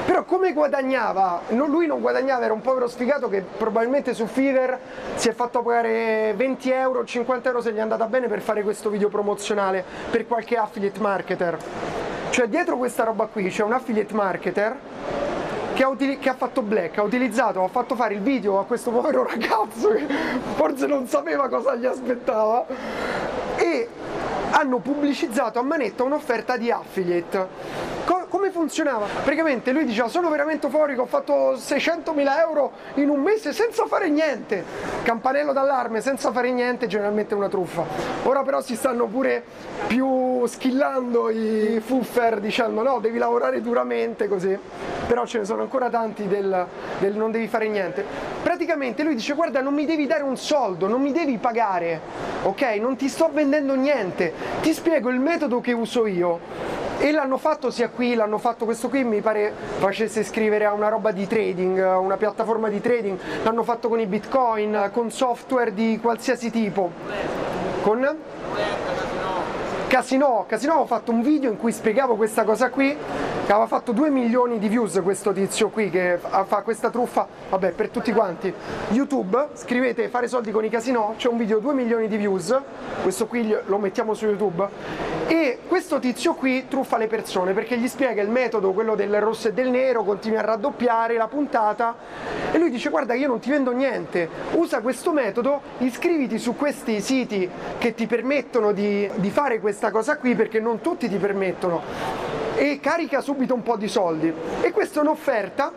Però 0.06 0.26
come 0.26 0.52
guadagnava? 0.52 1.42
No, 1.50 1.68
lui 1.68 1.88
non 1.88 2.02
guadagnava, 2.02 2.44
era 2.44 2.54
un 2.54 2.62
povero 2.62 2.90
sfigato 2.90 3.30
che 3.30 3.42
probabilmente 3.42 4.14
su 4.14 4.26
Fiverr 4.26 4.74
si 5.16 5.30
è 5.30 5.34
fatto 5.34 5.62
pagare 5.62 6.34
20 6.36 6.70
euro, 6.72 7.06
50 7.06 7.44
euro 7.48 7.62
se 7.62 7.72
gli 7.72 7.78
è 7.78 7.82
andata 7.82 8.06
bene 8.08 8.28
per 8.28 8.42
fare 8.42 8.64
questo 8.64 8.90
video 8.90 9.10
promozionale 9.10 9.84
per 10.10 10.28
qualche 10.28 10.58
affiliate 10.58 11.00
marketer. 11.00 11.58
Cioè 12.30 12.48
dietro 12.48 12.78
questa 12.78 13.04
roba 13.04 13.26
qui 13.28 13.50
c'è 13.50 13.64
un 13.64 13.74
affiliate 13.74 14.14
marketer 14.14 14.76
che 15.74 15.84
ha, 15.84 15.96
che 15.96 16.30
ha, 16.30 16.34
fatto 16.36 16.62
black, 16.62 16.98
ha 16.98 17.04
utilizzato, 17.04 17.64
ha 17.64 17.68
fatto 17.68 17.96
fare 17.96 18.14
il 18.14 18.22
video 18.22 18.60
a 18.60 18.66
questo 18.66 18.92
povero 18.92 19.26
ragazzo 19.28 19.90
che 19.90 20.08
forse 20.56 20.88
non 20.88 21.08
sapeva 21.08 21.48
cosa 21.50 21.76
gli 21.76 21.86
aspettava 21.86 22.66
e 23.58 23.88
hanno 24.52 24.80
pubblicizzato 24.80 25.60
a 25.60 25.64
manetta 25.64 26.04
un'offerta 26.04 26.58
di 26.58 26.72
affiliate 26.72 27.94
come 28.46 28.52
funzionava? 28.52 29.06
Praticamente 29.06 29.72
lui 29.72 29.86
diceva 29.86 30.08
sono 30.08 30.30
veramente 30.30 30.68
euforico, 30.68 31.04
ho 31.04 31.06
fatto 31.06 31.54
600.000 31.54 32.40
euro 32.40 32.72
in 32.96 33.10
un 33.10 33.22
mese 33.22 33.54
senza 33.54 33.86
fare 33.88 34.10
niente. 34.10 34.64
Campanello 35.04 35.54
d'allarme, 35.54 36.02
senza 36.02 36.32
fare 36.32 36.52
niente, 36.52 36.88
generalmente 36.88 37.34
una 37.34 37.50
truffa. 37.50 37.84
Ora 38.24 38.44
però 38.44 38.62
si 38.62 38.76
stanno 38.76 39.08
pure 39.08 39.44
più 39.88 40.46
skillando 40.46 41.30
i 41.30 41.82
fuffer 41.84 42.40
dicendo 42.40 42.84
no, 42.84 43.00
devi 43.00 43.18
lavorare 43.18 43.62
duramente 43.62 44.28
così. 44.28 44.58
Però 45.08 45.26
ce 45.26 45.40
ne 45.40 45.46
sono 45.46 45.62
ancora 45.62 45.90
tanti 45.90 46.28
del, 46.28 46.68
del 47.00 47.16
non 47.16 47.32
devi 47.32 47.48
fare 47.48 47.68
niente. 47.68 48.04
Praticamente 48.44 49.04
lui 49.04 49.16
dice 49.16 49.34
guarda 49.34 49.62
non 49.62 49.74
mi 49.74 49.86
devi 49.86 50.06
dare 50.06 50.24
un 50.24 50.38
soldo, 50.38 50.88
non 50.88 51.02
mi 51.02 51.12
devi 51.12 51.38
pagare, 51.38 52.00
ok? 52.44 52.62
Non 52.80 52.96
ti 52.96 53.08
sto 53.08 53.30
vendendo 53.32 53.76
niente, 53.76 54.34
ti 54.62 54.74
spiego 54.74 55.10
il 55.10 55.20
metodo 55.20 55.62
che 55.62 55.74
uso 55.74 56.06
io 56.06 56.85
e 56.98 57.12
l'hanno 57.12 57.38
fatto 57.38 57.70
sia 57.72 57.90
qui, 57.90 58.16
l'hanno 58.16 58.38
fatto 58.38 58.66
questo 58.66 58.90
qui, 58.90 59.04
mi 59.04 59.22
pare 59.22 59.54
facesse 59.78 60.22
iscrivere 60.22 60.66
a 60.66 60.74
una 60.74 60.90
roba 60.90 61.12
di 61.12 61.28
trading, 61.28 61.78
una 62.00 62.18
piattaforma 62.18 62.70
di 62.70 62.82
trading, 62.82 63.18
l'hanno 63.44 63.64
fatto 63.64 63.90
con 63.90 64.00
i 64.00 64.06
bitcoin, 64.06 64.90
con 64.94 65.12
software 65.12 65.74
di 65.74 66.00
qualsiasi 66.02 66.50
tipo. 66.50 66.92
Con? 67.82 68.18
Casino, 69.96 70.44
Casino 70.46 70.74
ho 70.74 70.86
fatto 70.86 71.14
un 71.14 71.22
video 71.22 71.50
in 71.50 71.56
cui 71.56 71.72
spiegavo 71.72 72.18
questa 72.18 72.44
cosa 72.44 72.70
qui 72.70 72.98
che 73.46 73.52
aveva 73.52 73.66
fatto 73.66 73.94
2 73.94 74.10
milioni 74.10 74.60
di 74.60 74.68
views 74.68 75.00
questo 75.02 75.32
tizio 75.32 75.70
qui 75.70 75.90
che 75.90 76.20
fa 76.20 76.64
questa 76.64 76.90
truffa, 76.90 77.26
vabbè 77.50 77.72
per 77.72 77.90
tutti 77.90 78.12
quanti. 78.12 78.54
YouTube, 78.90 79.50
scrivete 79.54 80.10
fare 80.10 80.28
soldi 80.28 80.52
con 80.52 80.66
i 80.66 80.70
casino, 80.70 81.14
c'è 81.16 81.30
un 81.30 81.38
video 81.38 81.60
2 81.60 81.74
milioni 81.74 82.10
di 82.10 82.18
views, 82.18 82.60
questo 83.04 83.28
qui 83.28 83.56
lo 83.66 83.78
mettiamo 83.78 84.14
su 84.16 84.26
YouTube 84.26 84.68
e 85.28 85.60
questo 85.68 86.00
tizio 86.00 86.34
qui 86.34 86.68
truffa 86.68 86.98
le 86.98 87.08
persone 87.08 87.54
perché 87.54 87.78
gli 87.78 87.88
spiega 87.88 88.22
il 88.22 88.30
metodo, 88.30 88.74
quello 88.74 88.96
del 88.96 89.22
rosso 89.22 89.48
e 89.48 89.54
del 89.54 89.70
nero, 89.70 90.04
continua 90.04 90.40
a 90.40 90.44
raddoppiare 90.44 91.16
la 91.16 91.28
puntata 91.28 91.96
e 92.52 92.58
lui 92.58 92.70
dice 92.70 92.90
guarda 92.90 93.14
io 93.14 93.28
non 93.28 93.40
ti 93.40 93.50
vendo 93.50 93.72
niente, 93.72 94.28
usa 94.54 94.82
questo 94.82 95.12
metodo, 95.14 95.62
iscriviti 95.80 96.38
su 96.38 96.56
questi 96.56 97.00
siti 97.00 97.50
che 97.78 97.94
ti 97.94 98.08
permettono 98.08 98.72
di, 98.72 99.10
di 99.16 99.30
fare 99.30 99.60
questa 99.60 99.85
cosa 99.92 100.18
qui 100.18 100.36
perché 100.36 100.60
non 100.60 100.82
tutti 100.82 101.10
ti 101.10 101.18
permettono. 101.18 101.82
E 102.56 102.80
carica 102.82 103.22
subito 103.22 103.54
un 103.54 103.64
po' 103.64 103.76
di 103.76 103.88
soldi. 103.88 104.34
E 104.62 104.72
questa 104.72 105.00
è 105.00 105.04
un'offerta 105.04 105.72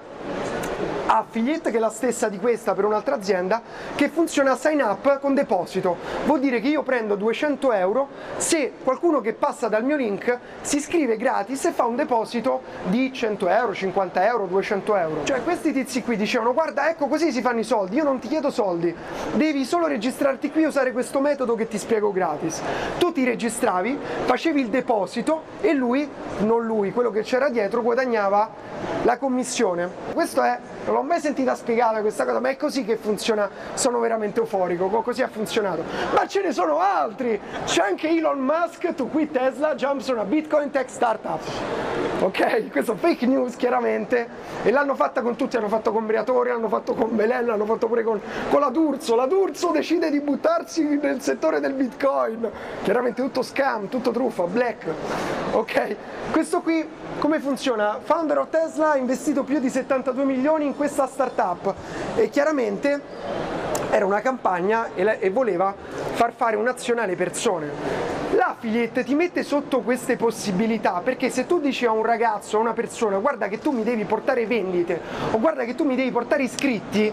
affiliate 1.11 1.71
che 1.71 1.79
è 1.79 1.81
la 1.81 1.91
stessa 1.91 2.29
di 2.29 2.39
questa 2.39 2.75
per 2.75 2.85
un'altra 2.85 3.15
azienda 3.15 3.63
che 3.95 4.09
funziona 4.09 4.57
sign 4.57 4.81
up 4.81 5.21
con 5.21 5.35
deposito. 5.35 5.97
Vuol 6.27 6.41
dire 6.41 6.61
che 6.61 6.69
io 6.69 6.83
prendo 6.83 7.15
200 7.15 7.73
euro 7.73 8.09
se 8.37 8.73
qualcuno 8.85 9.21
che 9.21 9.33
passa 9.33 9.69
dal 9.69 9.85
mio 9.85 9.97
link 9.97 10.39
si 10.61 10.77
iscrive 10.77 11.17
gratis 11.17 11.65
e 11.65 11.73
fa 11.73 11.85
un 11.85 11.97
deposito 11.97 12.63
di 12.85 13.13
100 13.13 13.49
euro 13.49 13.75
50 13.75 14.27
euro 14.27 14.47
200 14.47 14.97
euro. 14.97 15.25
Cioè 15.25 15.43
questi 15.43 15.73
tizi 15.73 16.03
qui 16.03 16.17
dicevano 16.17 16.53
guarda 16.53 16.91
ecco 16.91 17.07
così 17.07 17.33
si 17.33 17.41
fanno 17.41 17.61
i 17.61 17.65
soldi 17.65 17.97
io 17.97 18.05
non 18.05 18.19
ti 18.19 18.29
chiedo 18.29 18.51
soldi. 18.51 18.95
Devi 19.33 19.65
solo 19.65 19.87
registrarti 19.87 20.51
qui 20.51 20.63
e 20.65 20.67
usare 20.67 20.93
questo 20.93 21.21
metodo 21.21 21.55
che 21.55 21.69
ti 21.69 21.79
spiego 21.79 22.13
gratis. 22.13 22.61
Tu 22.99 23.13
ti 23.13 23.25
registravi 23.25 23.99
facevi 24.25 24.61
il 24.61 24.69
deposito 24.69 25.43
e 25.61 25.73
lui 25.73 26.09
non 26.41 26.65
lui 26.65 26.93
quello 26.93 27.11
che 27.11 27.23
c'era 27.23 27.49
dietro 27.49 27.83
guadagnava 27.83 28.51
la 29.03 29.17
commissione. 29.17 29.89
Questo 30.13 30.43
è 30.43 30.59
l'ho 30.99 31.05
mai 31.05 31.21
sentita 31.21 31.55
spiegare 31.55 32.01
questa 32.01 32.25
cosa, 32.25 32.41
ma 32.41 32.49
è 32.49 32.57
così 32.57 32.85
che 32.85 32.97
funziona, 32.97 33.49
sono 33.75 34.01
veramente 34.01 34.41
euforico, 34.41 34.89
così 34.89 35.23
ha 35.23 35.29
funzionato. 35.29 35.85
Ma 36.13 36.27
ce 36.27 36.43
ne 36.43 36.53
sono 36.53 36.81
altri! 36.81 37.41
C'è 37.65 37.83
anche 37.83 38.09
Elon 38.09 38.41
Musk, 38.41 38.95
tu 38.95 39.09
qui 39.09 39.31
Tesla 39.31 39.75
jumps 39.77 40.09
on 40.09 40.19
a 40.19 40.25
Bitcoin 40.25 40.71
tech 40.71 40.91
startup. 40.91 41.98
Ok? 42.21 42.71
Questo 42.71 42.97
fake 42.97 43.27
news 43.27 43.55
chiaramente 43.55 44.29
e 44.65 44.73
l'hanno 44.73 44.97
fatta 44.97 45.23
con 45.23 45.37
tutti, 45.37 45.55
l'hanno 45.55 45.69
fatto 45.69 45.93
con 45.93 46.05
Briatore, 46.05 46.51
l'hanno 46.51 46.69
fatto 46.69 46.95
con 46.95 47.15
Belen, 47.15 47.47
l'hanno 47.47 47.65
fatto 47.65 47.87
pure 47.87 48.03
con, 48.03 48.21
con 48.51 48.61
la 48.61 48.71
D'Urso. 48.71 49.15
La 49.15 49.27
D'Urso 49.27 49.71
decide 49.71 50.11
di 50.11 50.21
buttarsi 50.21 50.83
nel 51.01 51.21
settore 51.21 51.61
del 51.61 51.75
Bitcoin. 51.75 52.51
Chiaramente 52.83 53.23
tutto 53.23 53.43
scam, 53.43 53.89
tutto 53.89 54.11
truffa, 54.11 54.45
black. 54.45 54.87
Ok? 55.53 55.97
Questo 56.33 56.61
qui 56.61 56.87
come 57.21 57.39
funziona? 57.39 58.01
Founder 58.03 58.39
of 58.39 58.49
Tesla 58.51 58.93
ha 58.93 58.97
investito 58.97 59.45
più 59.45 59.61
di 59.61 59.69
72 59.69 60.25
milioni 60.25 60.67
in 60.67 60.77
questa 60.77 61.07
startup 61.07 61.73
e 62.17 62.29
chiaramente 62.31 63.01
era 63.91 64.05
una 64.05 64.21
campagna 64.21 64.91
e, 64.95 65.31
voleva 65.31 65.75
far 65.77 66.33
fare 66.33 66.57
un'azione 66.57 67.01
alle 67.01 67.17
persone. 67.17 67.71
L'affiliate 68.35 69.05
ti 69.05 69.15
mette 69.15 69.43
sotto 69.43 69.81
queste 69.81 70.17
possibilità 70.17 71.01
perché 71.03 71.31
se 71.31 71.47
tu 71.47 71.61
dici 71.61 71.87
a 71.87 71.93
un 71.93 72.05
ragazzo, 72.05 72.59
a 72.59 72.61
una 72.61 72.75
persona, 72.75 73.19
guarda 73.19 73.49
che 73.49 73.59
tu 73.59 73.71
mi 73.71 73.83
devi 73.83 74.05
portare 74.05 74.47
vendite 74.47 75.01
o 75.31 75.39
guarda 75.39 75.65
che 75.65 75.75
tu 75.75 75.85
mi 75.85 75.97
devi 75.97 76.11
portare 76.11 76.43
iscritti, 76.43 77.13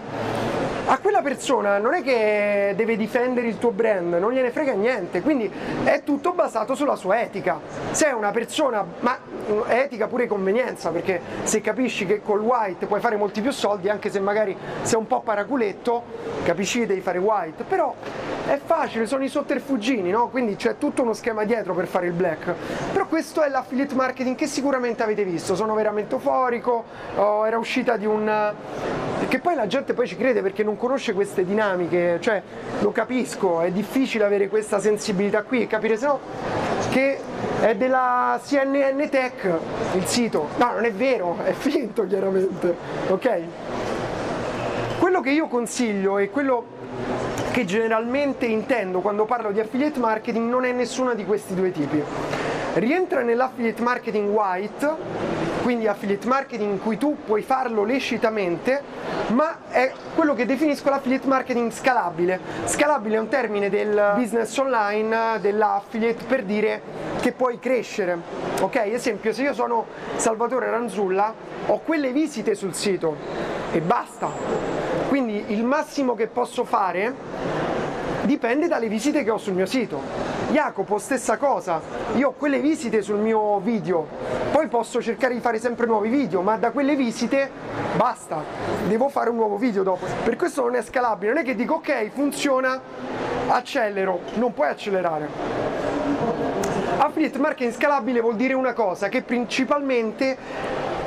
a 0.88 0.98
quella 0.98 1.20
persona 1.20 1.78
non 1.78 1.94
è 1.94 2.02
che 2.02 2.72
deve 2.76 2.96
difendere 2.96 3.48
il 3.48 3.58
tuo 3.58 3.72
brand, 3.72 4.14
non 4.14 4.32
gliene 4.32 4.50
frega 4.50 4.72
niente, 4.72 5.20
quindi 5.20 5.50
è 5.82 6.02
tutto 6.04 6.32
basato 6.32 6.76
sulla 6.76 6.94
sua 6.94 7.20
etica. 7.20 7.58
Se 7.90 8.06
è 8.06 8.12
una 8.12 8.30
persona, 8.30 8.84
ma 9.00 9.18
etica 9.66 10.06
pure 10.06 10.28
convenienza, 10.28 10.90
perché 10.90 11.20
se 11.42 11.60
capisci 11.60 12.06
che 12.06 12.22
col 12.22 12.40
white 12.40 12.86
puoi 12.86 13.00
fare 13.00 13.16
molti 13.16 13.40
più 13.40 13.50
soldi, 13.50 13.88
anche 13.88 14.10
se 14.10 14.20
magari 14.20 14.56
sei 14.82 14.98
un 14.98 15.08
po' 15.08 15.22
paraculetto, 15.22 16.04
capisci 16.44 16.78
che 16.80 16.86
devi 16.86 17.00
fare 17.00 17.18
white, 17.18 17.64
però 17.64 17.92
è 18.46 18.60
facile, 18.64 19.06
sono 19.06 19.24
i 19.24 19.28
sotterfugini, 19.28 20.10
no? 20.10 20.28
Quindi 20.28 20.54
c'è 20.54 20.78
tutto 20.78 21.02
uno 21.02 21.14
schema 21.14 21.42
dietro 21.42 21.74
per 21.74 21.88
fare 21.88 22.06
il 22.06 22.12
black. 22.12 22.54
Però 22.92 23.06
questo 23.06 23.42
è 23.42 23.48
l'affiliate 23.48 23.94
marketing 23.96 24.36
che 24.36 24.46
sicuramente 24.46 25.02
avete 25.02 25.24
visto, 25.24 25.56
sono 25.56 25.74
veramente 25.74 26.14
euforico, 26.14 26.84
oh, 27.16 27.44
era 27.44 27.58
uscita 27.58 27.96
di 27.96 28.06
un 28.06 28.54
che 29.28 29.40
poi 29.40 29.54
la 29.54 29.66
gente 29.66 29.92
poi 29.92 30.06
ci 30.06 30.16
crede 30.16 30.40
perché 30.40 30.62
non 30.62 30.75
conosce 30.76 31.12
queste 31.12 31.44
dinamiche, 31.44 32.18
cioè 32.20 32.42
lo 32.80 32.92
capisco, 32.92 33.60
è 33.60 33.70
difficile 33.70 34.24
avere 34.24 34.48
questa 34.48 34.78
sensibilità 34.78 35.42
qui 35.42 35.62
e 35.62 35.66
capire 35.66 35.96
se 35.96 36.06
no 36.06 36.20
che 36.90 37.18
è 37.60 37.74
della 37.74 38.40
CNN 38.42 39.08
Tech 39.10 39.58
il 39.94 40.06
sito. 40.06 40.48
No, 40.56 40.72
non 40.72 40.84
è 40.84 40.92
vero, 40.92 41.36
è 41.44 41.52
finto 41.52 42.06
chiaramente, 42.06 42.74
ok? 43.08 43.40
Quello 44.98 45.20
che 45.20 45.30
io 45.30 45.46
consiglio 45.46 46.18
e 46.18 46.30
quello 46.30 46.64
che 47.50 47.64
generalmente 47.64 48.46
intendo 48.46 49.00
quando 49.00 49.24
parlo 49.24 49.50
di 49.50 49.60
affiliate 49.60 49.98
marketing 49.98 50.48
non 50.48 50.64
è 50.64 50.72
nessuna 50.72 51.14
di 51.14 51.24
questi 51.24 51.54
due 51.54 51.70
tipi. 51.70 52.02
Rientra 52.74 53.22
nell'affiliate 53.22 53.82
marketing 53.82 54.28
white 54.30 54.96
quindi 55.66 55.88
affiliate 55.88 56.28
marketing 56.28 56.70
in 56.74 56.80
cui 56.80 56.96
tu 56.96 57.16
puoi 57.26 57.42
farlo 57.42 57.82
lecitamente, 57.82 58.80
ma 59.32 59.62
è 59.68 59.90
quello 60.14 60.32
che 60.32 60.46
definisco 60.46 60.88
l'affiliate 60.88 61.26
marketing 61.26 61.72
scalabile. 61.72 62.38
Scalabile 62.66 63.16
è 63.16 63.18
un 63.18 63.26
termine 63.26 63.68
del 63.68 64.12
business 64.14 64.56
online, 64.58 65.40
dell'affiliate, 65.40 66.24
per 66.24 66.44
dire 66.44 66.80
che 67.20 67.32
puoi 67.32 67.58
crescere. 67.58 68.16
Ok? 68.60 68.76
Esempio, 68.76 69.32
se 69.32 69.42
io 69.42 69.54
sono 69.54 69.86
Salvatore 70.14 70.70
Ranzulla, 70.70 71.34
ho 71.66 71.80
quelle 71.80 72.12
visite 72.12 72.54
sul 72.54 72.72
sito 72.72 73.16
e 73.72 73.80
basta. 73.80 74.30
Quindi 75.08 75.46
il 75.48 75.64
massimo 75.64 76.14
che 76.14 76.28
posso 76.28 76.62
fare 76.62 77.12
dipende 78.26 78.68
dalle 78.68 78.88
visite 78.88 79.24
che 79.24 79.30
ho 79.30 79.38
sul 79.38 79.54
mio 79.54 79.66
sito. 79.66 80.00
Jacopo 80.50 80.98
stessa 80.98 81.36
cosa, 81.38 81.80
io 82.14 82.28
ho 82.28 82.32
quelle 82.32 82.60
visite 82.60 83.02
sul 83.02 83.18
mio 83.18 83.58
video, 83.58 84.06
poi 84.52 84.68
posso 84.68 85.02
cercare 85.02 85.34
di 85.34 85.40
fare 85.40 85.58
sempre 85.58 85.86
nuovi 85.86 86.08
video, 86.08 86.40
ma 86.42 86.56
da 86.56 86.70
quelle 86.70 86.94
visite 86.94 87.50
basta, 87.96 88.42
devo 88.86 89.08
fare 89.08 89.30
un 89.30 89.36
nuovo 89.36 89.56
video 89.56 89.82
dopo. 89.82 90.06
Per 90.24 90.36
questo 90.36 90.62
non 90.62 90.76
è 90.76 90.82
scalabile, 90.82 91.32
non 91.32 91.42
è 91.42 91.44
che 91.44 91.54
dico 91.54 91.74
ok, 91.74 92.10
funziona, 92.10 92.80
accelero, 93.48 94.20
non 94.34 94.52
puoi 94.54 94.68
accelerare. 94.68 95.28
Affiliate 96.98 97.38
marketing 97.38 97.72
scalabile 97.72 98.20
vuol 98.20 98.36
dire 98.36 98.54
una 98.54 98.72
cosa, 98.72 99.08
che 99.08 99.22
principalmente 99.22 100.36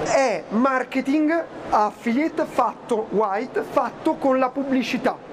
è 0.03 0.43
marketing 0.49 1.43
affiliate 1.69 2.45
fatto 2.45 3.07
white, 3.11 3.63
fatto 3.63 4.15
con 4.15 4.37
la 4.37 4.49
pubblicità. 4.49 5.28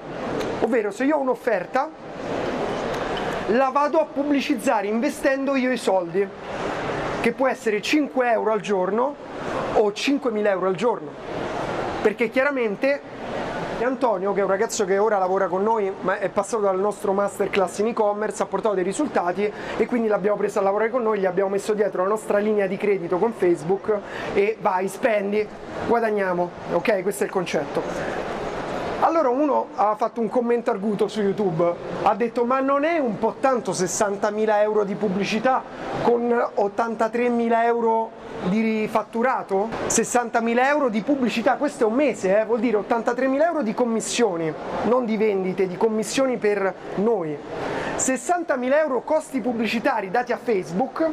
Ovvero 0.61 0.91
se 0.91 1.05
io 1.05 1.17
ho 1.17 1.19
un'offerta 1.19 1.89
la 3.47 3.69
vado 3.69 3.99
a 3.99 4.05
pubblicizzare 4.05 4.87
investendo 4.87 5.55
io 5.55 5.71
i 5.71 5.77
soldi, 5.77 6.27
che 7.21 7.31
può 7.31 7.47
essere 7.47 7.81
5 7.81 8.31
euro 8.31 8.51
al 8.51 8.59
giorno 8.59 9.15
o 9.73 9.89
5.000 9.89 10.45
euro 10.47 10.67
al 10.67 10.75
giorno, 10.75 11.11
perché 12.01 12.29
chiaramente 12.29 13.01
Antonio, 13.85 14.33
che 14.33 14.39
è 14.39 14.43
un 14.43 14.49
ragazzo 14.49 14.85
che 14.85 14.97
ora 14.97 15.17
lavora 15.17 15.47
con 15.47 15.63
noi, 15.63 15.91
ma 16.01 16.17
è 16.17 16.29
passato 16.29 16.63
dal 16.63 16.79
nostro 16.79 17.13
masterclass 17.13 17.77
in 17.79 17.87
e-commerce, 17.87 18.41
ha 18.41 18.47
portato 18.47 18.75
dei 18.75 18.83
risultati 18.83 19.51
e 19.77 19.85
quindi 19.85 20.07
l'abbiamo 20.07 20.35
preso 20.37 20.59
a 20.59 20.63
lavorare 20.63 20.89
con 20.89 21.03
noi, 21.03 21.19
gli 21.19 21.25
abbiamo 21.25 21.49
messo 21.49 21.73
dietro 21.73 22.03
la 22.03 22.09
nostra 22.09 22.39
linea 22.39 22.67
di 22.67 22.75
credito 22.75 23.17
con 23.17 23.33
Facebook 23.33 23.97
e 24.33 24.57
vai, 24.59 24.87
spendi, 24.87 25.47
guadagniamo, 25.87 26.49
ok? 26.73 27.01
Questo 27.01 27.23
è 27.23 27.25
il 27.27 27.31
concetto. 27.31 28.36
Allora 29.07 29.29
uno 29.29 29.67
ha 29.75 29.95
fatto 29.95 30.19
un 30.19 30.27
commento 30.27 30.69
arguto 30.69 31.07
su 31.07 31.21
YouTube, 31.21 31.73
ha 32.03 32.13
detto 32.13 32.43
ma 32.43 32.59
non 32.59 32.83
è 32.83 32.97
un 32.97 33.17
po' 33.17 33.35
tanto 33.39 33.71
60.000 33.71 34.59
euro 34.59 34.83
di 34.83 34.95
pubblicità 34.95 35.63
con 36.03 36.27
83.000 36.27 37.63
euro 37.63 38.11
di 38.49 38.85
fatturato? 38.91 39.69
60.000 39.87 40.65
euro 40.65 40.89
di 40.89 40.99
pubblicità, 41.03 41.55
questo 41.55 41.85
è 41.85 41.87
un 41.87 41.93
mese, 41.93 42.37
eh? 42.37 42.43
vuol 42.43 42.59
dire 42.59 42.77
83.000 42.79 43.41
euro 43.43 43.61
di 43.61 43.73
commissioni, 43.73 44.53
non 44.89 45.05
di 45.05 45.15
vendite, 45.15 45.67
di 45.67 45.77
commissioni 45.77 46.35
per 46.35 46.73
noi. 46.95 47.37
60.000 47.95 48.73
euro 48.73 49.03
costi 49.03 49.39
pubblicitari 49.39 50.11
dati 50.11 50.33
a 50.33 50.37
Facebook 50.37 51.09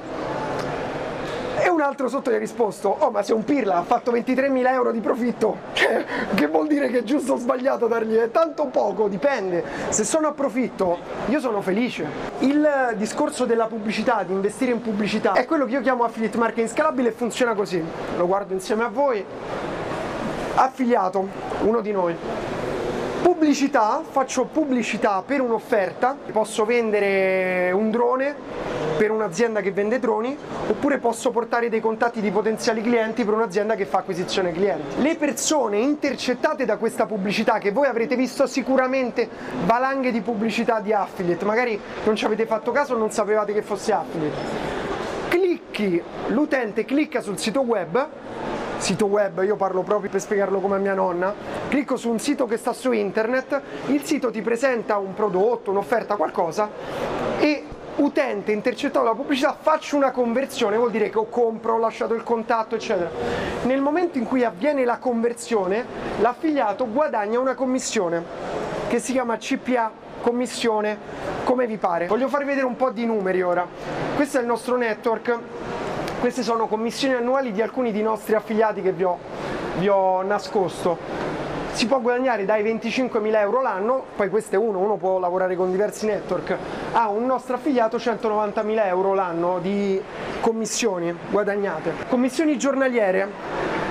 un 1.74 1.80
altro 1.80 2.08
sotto 2.08 2.30
gli 2.30 2.34
ha 2.34 2.38
risposto, 2.38 2.88
oh 2.88 3.10
ma 3.10 3.22
se 3.22 3.32
un 3.32 3.42
pirla 3.42 3.78
ha 3.78 3.82
fatto 3.82 4.12
23.000 4.12 4.66
euro 4.68 4.92
di 4.92 5.00
profitto, 5.00 5.58
che, 5.72 6.04
che 6.34 6.46
vuol 6.46 6.68
dire 6.68 6.88
che 6.88 6.98
è 6.98 7.02
giusto 7.02 7.32
o 7.32 7.36
sbagliato 7.36 7.88
dargli? 7.88 8.14
È 8.14 8.30
tanto 8.30 8.66
poco, 8.66 9.08
dipende. 9.08 9.64
Se 9.88 10.04
sono 10.04 10.28
a 10.28 10.32
profitto, 10.32 10.98
io 11.26 11.40
sono 11.40 11.60
felice. 11.60 12.06
Il 12.38 12.94
discorso 12.96 13.44
della 13.44 13.66
pubblicità, 13.66 14.22
di 14.22 14.32
investire 14.32 14.70
in 14.70 14.80
pubblicità, 14.80 15.32
è 15.32 15.44
quello 15.46 15.66
che 15.66 15.72
io 15.72 15.80
chiamo 15.80 16.04
affiliate 16.04 16.38
marketing 16.38 16.68
scalabile 16.68 17.08
e 17.08 17.12
funziona 17.12 17.54
così. 17.54 17.82
Lo 18.16 18.26
guardo 18.26 18.52
insieme 18.52 18.84
a 18.84 18.88
voi. 18.88 19.24
Affiliato, 20.54 21.28
uno 21.62 21.80
di 21.80 21.90
noi. 21.90 22.16
Pubblicità, 23.24 24.02
faccio 24.06 24.44
pubblicità 24.44 25.22
per 25.24 25.40
un'offerta, 25.40 26.14
posso 26.30 26.66
vendere 26.66 27.72
un 27.72 27.90
drone 27.90 28.34
per 28.98 29.10
un'azienda 29.10 29.62
che 29.62 29.72
vende 29.72 29.98
droni 29.98 30.36
oppure 30.68 30.98
posso 30.98 31.30
portare 31.30 31.70
dei 31.70 31.80
contatti 31.80 32.20
di 32.20 32.30
potenziali 32.30 32.82
clienti 32.82 33.24
per 33.24 33.32
un'azienda 33.32 33.76
che 33.76 33.86
fa 33.86 34.00
acquisizione 34.00 34.52
clienti. 34.52 35.00
Le 35.00 35.16
persone 35.16 35.78
intercettate 35.78 36.66
da 36.66 36.76
questa 36.76 37.06
pubblicità 37.06 37.56
che 37.56 37.72
voi 37.72 37.86
avrete 37.86 38.14
visto 38.14 38.46
sicuramente 38.46 39.26
valanghe 39.64 40.12
di 40.12 40.20
pubblicità 40.20 40.80
di 40.80 40.92
affiliate, 40.92 41.46
magari 41.46 41.80
non 42.04 42.16
ci 42.16 42.26
avete 42.26 42.44
fatto 42.44 42.72
caso, 42.72 42.94
non 42.94 43.10
sapevate 43.10 43.54
che 43.54 43.62
fosse 43.62 43.94
affiliate. 43.94 44.36
Clicchi, 45.28 46.02
l'utente 46.26 46.84
clicca 46.84 47.22
sul 47.22 47.38
sito 47.38 47.62
web 47.62 48.06
sito 48.84 49.06
web, 49.06 49.42
io 49.42 49.56
parlo 49.56 49.80
proprio 49.82 50.10
per 50.10 50.20
spiegarlo 50.20 50.60
come 50.60 50.76
a 50.76 50.78
mia 50.78 50.92
nonna, 50.92 51.34
clicco 51.68 51.96
su 51.96 52.10
un 52.10 52.18
sito 52.18 52.44
che 52.44 52.58
sta 52.58 52.74
su 52.74 52.92
internet, 52.92 53.58
il 53.86 54.04
sito 54.04 54.30
ti 54.30 54.42
presenta 54.42 54.98
un 54.98 55.14
prodotto, 55.14 55.70
un'offerta, 55.70 56.16
qualcosa 56.16 56.68
e 57.38 57.64
utente 57.96 58.52
intercettato 58.52 59.02
la 59.02 59.14
pubblicità 59.14 59.56
faccio 59.58 59.96
una 59.96 60.10
conversione, 60.10 60.76
vuol 60.76 60.90
dire 60.90 61.08
che 61.08 61.16
ho 61.16 61.28
compro, 61.30 61.76
ho 61.76 61.78
lasciato 61.78 62.12
il 62.12 62.22
contatto, 62.22 62.74
eccetera. 62.74 63.08
Nel 63.62 63.80
momento 63.80 64.18
in 64.18 64.26
cui 64.26 64.44
avviene 64.44 64.84
la 64.84 64.98
conversione, 64.98 65.86
l'affiliato 66.20 66.86
guadagna 66.86 67.38
una 67.38 67.54
commissione 67.54 68.22
che 68.88 68.98
si 68.98 69.12
chiama 69.12 69.38
CPA, 69.38 69.90
commissione, 70.20 70.98
come 71.44 71.66
vi 71.66 71.78
pare. 71.78 72.06
Voglio 72.06 72.28
farvi 72.28 72.48
vedere 72.48 72.66
un 72.66 72.76
po' 72.76 72.90
di 72.90 73.06
numeri 73.06 73.40
ora. 73.40 73.66
Questo 74.14 74.36
è 74.36 74.40
il 74.42 74.46
nostro 74.46 74.76
network, 74.76 75.38
queste 76.24 76.42
sono 76.42 76.68
commissioni 76.68 77.12
annuali 77.12 77.52
di 77.52 77.60
alcuni 77.60 77.92
dei 77.92 78.00
nostri 78.00 78.34
affiliati 78.34 78.80
che 78.80 78.92
vi 78.92 79.04
ho, 79.04 79.18
vi 79.76 79.88
ho 79.88 80.22
nascosto 80.22 80.96
si 81.72 81.86
può 81.86 82.00
guadagnare 82.00 82.46
dai 82.46 82.62
25.000 82.62 83.34
euro 83.40 83.60
l'anno, 83.60 84.04
poi 84.16 84.30
questo 84.30 84.54
è 84.54 84.58
uno, 84.58 84.78
uno 84.78 84.96
può 84.96 85.18
lavorare 85.18 85.54
con 85.54 85.70
diversi 85.70 86.06
network, 86.06 86.56
ha 86.92 87.10
un 87.10 87.26
nostro 87.26 87.56
affiliato 87.56 87.98
190.000 87.98 88.86
euro 88.86 89.12
l'anno 89.12 89.58
di 89.58 90.00
commissioni 90.40 91.14
guadagnate. 91.30 91.92
Commissioni 92.08 92.56
giornaliere 92.56 93.83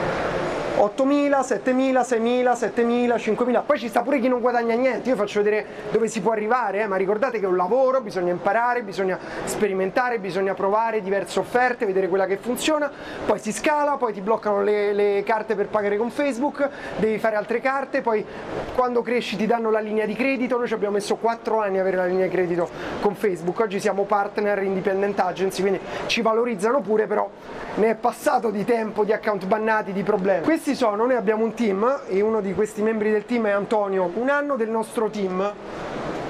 8.000, 0.75 1.39
7.000, 1.41 2.01
6.000, 2.01 2.51
7.000, 2.53 3.15
5.000, 3.15 3.63
poi 3.63 3.77
ci 3.77 3.87
sta 3.87 4.01
pure 4.01 4.19
chi 4.19 4.27
non 4.27 4.41
guadagna 4.41 4.73
niente, 4.73 5.09
io 5.09 5.15
faccio 5.15 5.43
vedere 5.43 5.65
dove 5.91 6.07
si 6.07 6.19
può 6.19 6.31
arrivare, 6.31 6.81
eh? 6.81 6.87
ma 6.87 6.95
ricordate 6.95 7.39
che 7.39 7.45
è 7.45 7.47
un 7.47 7.55
lavoro, 7.55 8.01
bisogna 8.01 8.31
imparare, 8.31 8.81
bisogna 8.81 9.19
sperimentare, 9.43 10.17
bisogna 10.17 10.55
provare 10.55 11.01
diverse 11.01 11.39
offerte, 11.39 11.85
vedere 11.85 12.07
quella 12.07 12.25
che 12.25 12.37
funziona, 12.37 12.89
poi 13.25 13.37
si 13.37 13.51
scala, 13.51 13.97
poi 13.97 14.13
ti 14.13 14.21
bloccano 14.21 14.63
le, 14.63 14.93
le 14.93 15.23
carte 15.23 15.53
per 15.53 15.67
pagare 15.67 15.95
con 15.95 16.09
Facebook, 16.09 16.67
devi 16.97 17.19
fare 17.19 17.35
altre 17.35 17.59
carte, 17.59 18.01
poi 18.01 18.25
quando 18.73 19.03
cresci 19.03 19.35
ti 19.35 19.45
danno 19.45 19.69
la 19.69 19.79
linea 19.79 20.07
di 20.07 20.15
credito, 20.15 20.57
noi 20.57 20.67
ci 20.67 20.73
abbiamo 20.73 20.95
messo 20.95 21.17
4 21.17 21.59
anni 21.59 21.77
a 21.77 21.81
avere 21.81 21.97
la 21.97 22.05
linea 22.05 22.25
di 22.25 22.31
credito 22.31 22.67
con 22.99 23.13
Facebook, 23.13 23.59
oggi 23.59 23.79
siamo 23.79 24.03
partner 24.05 24.63
independent 24.63 25.19
agency, 25.19 25.61
quindi 25.61 25.79
ci 26.07 26.23
valorizzano 26.23 26.81
pure, 26.81 27.05
però 27.05 27.29
ne 27.75 27.89
è 27.91 27.95
passato 27.95 28.49
di 28.49 28.65
tempo, 28.65 29.03
di 29.03 29.13
account 29.13 29.45
bannati, 29.45 29.93
di 29.93 30.03
problemi. 30.03 30.43
Questi 30.63 30.81
sono, 30.81 31.05
noi 31.05 31.17
abbiamo 31.17 31.43
un 31.43 31.53
team 31.53 32.03
e 32.07 32.21
uno 32.21 32.39
di 32.39 32.53
questi 32.53 32.81
membri 32.81 33.11
del 33.11 33.25
team 33.25 33.47
è 33.47 33.49
Antonio, 33.49 34.09
un 34.13 34.29
anno 34.29 34.55
del 34.55 34.69
nostro 34.69 35.09
team 35.09 35.53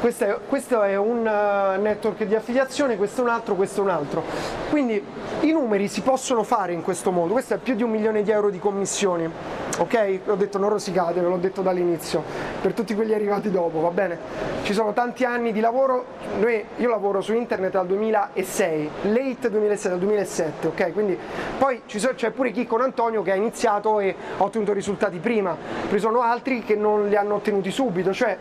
questo 0.03 0.25
è, 0.25 0.37
questo 0.49 0.81
è, 0.81 0.97
un 0.97 1.19
uh, 1.19 1.81
network 1.81 2.25
di 2.25 2.35
affiliazione, 2.35 2.97
questo 2.97 3.21
è 3.21 3.23
un 3.23 3.29
altro, 3.29 3.55
questo 3.55 3.79
è 3.79 3.83
un 3.85 3.89
altro. 3.89 4.21
Quindi 4.69 5.01
i 5.39 5.51
numeri 5.53 5.87
si 5.87 6.01
possono 6.01 6.43
fare 6.43 6.73
in 6.73 6.81
questo 6.81 7.09
modo, 7.09 7.31
questo 7.31 7.53
è 7.53 7.57
più 7.57 7.73
di 7.73 7.83
un 7.83 7.89
milione 7.89 8.21
di 8.21 8.29
euro 8.29 8.49
di 8.49 8.59
commissioni, 8.59 9.31
ok? 9.77 10.19
Ho 10.25 10.35
detto 10.35 10.57
non 10.57 10.71
rosicate, 10.71 11.21
ve 11.21 11.29
l'ho 11.29 11.37
detto 11.37 11.61
dall'inizio, 11.61 12.21
per 12.61 12.73
tutti 12.73 12.93
quelli 12.95 13.13
arrivati 13.13 13.49
dopo, 13.49 13.79
va 13.79 13.91
bene? 13.91 14.19
Ci 14.63 14.73
sono 14.73 14.91
tanti 14.91 15.23
anni 15.23 15.53
di 15.53 15.61
lavoro, 15.61 16.03
Noi, 16.37 16.65
io 16.75 16.89
lavoro 16.89 17.21
su 17.21 17.33
internet 17.33 17.71
dal 17.71 17.87
2006, 17.87 18.89
late 19.03 19.49
2006, 19.49 19.89
dal 19.89 19.99
2007, 19.99 20.67
ok? 20.67 20.91
Quindi 20.91 21.17
poi 21.57 21.81
c'è 21.85 22.31
pure 22.31 22.51
chi 22.51 22.65
con 22.65 22.81
Antonio 22.81 23.21
che 23.21 23.31
ha 23.31 23.35
iniziato 23.35 24.01
e 24.01 24.13
ha 24.37 24.43
ottenuto 24.43 24.73
risultati 24.73 25.19
prima, 25.19 25.55
ci 25.89 25.99
sono 25.99 26.19
altri 26.19 26.61
che 26.65 26.75
non 26.75 27.07
li 27.07 27.15
hanno 27.15 27.35
ottenuti 27.35 27.71
subito, 27.71 28.11
cioè 28.11 28.37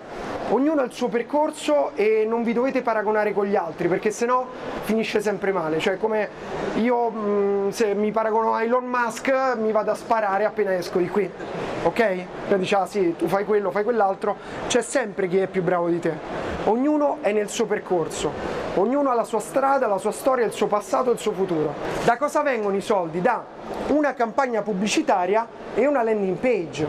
ognuno 0.53 0.80
ha 0.80 0.84
il 0.84 0.92
suo 0.92 1.09
percorso 1.09 1.92
e 1.94 2.24
non 2.26 2.42
vi 2.42 2.53
dovete 2.53 2.82
paragonare 2.82 3.32
con 3.32 3.46
gli 3.46 3.57
altri 3.57 3.88
perché 3.88 4.11
sennò 4.11 4.46
finisce 4.82 5.20
sempre 5.20 5.53
male, 5.53 5.78
cioè 5.78 5.98
come 5.98 6.28
io 6.76 7.11
mh, 7.11 7.70
se 7.70 7.94
mi 7.94 8.11
paragono 8.11 8.55
a 8.55 8.62
Elon 8.62 8.84
Musk 8.84 9.57
mi 9.59 9.72
vado 9.72 9.90
a 9.90 9.94
sparare 9.94 10.44
appena 10.44 10.74
esco 10.74 10.98
di 10.98 11.09
qui, 11.09 11.30
ok? 11.82 12.24
Poi 12.48 12.59
dice 12.59 12.76
ah 12.76 12.86
sì, 12.86 13.14
tu 13.16 13.26
fai 13.26 13.44
quello, 13.44 13.70
fai 13.70 13.84
quell'altro, 13.84 14.36
c'è 14.66 14.82
sempre 14.82 15.26
chi 15.28 15.38
è 15.38 15.46
più 15.46 15.62
bravo 15.62 15.88
di 15.88 15.98
te, 15.98 16.12
ognuno 16.64 17.18
è 17.22 17.32
nel 17.32 17.48
suo 17.48 17.66
percorso, 17.66 18.30
ognuno 18.74 19.11
ha 19.11 19.14
la 19.14 19.24
sua 19.24 19.40
strada, 19.40 19.86
la 19.86 19.98
sua 19.98 20.12
storia, 20.12 20.44
il 20.44 20.53
suo 20.53 20.66
passato 20.66 21.11
e 21.11 21.14
il 21.14 21.18
suo 21.18 21.32
futuro. 21.32 21.74
Da 22.05 22.16
cosa 22.16 22.42
vengono 22.42 22.76
i 22.76 22.80
soldi? 22.82 23.20
Da 23.20 23.44
una 23.88 24.12
campagna 24.14 24.61
pubblicitaria 24.62 25.46
e 25.74 25.86
una 25.86 26.03
landing 26.03 26.36
page 26.36 26.86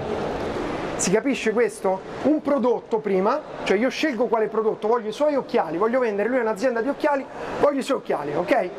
si 0.95 1.11
capisce 1.11 1.51
questo? 1.51 1.99
Un 2.23 2.41
prodotto 2.41 2.99
prima, 2.99 3.41
cioè 3.63 3.77
io 3.77 3.89
scelgo 3.89 4.27
quale 4.27 4.47
prodotto, 4.47 4.87
voglio 4.87 5.09
i 5.09 5.13
suoi 5.13 5.35
occhiali, 5.35 5.77
voglio 5.77 5.99
vendere, 5.99 6.29
lui 6.29 6.37
è 6.37 6.41
un'azienda 6.41 6.81
di 6.81 6.89
occhiali, 6.89 7.25
voglio 7.59 7.79
i 7.79 7.83
suoi 7.83 7.97
occhiali, 7.97 8.33
ok? 8.35 8.69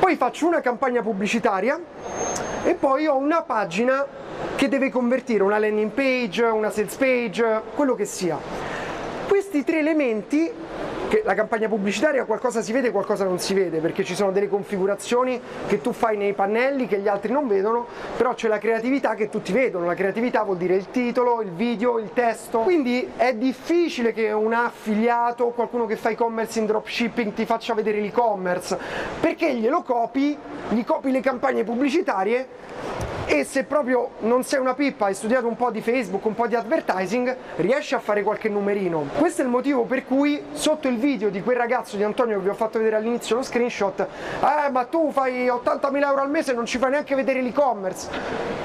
Poi 0.00 0.16
faccio 0.16 0.46
una 0.46 0.60
campagna 0.60 1.00
pubblicitaria 1.00 1.80
e 2.64 2.74
poi 2.74 3.06
ho 3.06 3.16
una 3.16 3.42
pagina 3.42 4.04
che 4.56 4.68
deve 4.68 4.90
convertire, 4.90 5.42
una 5.42 5.58
landing 5.58 5.90
page, 5.90 6.42
una 6.44 6.70
sales 6.70 6.94
page, 6.96 7.62
quello 7.74 7.94
che 7.94 8.04
sia. 8.04 8.38
Questi 9.28 9.64
tre 9.64 9.78
elementi 9.78 10.50
che 11.12 11.20
la 11.26 11.34
campagna 11.34 11.68
pubblicitaria 11.68 12.24
qualcosa 12.24 12.62
si 12.62 12.72
vede 12.72 12.88
e 12.88 12.90
qualcosa 12.90 13.24
non 13.24 13.38
si 13.38 13.52
vede, 13.52 13.80
perché 13.80 14.02
ci 14.02 14.14
sono 14.14 14.32
delle 14.32 14.48
configurazioni 14.48 15.38
che 15.66 15.82
tu 15.82 15.92
fai 15.92 16.16
nei 16.16 16.32
pannelli 16.32 16.86
che 16.86 17.00
gli 17.00 17.06
altri 17.06 17.30
non 17.30 17.46
vedono, 17.46 17.86
però 18.16 18.32
c'è 18.32 18.48
la 18.48 18.56
creatività 18.56 19.12
che 19.12 19.28
tutti 19.28 19.52
vedono, 19.52 19.84
la 19.84 19.92
creatività 19.92 20.42
vuol 20.42 20.56
dire 20.56 20.74
il 20.74 20.90
titolo, 20.90 21.42
il 21.42 21.50
video, 21.50 21.98
il 21.98 22.12
testo, 22.14 22.60
quindi 22.60 23.12
è 23.14 23.34
difficile 23.34 24.14
che 24.14 24.32
un 24.32 24.54
affiliato, 24.54 25.48
qualcuno 25.48 25.84
che 25.84 25.96
fa 25.96 26.08
e-commerce 26.08 26.58
in 26.58 26.64
dropshipping 26.64 27.34
ti 27.34 27.44
faccia 27.44 27.74
vedere 27.74 28.00
l'e-commerce, 28.00 28.78
perché 29.20 29.54
glielo 29.54 29.82
copi, 29.82 30.34
gli 30.70 30.82
copi 30.82 31.10
le 31.10 31.20
campagne 31.20 31.62
pubblicitarie 31.62 32.48
e 33.32 33.44
se 33.44 33.64
proprio 33.64 34.10
non 34.18 34.44
sei 34.44 34.60
una 34.60 34.74
pippa, 34.74 35.06
hai 35.06 35.14
studiato 35.14 35.48
un 35.48 35.56
po' 35.56 35.70
di 35.70 35.80
Facebook, 35.80 36.22
un 36.26 36.34
po' 36.34 36.46
di 36.46 36.54
advertising, 36.54 37.34
riesci 37.56 37.94
a 37.94 37.98
fare 37.98 38.22
qualche 38.22 38.50
numerino. 38.50 39.06
Questo 39.16 39.40
è 39.40 39.44
il 39.44 39.50
motivo 39.50 39.84
per 39.84 40.04
cui 40.04 40.42
sotto 40.52 40.86
il 40.86 40.98
video 40.98 41.30
di 41.30 41.40
quel 41.40 41.56
ragazzo 41.56 41.96
di 41.96 42.02
Antonio 42.02 42.36
che 42.36 42.42
vi 42.42 42.50
ho 42.50 42.54
fatto 42.54 42.76
vedere 42.76 42.96
all'inizio 42.96 43.36
lo 43.36 43.42
screenshot, 43.42 44.00
eh 44.00 44.70
ma 44.70 44.84
tu 44.84 45.10
fai 45.12 45.46
80.000 45.46 46.04
euro 46.04 46.20
al 46.20 46.28
mese 46.28 46.52
e 46.52 46.54
non 46.54 46.66
ci 46.66 46.76
fai 46.76 46.90
neanche 46.90 47.14
vedere 47.14 47.40
l'e-commerce. 47.40 48.61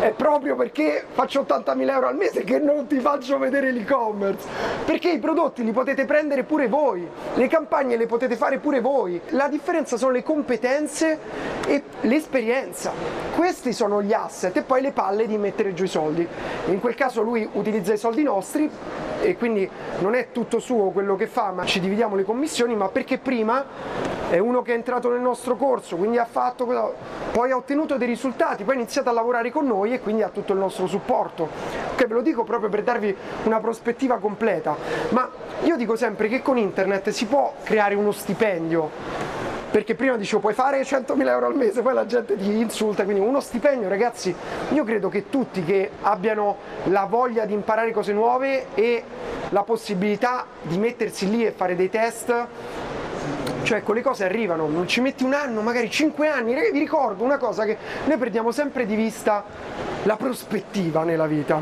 È 0.00 0.12
proprio 0.12 0.54
perché 0.54 1.04
faccio 1.10 1.42
80.000 1.42 1.90
euro 1.90 2.06
al 2.06 2.14
mese 2.14 2.44
che 2.44 2.60
non 2.60 2.86
ti 2.86 3.00
faccio 3.00 3.36
vedere 3.36 3.72
l'e-commerce. 3.72 4.46
Perché 4.84 5.10
i 5.10 5.18
prodotti 5.18 5.64
li 5.64 5.72
potete 5.72 6.04
prendere 6.04 6.44
pure 6.44 6.68
voi, 6.68 7.04
le 7.34 7.48
campagne 7.48 7.96
le 7.96 8.06
potete 8.06 8.36
fare 8.36 8.58
pure 8.58 8.80
voi. 8.80 9.20
La 9.30 9.48
differenza 9.48 9.96
sono 9.96 10.12
le 10.12 10.22
competenze 10.22 11.18
e 11.66 11.82
l'esperienza. 12.02 12.92
Questi 13.34 13.72
sono 13.72 14.00
gli 14.00 14.12
asset 14.12 14.56
e 14.56 14.62
poi 14.62 14.82
le 14.82 14.92
palle 14.92 15.26
di 15.26 15.36
mettere 15.36 15.74
giù 15.74 15.82
i 15.82 15.88
soldi. 15.88 16.26
In 16.66 16.78
quel 16.78 16.94
caso 16.94 17.20
lui 17.20 17.48
utilizza 17.54 17.92
i 17.92 17.98
soldi 17.98 18.22
nostri 18.22 18.70
e 19.20 19.36
quindi 19.36 19.68
non 19.98 20.14
è 20.14 20.28
tutto 20.30 20.60
suo 20.60 20.90
quello 20.90 21.16
che 21.16 21.26
fa, 21.26 21.50
ma 21.50 21.64
ci 21.64 21.80
dividiamo 21.80 22.14
le 22.14 22.24
commissioni, 22.24 22.76
ma 22.76 22.88
perché 22.88 23.18
prima 23.18 23.64
è 24.30 24.38
uno 24.38 24.62
che 24.62 24.72
è 24.72 24.74
entrato 24.76 25.10
nel 25.10 25.20
nostro 25.20 25.56
corso, 25.56 25.96
quindi 25.96 26.18
ha 26.18 26.26
fatto 26.26 26.66
poi 27.32 27.50
ha 27.50 27.56
ottenuto 27.56 27.96
dei 27.96 28.06
risultati, 28.06 28.62
poi 28.62 28.74
ha 28.74 28.78
iniziato 28.78 29.08
a 29.08 29.12
lavorare 29.12 29.50
con 29.50 29.66
noi 29.66 29.87
e 29.94 30.00
quindi 30.00 30.22
ha 30.22 30.28
tutto 30.28 30.52
il 30.52 30.58
nostro 30.58 30.86
supporto. 30.86 31.48
Ok, 31.92 32.06
ve 32.06 32.14
lo 32.14 32.20
dico 32.20 32.44
proprio 32.44 32.68
per 32.68 32.82
darvi 32.82 33.14
una 33.44 33.60
prospettiva 33.60 34.18
completa, 34.18 34.76
ma 35.10 35.30
io 35.64 35.76
dico 35.76 35.96
sempre 35.96 36.28
che 36.28 36.42
con 36.42 36.56
internet 36.56 37.10
si 37.10 37.26
può 37.26 37.54
creare 37.62 37.94
uno 37.94 38.12
stipendio 38.12 39.48
perché 39.70 39.94
prima 39.94 40.16
dicevo 40.16 40.40
puoi 40.40 40.54
fare 40.54 40.80
100.000 40.80 41.26
euro 41.28 41.46
al 41.46 41.54
mese, 41.54 41.82
poi 41.82 41.92
la 41.92 42.06
gente 42.06 42.36
ti 42.36 42.58
insulta, 42.58 43.04
quindi 43.04 43.20
uno 43.20 43.40
stipendio 43.40 43.88
ragazzi, 43.88 44.34
io 44.70 44.84
credo 44.84 45.08
che 45.08 45.28
tutti 45.28 45.62
che 45.62 45.90
abbiano 46.02 46.56
la 46.84 47.04
voglia 47.04 47.44
di 47.44 47.52
imparare 47.52 47.92
cose 47.92 48.12
nuove 48.12 48.66
e 48.74 49.02
la 49.50 49.62
possibilità 49.62 50.46
di 50.62 50.78
mettersi 50.78 51.28
lì 51.28 51.44
e 51.44 51.50
fare 51.50 51.76
dei 51.76 51.90
test 51.90 52.46
cioè 53.62 53.82
quelle 53.82 54.02
cose 54.02 54.24
arrivano, 54.24 54.68
non 54.68 54.86
ci 54.86 55.00
metti 55.00 55.24
un 55.24 55.34
anno, 55.34 55.60
magari 55.60 55.90
cinque 55.90 56.28
anni, 56.28 56.54
vi 56.54 56.78
ricordo 56.78 57.24
una 57.24 57.38
cosa 57.38 57.64
che 57.64 57.76
noi 58.04 58.16
perdiamo 58.16 58.50
sempre 58.50 58.86
di 58.86 58.94
vista 58.94 59.44
la 60.04 60.16
prospettiva 60.16 61.02
nella 61.04 61.26
vita. 61.26 61.60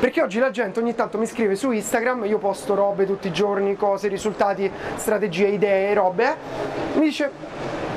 Perché 0.00 0.20
oggi 0.20 0.38
la 0.38 0.50
gente 0.50 0.80
ogni 0.80 0.94
tanto 0.94 1.16
mi 1.16 1.26
scrive 1.26 1.54
su 1.54 1.70
Instagram, 1.70 2.24
io 2.26 2.38
posto 2.38 2.74
robe 2.74 3.06
tutti 3.06 3.28
i 3.28 3.32
giorni, 3.32 3.74
cose, 3.76 4.08
risultati, 4.08 4.70
strategie, 4.96 5.46
idee, 5.46 5.94
robe, 5.94 6.24
eh? 6.24 6.36
mi 6.98 7.04
dice 7.04 7.30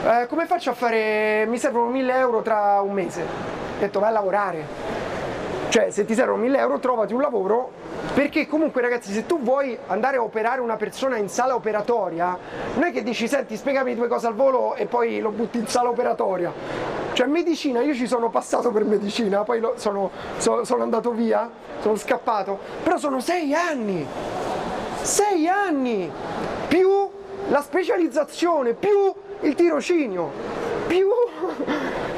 eh, 0.06 0.26
come 0.28 0.46
faccio 0.46 0.70
a 0.70 0.74
fare, 0.74 1.46
mi 1.48 1.58
servono 1.58 1.90
1000 1.90 2.14
euro 2.14 2.42
tra 2.42 2.80
un 2.82 2.94
mese. 2.94 3.22
Ho 3.24 3.80
detto 3.80 4.00
vai 4.00 4.10
a 4.10 4.14
lavorare, 4.14 4.66
Cioè, 5.70 5.92
se 5.92 6.06
ti 6.06 6.14
servono 6.14 6.42
1000 6.44 6.58
euro, 6.58 6.80
trovati 6.80 7.14
un 7.14 7.22
lavoro. 7.22 7.72
Perché 8.14 8.48
comunque, 8.48 8.82
ragazzi, 8.82 9.12
se 9.12 9.26
tu 9.26 9.42
vuoi 9.42 9.78
andare 9.88 10.18
a 10.18 10.22
operare 10.22 10.62
una 10.62 10.76
persona 10.76 11.18
in 11.18 11.30
sala 11.30 11.56
operatoria, 11.56 12.38
non 12.76 12.84
è 12.84 12.92
che 12.92 13.04
dici, 13.04 13.28
senti, 13.28 13.58
spiegami 13.58 13.94
due 13.96 14.08
cose 14.08 14.28
al 14.28 14.34
volo 14.34 14.76
e 14.76 14.86
poi 14.86 15.20
lo 15.20 15.30
butti 15.30 15.58
in 15.58 15.68
sala 15.68 15.90
operatoria. 15.90 16.54
Cioè, 17.14 17.28
medicina, 17.28 17.82
io 17.82 17.94
ci 17.94 18.08
sono 18.08 18.30
passato 18.30 18.72
per 18.72 18.86
medicina, 18.86 19.44
poi 19.44 19.60
lo, 19.60 19.74
sono, 19.76 20.12
so, 20.38 20.64
sono 20.64 20.84
andato 20.84 21.12
via, 21.12 21.50
sono 21.82 21.96
scappato. 21.96 22.60
Però 22.84 22.98
sono 22.98 23.20
sei 23.20 23.54
anni! 23.54 24.06
Sei 25.02 25.48
anni! 25.48 26.12
Più 26.68 26.90
la 27.50 27.62
specializzazione, 27.62 28.74
più 28.74 29.14
il 29.42 29.56
tirocinio, 29.56 30.32
più 30.88 31.08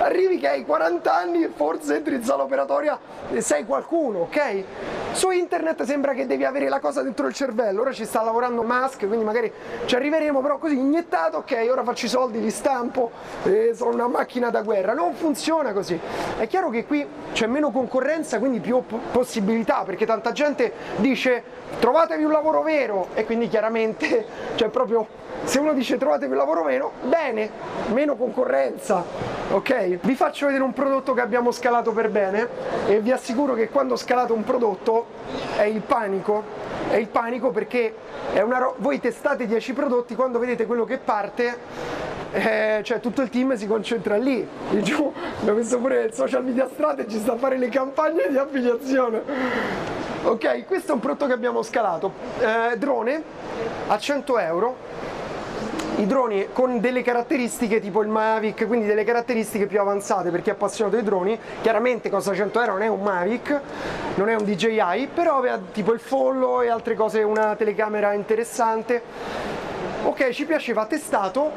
arrivi 0.02 0.38
che 0.38 0.48
hai 0.48 0.66
40 0.66 1.16
anni 1.16 1.44
e 1.44 1.52
forse 1.54 1.96
entri 1.96 2.16
in 2.16 2.24
sala 2.24 2.44
operatoria 2.44 2.98
e 3.32 3.42
sei 3.42 3.66
qualcuno, 3.66 4.20
ok? 4.20 4.64
Su 5.12 5.32
internet 5.32 5.84
sembra 5.84 6.14
che 6.14 6.26
devi 6.26 6.46
avere 6.46 6.70
la 6.70 6.80
cosa 6.80 7.02
dentro 7.02 7.28
il 7.28 7.34
cervello, 7.34 7.82
ora 7.82 7.92
ci 7.92 8.06
sta 8.06 8.24
lavorando 8.24 8.62
Musk, 8.62 9.08
quindi 9.08 9.26
magari 9.26 9.52
ci 9.86 9.96
arriveremo, 9.96 10.42
però 10.42 10.58
così 10.58 10.78
iniettato, 10.78 11.38
ok, 11.38 11.68
ora 11.70 11.84
faccio 11.84 12.06
i 12.06 12.10
soldi, 12.10 12.40
li 12.40 12.52
stampo, 12.52 13.12
eh, 13.44 13.72
sono 13.74 13.92
una 13.92 14.08
macchina 14.08 14.50
da 14.50 14.62
guerra, 14.62 14.94
non 14.94 15.14
funziona 15.14 15.74
così. 15.74 16.00
È 16.38 16.48
chiaro 16.48 16.70
che 16.70 16.86
qui 16.86 17.06
c'è 17.34 17.48
meno 17.48 17.72
concorrenza, 17.72 18.40
quindi 18.40 18.60
più 18.60 18.84
possibilità, 19.12 19.84
perché 19.84 20.06
tanta 20.06 20.32
gente 20.32 20.72
dice 20.98 21.44
trovatevi 21.80 22.24
un 22.24 22.32
lavoro 22.32 22.62
vero 22.62 23.08
e 23.14 23.26
quindi 23.26 23.48
chiaramente 23.48 24.26
c'è 24.56 24.70
proprio 24.70 25.08
se 25.44 25.60
uno 25.60 25.74
dice 25.74 25.98
trovatevi 25.98 26.32
un 26.32 26.38
lavoro 26.38 26.64
meno, 26.64 26.92
bene, 27.04 27.50
meno 27.94 28.16
concorrenza, 28.16 29.04
ok? 29.52 30.00
Vi 30.02 30.16
faccio 30.16 30.46
vedere 30.46 30.64
un 30.64 30.74
prodotto 30.74 31.14
che 31.14 31.22
abbiamo 31.22 31.52
scalato 31.52 31.92
per 31.92 32.10
bene 32.10 32.48
e 32.88 33.00
vi 33.00 33.12
assicuro 33.12 33.54
che 33.54 33.70
quando 33.70 33.96
scalate 33.96 34.32
un 34.32 34.44
prodotto 34.44 35.08
è 35.56 35.64
il 35.64 35.82
panico, 35.82 36.44
è 36.90 36.96
il 36.96 37.08
panico 37.08 37.52
perché 37.52 37.94
ro- 38.34 38.76
voi 38.78 39.00
testate 39.00 39.46
10 39.46 39.74
prodotti, 39.74 40.16
quando 40.16 40.40
vedete 40.40 40.66
quello 40.66 40.86
che 40.86 40.98
parte 40.98 42.18
eh, 42.32 42.82
cioè 42.84 43.00
tutto 43.00 43.22
il 43.22 43.30
team 43.30 43.56
si 43.56 43.68
concentra 43.68 44.18
lì. 44.18 44.48
In 44.72 44.84
giù 44.84 45.12
abbiamo 45.40 45.58
messo 45.58 45.80
pure 45.80 46.04
il 46.04 46.14
social 46.14 46.44
media 46.44 46.68
strategy, 46.72 47.20
sta 47.20 47.34
a 47.34 47.38
fare 47.38 47.58
le 47.58 47.70
campagne 47.70 48.28
di 48.30 48.38
affiliazione. 48.38 49.22
Ok, 50.24 50.66
questo 50.66 50.92
è 50.92 50.96
un 50.96 51.00
prodotto 51.00 51.28
che 51.28 51.34
abbiamo 51.34 51.62
scalato. 51.62 52.12
Eh, 52.40 52.78
drone 52.78 53.24
a 53.88 53.98
100 53.98 54.38
euro 54.40 54.76
i 56.00 56.08
droni 56.08 56.48
con 56.54 56.80
delle 56.80 57.02
caratteristiche 57.02 57.82
tipo 57.82 58.02
il 58.02 58.08
Mavic, 58.08 58.66
quindi 58.68 58.86
delle 58.86 59.04
caratteristiche 59.04 59.68
più 59.68 59.82
avanzate 59.82 60.30
per 60.30 60.42
chi 60.42 60.50
è 60.50 60.54
appassionato 60.54 60.96
dei 60.96 61.04
droni, 61.04 61.38
chiaramente 61.62 62.10
costa 62.10 62.34
100 62.34 62.60
euro, 62.62 62.72
non 62.74 62.82
è 62.84 62.88
un 62.88 63.02
Mavic, 63.02 63.60
non 64.16 64.30
è 64.30 64.36
un 64.36 64.46
DJI, 64.46 65.10
però 65.14 65.36
aveva 65.38 65.60
tipo 65.74 65.92
il 65.92 66.00
follow 66.00 66.62
e 66.62 66.70
altre 66.70 66.96
cose, 66.96 67.22
una 67.24 67.56
telecamera 67.56 68.14
interessante. 68.14 69.02
Ok, 70.06 70.30
ci 70.30 70.46
piaceva, 70.46 70.86
testato, 70.86 71.52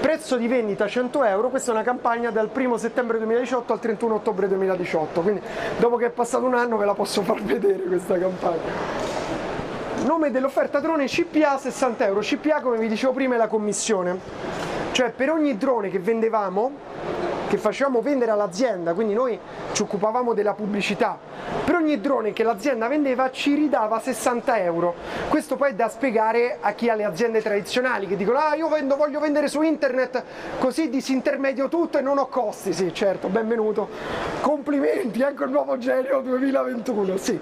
prezzo 0.00 0.36
di 0.38 0.48
vendita 0.48 0.88
100 0.88 1.24
euro, 1.24 1.50
questa 1.50 1.70
è 1.70 1.74
una 1.74 1.82
campagna 1.82 2.30
dal 2.30 2.48
1 2.50 2.78
settembre 2.78 3.18
2018 3.18 3.72
al 3.74 3.80
31 3.80 4.14
ottobre 4.14 4.48
2018, 4.48 5.20
quindi 5.20 5.42
dopo 5.76 5.96
che 5.96 6.06
è 6.06 6.10
passato 6.10 6.46
un 6.46 6.54
anno 6.54 6.78
ve 6.78 6.86
la 6.86 6.94
posso 6.94 7.20
far 7.20 7.42
vedere 7.42 7.82
questa 7.82 8.18
campagna 8.18 8.97
nome 10.08 10.30
dell'offerta 10.30 10.80
drone 10.80 11.06
CPA 11.06 11.58
60 11.58 12.06
euro. 12.06 12.20
CPA 12.20 12.62
come 12.62 12.78
vi 12.78 12.88
dicevo 12.88 13.12
prima 13.12 13.34
è 13.34 13.36
la 13.36 13.46
commissione. 13.46 14.18
Cioè 14.92 15.10
per 15.10 15.30
ogni 15.30 15.58
drone 15.58 15.90
che 15.90 15.98
vendevamo 15.98 16.72
che 17.48 17.56
facevamo 17.56 18.00
vendere 18.02 18.30
all'azienda, 18.30 18.92
quindi 18.92 19.14
noi 19.14 19.38
ci 19.72 19.82
occupavamo 19.82 20.34
della 20.34 20.52
pubblicità. 20.52 21.18
Per 21.64 21.74
ogni 21.74 22.00
drone 22.00 22.32
che 22.32 22.42
l'azienda 22.42 22.88
vendeva 22.88 23.30
ci 23.30 23.54
ridava 23.54 23.98
60 23.98 24.58
euro. 24.60 24.94
Questo 25.28 25.56
poi 25.56 25.70
è 25.70 25.74
da 25.74 25.88
spiegare 25.88 26.58
a 26.60 26.72
chi 26.72 26.88
ha 26.90 26.94
le 26.94 27.04
aziende 27.04 27.40
tradizionali 27.40 28.06
che 28.06 28.16
dicono 28.16 28.38
ah 28.38 28.54
io 28.54 28.68
vendo, 28.68 28.96
voglio 28.96 29.18
vendere 29.18 29.48
su 29.48 29.62
internet 29.62 30.22
così 30.58 30.90
disintermedio 30.90 31.68
tutto 31.68 31.98
e 31.98 32.02
non 32.02 32.18
ho 32.18 32.26
costi. 32.26 32.72
Sì, 32.72 32.92
certo, 32.92 33.28
benvenuto. 33.28 33.88
Complimenti, 34.40 35.22
ecco 35.22 35.44
il 35.44 35.50
nuovo 35.50 35.78
genio 35.78 36.20
2021. 36.20 37.16
Sì. 37.16 37.40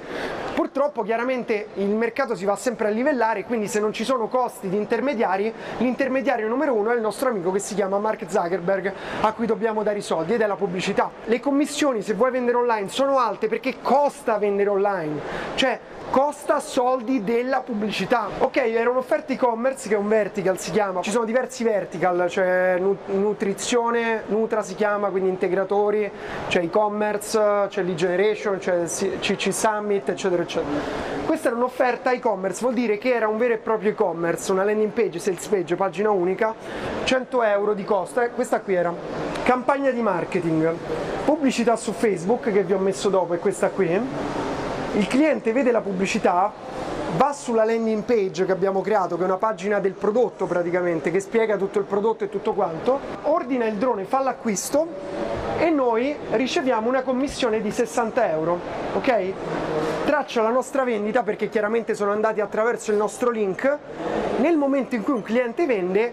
Purtroppo 0.54 1.02
chiaramente 1.02 1.68
il 1.74 1.88
mercato 1.88 2.34
si 2.34 2.44
va 2.44 2.56
sempre 2.56 2.88
a 2.88 2.90
livellare, 2.90 3.44
quindi 3.44 3.66
se 3.66 3.80
non 3.80 3.92
ci 3.92 4.04
sono 4.04 4.28
costi 4.28 4.68
di 4.68 4.76
intermediari, 4.76 5.52
l'intermediario 5.78 6.48
numero 6.48 6.74
uno 6.74 6.92
è 6.92 6.94
il 6.94 7.00
nostro 7.00 7.28
amico 7.28 7.50
che 7.50 7.58
si 7.58 7.74
chiama 7.74 7.98
Mark 7.98 8.24
Zuckerberg, 8.28 8.92
a 9.20 9.32
cui 9.32 9.46
dobbiamo 9.46 9.82
dare 9.82 9.95
i 9.96 10.02
soldi 10.02 10.34
ed 10.34 10.40
è 10.40 10.46
la 10.46 10.56
pubblicità. 10.56 11.10
Le 11.24 11.40
commissioni 11.40 12.02
se 12.02 12.14
vuoi 12.14 12.30
vendere 12.30 12.56
online 12.56 12.88
sono 12.88 13.18
alte 13.18 13.48
perché 13.48 13.80
costa 13.80 14.38
vendere 14.38 14.70
online, 14.70 15.20
cioè 15.54 15.78
costa 16.10 16.60
soldi 16.60 17.24
della 17.24 17.60
pubblicità. 17.60 18.28
Ok, 18.38 18.56
era 18.56 18.90
un'offerta 18.90 19.32
e-commerce 19.32 19.88
che 19.88 19.94
è 19.94 19.98
un 19.98 20.08
vertical 20.08 20.58
si 20.58 20.70
chiama, 20.70 21.02
ci 21.02 21.10
sono 21.10 21.24
diversi 21.24 21.64
vertical, 21.64 22.28
cioè 22.28 22.80
nutrizione, 23.06 24.22
Nutra 24.26 24.62
si 24.62 24.74
chiama, 24.74 25.08
quindi 25.08 25.28
integratori, 25.28 26.10
c'è 26.48 26.62
e-commerce, 26.62 27.66
c'è 27.68 27.82
lead 27.82 27.96
generation, 27.96 28.58
c'è 28.58 28.84
CC 28.84 29.52
Summit, 29.52 30.08
eccetera, 30.08 30.42
eccetera. 30.42 30.80
Questa 31.24 31.48
era 31.48 31.56
un'offerta 31.56 32.12
e-commerce, 32.12 32.60
vuol 32.60 32.74
dire 32.74 32.98
che 32.98 33.12
era 33.12 33.28
un 33.28 33.36
vero 33.36 33.54
e 33.54 33.58
proprio 33.58 33.90
e-commerce, 33.90 34.52
una 34.52 34.64
landing 34.64 34.92
page, 34.92 35.18
sales 35.18 35.46
page, 35.46 35.76
pagina 35.76 36.10
unica, 36.10 36.54
100 37.04 37.42
euro 37.42 37.74
di 37.74 37.84
costo, 37.84 38.20
eh, 38.20 38.30
questa 38.30 38.60
qui 38.60 38.74
era. 38.74 38.94
Campagna 39.42 39.90
di 39.90 40.02
marketing, 40.02 40.74
pubblicità 41.24 41.76
su 41.76 41.92
Facebook 41.92 42.52
che 42.52 42.62
vi 42.62 42.72
ho 42.72 42.78
messo 42.78 43.08
dopo 43.08 43.34
è 43.34 43.38
questa 43.38 43.68
qui. 43.70 44.45
Il 44.96 45.08
cliente 45.08 45.52
vede 45.52 45.72
la 45.72 45.82
pubblicità, 45.82 46.50
va 47.18 47.32
sulla 47.34 47.66
landing 47.66 48.02
page 48.04 48.46
che 48.46 48.52
abbiamo 48.52 48.80
creato, 48.80 49.16
che 49.16 49.22
è 49.22 49.26
una 49.26 49.36
pagina 49.36 49.78
del 49.78 49.92
prodotto 49.92 50.46
praticamente, 50.46 51.10
che 51.10 51.20
spiega 51.20 51.58
tutto 51.58 51.78
il 51.78 51.84
prodotto 51.84 52.24
e 52.24 52.30
tutto 52.30 52.54
quanto, 52.54 52.98
ordina 53.24 53.66
il 53.66 53.74
drone, 53.74 54.04
fa 54.04 54.22
l'acquisto 54.22 54.88
e 55.58 55.68
noi 55.68 56.16
riceviamo 56.30 56.88
una 56.88 57.02
commissione 57.02 57.60
di 57.60 57.70
60 57.70 58.30
euro, 58.30 58.58
ok? 58.94 59.32
Traccia 60.06 60.40
la 60.40 60.48
nostra 60.48 60.82
vendita 60.84 61.22
perché 61.22 61.50
chiaramente 61.50 61.94
sono 61.94 62.12
andati 62.12 62.40
attraverso 62.40 62.90
il 62.90 62.96
nostro 62.96 63.28
link. 63.28 63.78
Nel 64.38 64.56
momento 64.56 64.94
in 64.94 65.02
cui 65.02 65.12
un 65.12 65.22
cliente 65.22 65.66
vende, 65.66 66.12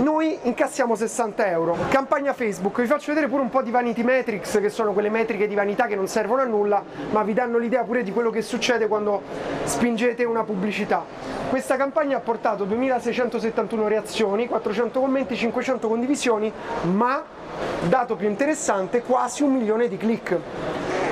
noi 0.00 0.38
incassiamo 0.42 0.94
60 0.94 1.46
euro. 1.48 1.76
Campagna 1.88 2.32
Facebook, 2.32 2.80
vi 2.80 2.86
faccio 2.86 3.08
vedere 3.08 3.28
pure 3.28 3.42
un 3.42 3.50
po' 3.50 3.62
di 3.62 3.70
vanity 3.70 4.02
metrics, 4.02 4.58
che 4.60 4.68
sono 4.68 4.92
quelle 4.92 5.10
metriche 5.10 5.46
di 5.46 5.54
vanità 5.54 5.86
che 5.86 5.94
non 5.94 6.06
servono 6.06 6.42
a 6.42 6.44
nulla, 6.44 6.82
ma 7.10 7.22
vi 7.22 7.34
danno 7.34 7.58
l'idea 7.58 7.82
pure 7.82 8.02
di 8.02 8.12
quello 8.12 8.30
che 8.30 8.42
succede 8.42 8.88
quando 8.88 9.22
spingete 9.64 10.24
una 10.24 10.44
pubblicità. 10.44 11.04
Questa 11.48 11.76
campagna 11.76 12.16
ha 12.16 12.20
portato 12.20 12.64
2671 12.64 13.88
reazioni, 13.88 14.46
400 14.46 15.00
commenti, 15.00 15.36
500 15.36 15.88
condivisioni, 15.88 16.52
ma 16.92 17.22
dato 17.88 18.16
più 18.16 18.28
interessante, 18.28 19.02
quasi 19.02 19.42
un 19.42 19.52
milione 19.52 19.88
di 19.88 19.96
click. 19.96 20.38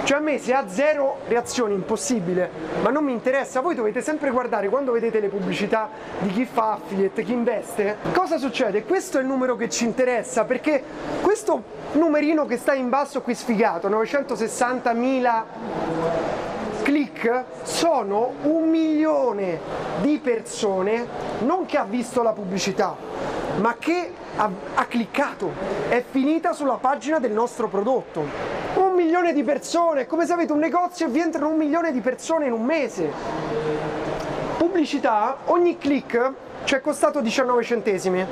Cioè 0.09 0.17
a 0.17 0.21
me 0.21 0.39
se 0.39 0.55
ha 0.55 0.67
zero 0.67 1.19
reazioni 1.27 1.75
impossibile, 1.75 2.51
ma 2.81 2.89
non 2.89 3.05
mi 3.05 3.13
interessa, 3.13 3.61
voi 3.61 3.75
dovete 3.75 4.01
sempre 4.01 4.31
guardare 4.31 4.71
quando 4.71 4.91
vedete 4.91 5.21
le 5.21 5.29
pubblicità 5.29 5.91
di 6.21 6.31
chi 6.31 6.47
fa 6.47 6.79
affiliate, 6.81 7.23
chi 7.23 7.35
investe, 7.35 7.99
cosa 8.15 8.39
succede? 8.39 8.85
Questo 8.85 9.19
è 9.19 9.21
il 9.21 9.27
numero 9.27 9.55
che 9.55 9.69
ci 9.69 9.85
interessa 9.85 10.47
perché 10.47 10.83
questo 11.21 11.63
numerino 11.93 12.47
che 12.47 12.57
sta 12.57 12.73
in 12.73 12.89
basso 12.89 13.21
qui 13.21 13.35
sfigato, 13.35 13.91
960.000 13.91 15.43
click 16.81 17.45
sono 17.65 18.33
un 18.45 18.67
milione 18.71 19.61
di 20.01 20.19
persone 20.23 21.07
non 21.41 21.67
che 21.67 21.77
ha 21.77 21.85
visto 21.85 22.23
la 22.23 22.33
pubblicità 22.33 22.97
ma 23.59 23.77
che 23.79 24.13
ha, 24.37 24.51
ha 24.75 24.85
cliccato, 24.87 25.53
è 25.89 26.03
finita 26.09 26.53
sulla 26.53 26.79
pagina 26.81 27.19
del 27.19 27.33
nostro 27.33 27.69
prodotto. 27.69 28.57
Milione 28.99 29.33
di 29.33 29.45
persone, 29.45 30.09
come 30.09 30.27
se 30.27 30.33
avete 30.33 30.53
un 30.53 30.59
negozio 30.59 31.07
e 31.07 31.09
vi 31.09 31.21
entrano 31.21 31.51
un 31.51 31.57
milione 31.57 31.93
di 31.93 32.01
persone 32.01 32.47
in 32.47 32.53
un 32.53 32.65
mese. 32.65 33.09
Pubblicità, 34.57 35.37
ogni 35.45 35.79
click 35.79 36.33
ci 36.65 36.75
è 36.75 36.81
costato 36.81 37.21
19 37.21 37.63
centesimi 37.63 38.27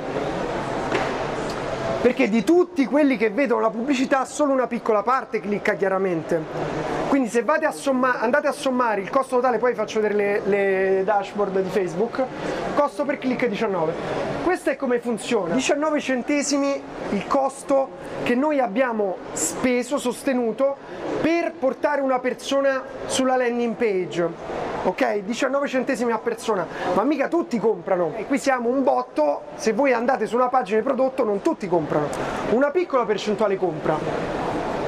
perché 2.01 2.29
di 2.29 2.43
tutti 2.43 2.85
quelli 2.85 3.17
che 3.17 3.29
vedono 3.29 3.61
la 3.61 3.69
pubblicità 3.69 4.25
solo 4.25 4.51
una 4.51 4.67
piccola 4.67 5.03
parte 5.03 5.39
clicca 5.39 5.73
chiaramente. 5.73 6.41
Quindi 7.09 7.29
se 7.29 7.43
a 7.45 7.71
somma, 7.71 8.19
andate 8.19 8.47
a 8.47 8.51
sommare 8.51 9.01
il 9.01 9.09
costo 9.09 9.37
totale 9.37 9.57
poi 9.57 9.73
faccio 9.73 10.01
vedere 10.01 10.41
le, 10.45 10.95
le 10.97 11.03
dashboard 11.03 11.61
di 11.61 11.69
Facebook 11.69 12.23
costo 12.75 13.05
per 13.05 13.17
click 13.17 13.47
19 13.47 14.37
questo 14.47 14.69
è 14.69 14.77
come 14.77 14.99
funziona. 14.99 15.53
19 15.55 15.99
centesimi 15.99 16.81
il 17.09 17.27
costo 17.27 17.89
che 18.23 18.33
noi 18.33 18.61
abbiamo 18.61 19.17
speso 19.33 19.97
sostenuto 19.97 20.77
per 21.21 21.51
portare 21.51 21.99
una 21.99 22.19
persona 22.19 22.81
sulla 23.07 23.35
landing 23.35 23.75
page 23.75 24.29
ok? 24.83 25.17
19 25.23 25.67
centesimi 25.67 26.11
a 26.13 26.17
persona, 26.17 26.65
ma 26.93 27.03
mica 27.03 27.27
tutti 27.27 27.59
comprano. 27.59 28.13
E 28.15 28.25
qui 28.25 28.37
siamo 28.37 28.69
un 28.69 28.83
botto, 28.83 29.43
se 29.55 29.73
voi 29.73 29.91
andate 29.91 30.25
su 30.25 30.35
una 30.35 30.47
pagina 30.47 30.79
di 30.79 30.85
prodotto 30.85 31.25
non 31.25 31.41
tutti 31.41 31.67
comprano, 31.67 31.86
una 32.49 32.69
piccola 32.71 33.05
percentuale 33.05 33.55
compra. 33.55 33.97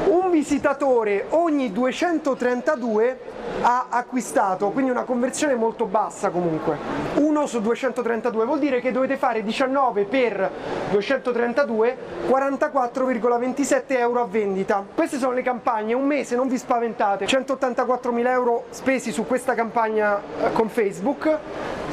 un 0.07 0.29
visitatore 0.31 1.25
ogni 1.29 1.71
232 1.71 3.19
ha 3.61 3.87
acquistato, 3.89 4.69
quindi 4.69 4.91
una 4.91 5.03
conversione 5.03 5.55
molto 5.55 5.85
bassa 5.85 6.29
comunque. 6.29 6.77
1 7.15 7.45
su 7.45 7.61
232 7.61 8.45
vuol 8.45 8.59
dire 8.59 8.79
che 8.79 8.91
dovete 8.91 9.17
fare 9.17 9.43
19 9.43 10.05
per 10.05 10.49
232, 10.91 11.97
44,27 12.27 13.83
euro 13.87 14.21
a 14.21 14.25
vendita. 14.25 14.85
Queste 14.93 15.17
sono 15.17 15.33
le 15.33 15.41
campagne, 15.41 15.93
un 15.93 16.05
mese, 16.05 16.35
non 16.35 16.47
vi 16.47 16.57
spaventate, 16.57 17.25
184.000 17.25 18.27
euro 18.27 18.65
spesi 18.69 19.11
su 19.11 19.25
questa 19.25 19.53
campagna 19.53 20.17
eh, 20.17 20.51
con 20.53 20.69
Facebook, 20.69 21.37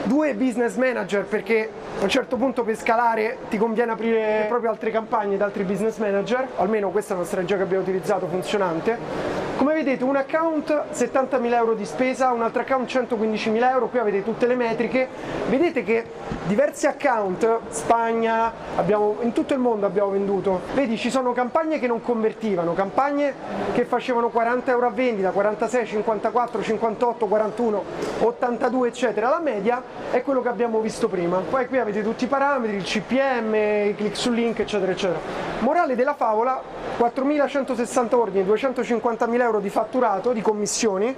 due 0.05 0.35
business 0.35 0.77
manager 0.77 1.25
perché 1.25 1.69
a 1.99 2.03
un 2.03 2.09
certo 2.09 2.37
punto 2.37 2.63
per 2.63 2.77
scalare 2.77 3.39
ti 3.49 3.59
conviene 3.59 3.93
aprire 3.93 4.45
proprio 4.49 4.71
altre 4.71 4.91
campagne 4.91 5.37
da 5.37 5.47
altri 5.47 5.65
business 5.65 5.97
manager, 5.99 6.47
almeno 6.57 6.91
questa 6.91 7.15
è 7.15 7.17
una 7.17 7.27
strategia 7.27 7.57
che 7.57 7.63
abbiamo 7.63 7.83
utilizzato 7.83 8.27
funzionante 8.27 9.45
come 9.57 9.73
vedete 9.73 10.05
un 10.05 10.17
account 10.17 10.71
70.000 10.93 11.55
euro 11.57 11.75
di 11.75 11.85
spesa, 11.85 12.31
un 12.33 12.43
altro 12.43 12.63
account 12.63 12.89
115.000 12.89 13.71
euro, 13.71 13.89
qui 13.89 13.99
avete 13.99 14.23
tutte 14.23 14.47
le 14.47 14.55
metriche, 14.55 15.09
vedete 15.49 15.83
che 15.83 16.05
diversi 16.47 16.87
account, 16.87 17.59
Spagna, 17.71 18.53
abbiamo, 18.77 19.17
in 19.23 19.33
tutto 19.33 19.55
il 19.55 19.59
mondo 19.59 19.87
abbiamo 19.87 20.11
venduto, 20.11 20.61
vedi 20.75 20.97
ci 20.97 21.11
sono 21.11 21.33
campagne 21.33 21.79
che 21.79 21.87
non 21.87 22.01
convertivano, 22.01 22.75
campagne 22.75 23.35
che 23.73 23.85
facevano 23.85 24.29
40 24.29 24.71
euro 24.71 24.87
a 24.87 24.91
vendita, 24.91 25.31
46, 25.31 25.87
54, 25.87 26.63
58, 26.63 27.27
41, 27.27 27.85
82 28.21 28.89
eccetera, 28.89 29.29
la 29.29 29.41
media 29.41 29.83
è 30.11 30.23
quello 30.23 30.43
che 30.43 30.49
abbiamo 30.49 30.81
visto 30.81 31.09
prima, 31.09 31.39
poi 31.39 31.67
qui 31.67 31.79
avete 31.79 32.03
tutti 32.03 32.25
i 32.25 32.29
parametri, 32.29 32.77
il 32.77 32.85
CPM, 32.85 33.55
i 33.55 33.95
click 33.97 34.17
sul 34.17 34.35
link 34.35 34.61
eccetera 34.61 34.93
eccetera. 34.93 35.19
Morale 35.61 35.97
della 35.97 36.15
favola, 36.15 36.61
4.160 36.99 38.15
ordini, 38.15 38.45
250.000 38.49 39.41
euro 39.41 39.61
di 39.61 39.71
fatturato, 39.71 40.33
di 40.33 40.43
commissioni, 40.43 41.15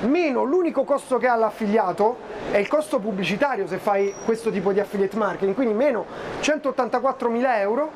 meno 0.00 0.44
l'unico 0.44 0.84
costo 0.84 1.18
che 1.18 1.26
ha 1.26 1.34
l'affiliato 1.34 2.18
è 2.50 2.56
il 2.56 2.68
costo 2.68 2.98
pubblicitario 2.98 3.66
se 3.66 3.78
fai 3.78 4.14
questo 4.24 4.50
tipo 4.50 4.72
di 4.72 4.80
affiliate 4.80 5.16
marketing, 5.16 5.54
quindi 5.54 5.74
meno 5.74 6.06
184.000 6.40 7.58
euro, 7.58 7.90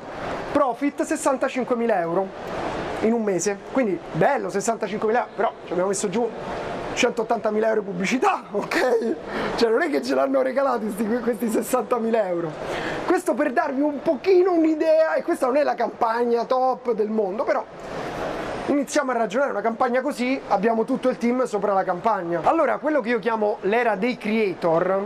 profit 0.51 1.01
65.000 1.03 1.99
euro 1.99 2.27
in 3.01 3.13
un 3.13 3.23
mese, 3.23 3.57
quindi 3.71 3.99
bello 4.11 4.47
65.000 4.49 4.99
euro, 4.99 5.27
però 5.35 5.51
ci 5.65 5.71
abbiamo 5.71 5.89
messo 5.89 6.09
giù 6.09 6.29
180.000 6.93 7.63
euro 7.65 7.79
di 7.81 7.85
pubblicità, 7.85 8.43
ok? 8.51 9.15
Cioè 9.55 9.69
non 9.69 9.81
è 9.81 9.89
che 9.89 10.01
ce 10.03 10.13
l'hanno 10.13 10.41
regalati 10.41 10.85
questi 11.21 11.47
60.000 11.47 12.25
euro. 12.27 12.51
Questo 13.05 13.33
per 13.33 13.51
darvi 13.51 13.81
un 13.81 14.01
pochino 14.01 14.53
un'idea, 14.53 15.15
e 15.15 15.23
questa 15.23 15.47
non 15.47 15.57
è 15.57 15.63
la 15.63 15.75
campagna 15.75 16.45
top 16.45 16.93
del 16.93 17.09
mondo, 17.09 17.43
però 17.43 17.65
iniziamo 18.73 19.11
a 19.11 19.13
ragionare 19.17 19.51
una 19.51 19.61
campagna 19.61 20.01
così 20.01 20.39
abbiamo 20.47 20.83
tutto 20.83 21.07
il 21.09 21.17
team 21.17 21.45
sopra 21.45 21.73
la 21.73 21.83
campagna 21.83 22.41
allora 22.43 22.79
quello 22.79 23.01
che 23.01 23.09
io 23.09 23.19
chiamo 23.19 23.57
l'era 23.61 23.95
dei 23.95 24.17
creator 24.17 25.05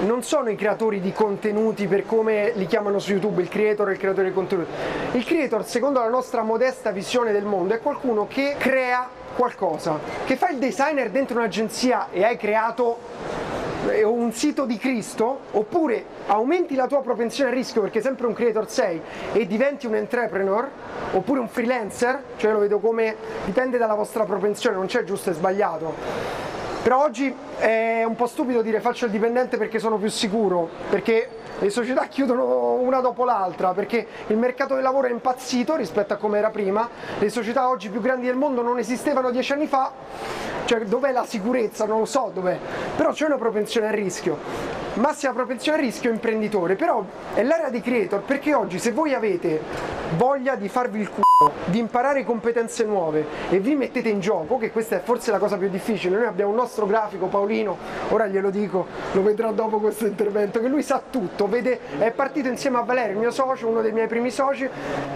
non 0.00 0.22
sono 0.22 0.50
i 0.50 0.56
creatori 0.56 1.00
di 1.00 1.12
contenuti 1.12 1.86
per 1.86 2.06
come 2.06 2.52
li 2.54 2.66
chiamano 2.66 2.98
su 2.98 3.12
YouTube, 3.12 3.42
il 3.42 3.48
creator 3.48 3.90
e 3.90 3.92
il 3.92 3.98
creatore 3.98 4.28
di 4.28 4.32
contenuti. 4.32 4.70
Il 5.12 5.26
creator, 5.26 5.62
secondo 5.66 6.00
la 6.00 6.08
nostra 6.08 6.42
modesta 6.42 6.90
visione 6.90 7.32
del 7.32 7.44
mondo, 7.44 7.74
è 7.74 7.80
qualcuno 7.80 8.26
che 8.26 8.54
crea 8.56 9.06
qualcosa, 9.36 9.98
che 10.24 10.36
fa 10.36 10.48
il 10.48 10.56
designer 10.56 11.10
dentro 11.10 11.36
un'agenzia 11.36 12.08
e 12.10 12.24
hai 12.24 12.38
creato 12.38 12.98
un 14.04 14.32
sito 14.32 14.66
di 14.66 14.76
Cristo 14.76 15.40
oppure 15.52 16.04
aumenti 16.26 16.74
la 16.74 16.86
tua 16.86 17.00
propensione 17.00 17.50
a 17.50 17.52
rischio 17.52 17.80
perché 17.80 18.00
sempre 18.00 18.26
un 18.26 18.34
creator 18.34 18.68
sei 18.68 19.00
e 19.32 19.46
diventi 19.46 19.86
un 19.86 19.94
entrepreneur 19.94 20.68
oppure 21.12 21.40
un 21.40 21.48
freelancer, 21.48 22.22
cioè 22.36 22.52
lo 22.52 22.58
vedo 22.58 22.78
come 22.78 23.16
dipende 23.44 23.78
dalla 23.78 23.94
vostra 23.94 24.24
propensione, 24.24 24.76
non 24.76 24.86
c'è 24.86 25.04
giusto 25.04 25.30
e 25.30 25.32
sbagliato. 25.32 26.59
Però 26.82 27.02
oggi 27.02 27.34
è 27.58 28.04
un 28.04 28.16
po' 28.16 28.26
stupido 28.26 28.62
dire 28.62 28.80
faccio 28.80 29.04
il 29.04 29.10
dipendente 29.10 29.58
perché 29.58 29.78
sono 29.78 29.96
più 29.96 30.08
sicuro, 30.08 30.68
perché 30.88 31.28
le 31.58 31.68
società 31.68 32.06
chiudono 32.06 32.76
una 32.76 33.00
dopo 33.00 33.24
l'altra 33.24 33.72
perché 33.74 34.06
il 34.28 34.38
mercato 34.38 34.74
del 34.74 34.82
lavoro 34.82 35.08
è 35.08 35.10
impazzito 35.10 35.76
rispetto 35.76 36.14
a 36.14 36.16
come 36.16 36.38
era 36.38 36.48
prima, 36.48 36.88
le 37.18 37.28
società 37.28 37.68
oggi 37.68 37.90
più 37.90 38.00
grandi 38.00 38.26
del 38.26 38.36
mondo 38.36 38.62
non 38.62 38.78
esistevano 38.78 39.30
dieci 39.30 39.52
anni 39.52 39.66
fa, 39.66 39.92
cioè 40.64 40.80
dov'è 40.80 41.12
la 41.12 41.26
sicurezza? 41.26 41.84
Non 41.84 41.98
lo 41.98 42.06
so 42.06 42.30
dov'è, 42.32 42.58
però 42.96 43.12
c'è 43.12 43.26
una 43.26 43.36
propensione 43.36 43.88
al 43.88 43.94
rischio, 43.94 44.38
massima 44.94 45.34
propensione 45.34 45.76
al 45.76 45.84
rischio 45.84 46.10
imprenditore, 46.10 46.76
però 46.76 47.04
è 47.34 47.42
l'area 47.42 47.68
di 47.68 47.82
creator 47.82 48.22
perché 48.22 48.54
oggi 48.54 48.78
se 48.78 48.92
voi 48.92 49.12
avete 49.12 49.60
voglia 50.16 50.54
di 50.54 50.68
farvi 50.70 51.00
il 51.00 51.10
culo, 51.10 51.29
di 51.70 51.78
imparare 51.78 52.22
competenze 52.22 52.84
nuove. 52.84 53.24
E 53.48 53.60
vi 53.60 53.74
mettete 53.74 54.10
in 54.10 54.20
gioco, 54.20 54.58
che 54.58 54.70
questa 54.70 54.96
è 54.96 55.00
forse 55.02 55.30
la 55.30 55.38
cosa 55.38 55.56
più 55.56 55.70
difficile, 55.70 56.18
noi 56.18 56.26
abbiamo 56.26 56.50
un 56.50 56.56
nostro 56.58 56.84
grafico 56.84 57.28
Paolino, 57.28 57.78
ora 58.10 58.26
glielo 58.26 58.50
dico, 58.50 58.86
lo 59.12 59.22
vedrà 59.22 59.50
dopo 59.50 59.78
questo 59.78 60.04
intervento, 60.04 60.60
che 60.60 60.68
lui 60.68 60.82
sa 60.82 61.00
tutto, 61.08 61.48
vede, 61.48 61.80
è 61.98 62.10
partito 62.10 62.48
insieme 62.48 62.76
a 62.76 62.82
Valerio, 62.82 63.12
il 63.12 63.20
mio 63.20 63.30
socio, 63.30 63.68
uno 63.68 63.80
dei 63.80 63.92
miei 63.92 64.06
primi 64.06 64.30
soci, 64.30 64.68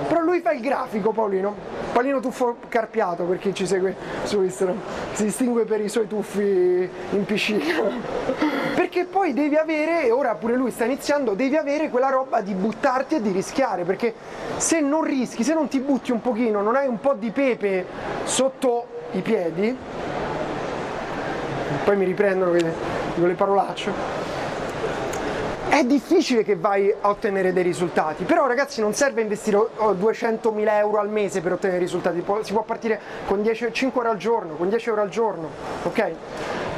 però 0.09 0.23
lui 0.23 0.41
fa 0.41 0.53
il 0.53 0.63
grafico 0.63 1.11
Paolino, 1.11 1.55
Paolino 1.93 2.21
Tuffo 2.21 2.57
Carpiato 2.71 3.25
per 3.25 3.37
chi 3.37 3.53
ci 3.53 3.67
segue 3.67 3.95
su 4.23 4.41
Instagram, 4.41 4.81
si 5.13 5.25
distingue 5.25 5.67
per 5.67 5.83
i 5.83 5.91
suoi 5.91 6.07
tuffi 6.07 6.89
in 7.11 7.25
piscina. 7.27 7.65
Perché 8.75 9.05
poi 9.05 9.33
devi 9.33 9.57
avere, 9.57 10.05
e 10.05 10.11
ora 10.11 10.35
pure 10.35 10.57
lui 10.57 10.71
sta 10.71 10.85
iniziando, 10.85 11.35
devi 11.35 11.57
avere 11.57 11.91
quella 11.91 12.09
roba 12.11 12.41
di 12.41 12.55
buttarti 12.55 13.17
e 13.17 13.21
di 13.21 13.31
rischiare, 13.31 13.85
perché 13.85 14.13
se 14.57 14.81
non 14.81 15.03
rischi, 15.03 15.45
se 15.45 15.55
non 15.55 15.69
ti 15.69 15.79
butti 15.79 16.11
un 16.15 16.21
pochino, 16.21 16.63
non 16.63 16.77
hai 16.77 16.87
un 16.87 17.01
po' 17.01 17.15
di 17.15 17.31
pepe 17.31 17.85
sotto 18.25 18.87
i 19.13 19.21
piedi, 19.21 19.77
poi 21.85 21.97
mi 21.97 22.05
riprendono 22.05 22.51
con 22.51 23.29
le 23.29 23.35
parolacce. 23.35 24.23
È 25.69 25.83
difficile 25.83 26.45
che 26.45 26.55
vai 26.55 26.95
a 27.01 27.09
ottenere 27.09 27.53
dei 27.53 27.65
risultati, 27.65 28.23
però 28.23 28.47
ragazzi 28.47 28.81
non 28.81 28.95
serve 28.95 29.23
investire 29.23 29.59
200.000 29.59 30.69
euro 30.69 31.01
al 31.01 31.09
mese 31.09 31.41
per 31.41 31.53
ottenere 31.53 31.81
risultati, 31.81 32.25
si 32.43 32.53
può 32.53 32.63
partire 32.63 33.01
con 33.27 33.43
10, 33.43 33.73
5 33.73 34.01
ore 34.01 34.11
al 34.11 34.17
giorno, 34.17 34.55
con 34.55 34.69
10 34.69 34.89
euro 34.89 35.01
al 35.03 35.09
giorno, 35.09 35.49
ok? 35.83 36.13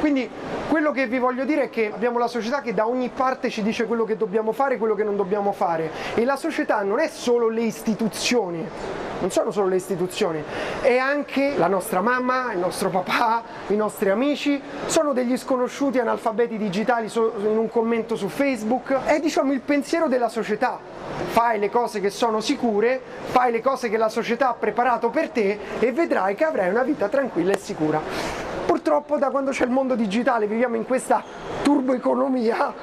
Quindi 0.00 0.28
quello 0.68 0.92
che 0.92 1.06
vi 1.06 1.18
voglio 1.18 1.44
dire 1.44 1.64
è 1.64 1.70
che 1.70 1.90
abbiamo 1.92 2.18
la 2.18 2.26
società 2.26 2.60
che 2.60 2.74
da 2.74 2.86
ogni 2.86 3.08
parte 3.08 3.50
ci 3.50 3.62
dice 3.62 3.86
quello 3.86 4.04
che 4.04 4.16
dobbiamo 4.16 4.52
fare 4.52 4.74
e 4.74 4.78
quello 4.78 4.94
che 4.94 5.04
non 5.04 5.16
dobbiamo 5.16 5.52
fare 5.52 5.90
e 6.14 6.24
la 6.24 6.36
società 6.36 6.82
non 6.82 7.00
è 7.00 7.08
solo 7.08 7.48
le 7.48 7.62
istituzioni, 7.62 8.66
non 9.20 9.30
sono 9.30 9.50
solo 9.50 9.68
le 9.68 9.76
istituzioni, 9.76 10.42
è 10.82 10.98
anche 10.98 11.54
la 11.56 11.66
nostra 11.66 12.00
mamma, 12.00 12.52
il 12.52 12.58
nostro 12.58 12.90
papà, 12.90 13.42
i 13.68 13.76
nostri 13.76 14.10
amici, 14.10 14.60
sono 14.86 15.12
degli 15.12 15.36
sconosciuti 15.36 15.98
analfabeti 15.98 16.58
digitali 16.58 17.10
in 17.14 17.56
un 17.56 17.68
commento 17.70 18.16
su 18.16 18.28
Facebook, 18.28 18.92
è 19.04 19.18
diciamo 19.20 19.52
il 19.52 19.60
pensiero 19.60 20.08
della 20.08 20.28
società. 20.28 20.78
Fai 21.28 21.58
le 21.58 21.70
cose 21.70 22.00
che 22.00 22.10
sono 22.10 22.40
sicure, 22.40 23.00
fai 23.26 23.52
le 23.52 23.62
cose 23.62 23.88
che 23.88 23.96
la 23.96 24.08
società 24.08 24.50
ha 24.50 24.54
preparato 24.54 25.08
per 25.08 25.30
te 25.30 25.58
e 25.78 25.92
vedrai 25.92 26.34
che 26.34 26.44
avrai 26.44 26.68
una 26.68 26.82
vita 26.82 27.08
tranquilla 27.08 27.52
e 27.52 27.58
sicura. 27.58 28.55
Purtroppo 28.66 29.16
da 29.16 29.30
quando 29.30 29.52
c'è 29.52 29.64
il 29.64 29.70
mondo 29.70 29.94
digitale 29.94 30.46
viviamo 30.46 30.76
in 30.76 30.84
questa 30.84 31.22
turboeconomia 31.62 32.74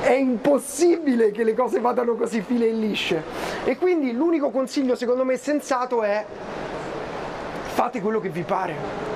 è 0.00 0.12
impossibile 0.12 1.30
che 1.30 1.44
le 1.44 1.54
cose 1.54 1.78
vadano 1.78 2.14
così 2.14 2.40
file 2.40 2.66
e 2.66 2.72
lisce. 2.72 3.22
E 3.64 3.76
quindi 3.76 4.12
l'unico 4.12 4.50
consiglio 4.50 4.96
secondo 4.96 5.24
me 5.24 5.36
sensato 5.36 6.02
è 6.02 6.24
fate 7.80 8.02
quello 8.02 8.20
che 8.20 8.28
vi 8.28 8.42
pare, 8.42 8.74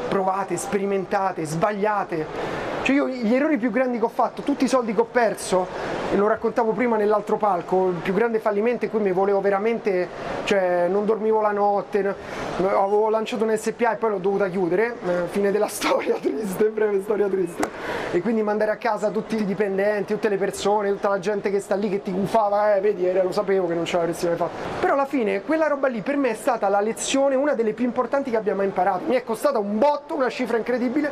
provate, 0.09 0.57
sperimentate, 0.57 1.45
sbagliate. 1.45 2.73
Cioè 2.81 2.97
io 2.97 3.09
gli 3.09 3.35
errori 3.35 3.59
più 3.59 3.71
grandi 3.71 3.99
che 3.99 4.05
ho 4.05 4.09
fatto, 4.09 4.41
tutti 4.41 4.65
i 4.65 4.69
soldi 4.69 4.95
che 4.95 5.01
ho 5.03 5.05
perso, 5.05 5.67
e 6.11 6.17
lo 6.17 6.27
raccontavo 6.29 6.73
prima 6.73 6.97
nell'altro 6.97 7.37
palco, 7.37 7.89
il 7.89 7.97
più 7.97 8.15
grande 8.15 8.39
fallimento 8.39 8.85
in 8.85 8.91
cui 8.91 9.01
mi 9.01 9.11
volevo 9.11 9.41
veramente, 9.41 10.09
cioè 10.45 10.87
non 10.89 11.05
dormivo 11.07 11.41
la 11.41 11.51
notte, 11.51 12.15
avevo 12.59 13.09
lanciato 13.09 13.45
un 13.45 13.57
SPA 13.57 13.95
e 13.95 13.97
poi 13.97 14.11
l'ho 14.11 14.19
dovuta 14.19 14.49
chiudere, 14.49 14.97
eh, 15.07 15.27
fine 15.31 15.51
della 15.51 15.67
storia 15.69 16.15
triste, 16.21 16.67
breve 16.67 17.01
storia 17.01 17.27
triste. 17.27 17.69
E 18.13 18.21
quindi 18.21 18.43
mandare 18.43 18.71
a 18.71 18.77
casa 18.77 19.11
tutti 19.11 19.37
i 19.37 19.45
dipendenti, 19.45 20.13
tutte 20.13 20.29
le 20.29 20.37
persone, 20.37 20.91
tutta 20.91 21.09
la 21.09 21.19
gente 21.19 21.51
che 21.51 21.59
sta 21.59 21.75
lì 21.75 21.89
che 21.89 22.01
ti 22.01 22.13
gufava, 22.13 22.77
eh 22.77 22.81
vedi, 22.81 23.11
lo 23.13 23.33
sapevo 23.33 23.67
che 23.67 23.75
non 23.75 23.85
ce 23.85 23.97
l'avresti 23.97 24.27
mai 24.27 24.37
fatto. 24.37 24.53
Però 24.79 24.93
alla 24.93 25.07
fine 25.07 25.43
quella 25.43 25.67
roba 25.67 25.89
lì 25.89 26.01
per 26.01 26.17
me 26.17 26.31
è 26.31 26.35
stata 26.35 26.69
la 26.69 26.81
lezione, 26.81 27.35
una 27.35 27.55
delle 27.55 27.73
più 27.73 27.87
importanti 27.87 28.31
che 28.31 28.37
abbia 28.55 28.57
mai 28.57 28.67
imparato. 28.67 29.05
Mi 29.07 29.17
è 29.17 29.25
costata 29.25 29.59
un 29.59 29.79
botto, 29.79 30.15
una 30.15 30.31
cifra 30.31 30.57
incredibile, 30.57 31.11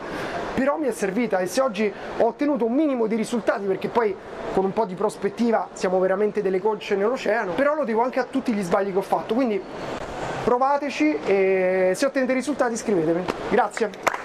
però 0.55 0.79
mi 0.79 0.87
è 0.87 0.93
servita 0.93 1.39
e 1.41 1.47
se 1.47 1.61
oggi 1.61 1.93
ho 2.19 2.27
ottenuto 2.27 2.65
un 2.65 2.73
minimo 2.73 3.07
di 3.07 3.17
risultati 3.17 3.67
perché 3.67 3.89
poi 3.89 4.15
con 4.55 4.65
un 4.65 4.73
po' 4.73 4.87
di 4.87 4.95
prospettiva 4.95 5.69
siamo 5.73 5.99
veramente 5.99 6.41
delle 6.41 6.59
gocce 6.59 6.97
nell'oceano, 6.97 7.53
però 7.53 7.75
lo 7.75 7.85
devo 7.85 8.03
anche 8.03 8.21
a 8.21 8.25
tutti 8.25 8.53
gli 8.53 8.63
sbagli 8.63 8.93
che 8.93 8.99
ho 8.99 9.03
fatto, 9.03 9.35
quindi 9.35 9.61
provateci 10.45 11.19
e 11.27 11.93
se 11.95 12.07
ottenete 12.07 12.33
risultati 12.33 12.73
iscrivetevi. 12.73 13.25
Grazie. 13.51 14.22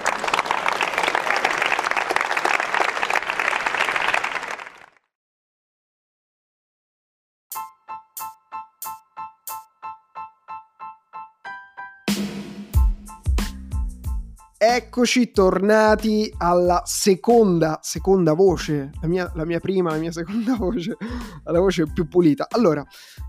Eccoci 14.60 15.30
tornati 15.30 16.34
alla 16.36 16.82
seconda, 16.84 17.78
seconda 17.84 18.34
voce, 18.34 18.90
la 19.00 19.08
mia, 19.08 19.32
la 19.36 19.46
mia, 19.46 19.60
prima, 19.60 19.92
la 19.92 19.98
mia 19.98 20.12
seconda 20.12 20.56
voce, 20.58 20.98
la 21.44 21.60
voce 21.60 21.86
più 21.94 22.08
pulita. 22.08 22.48
Allora, 22.50 22.84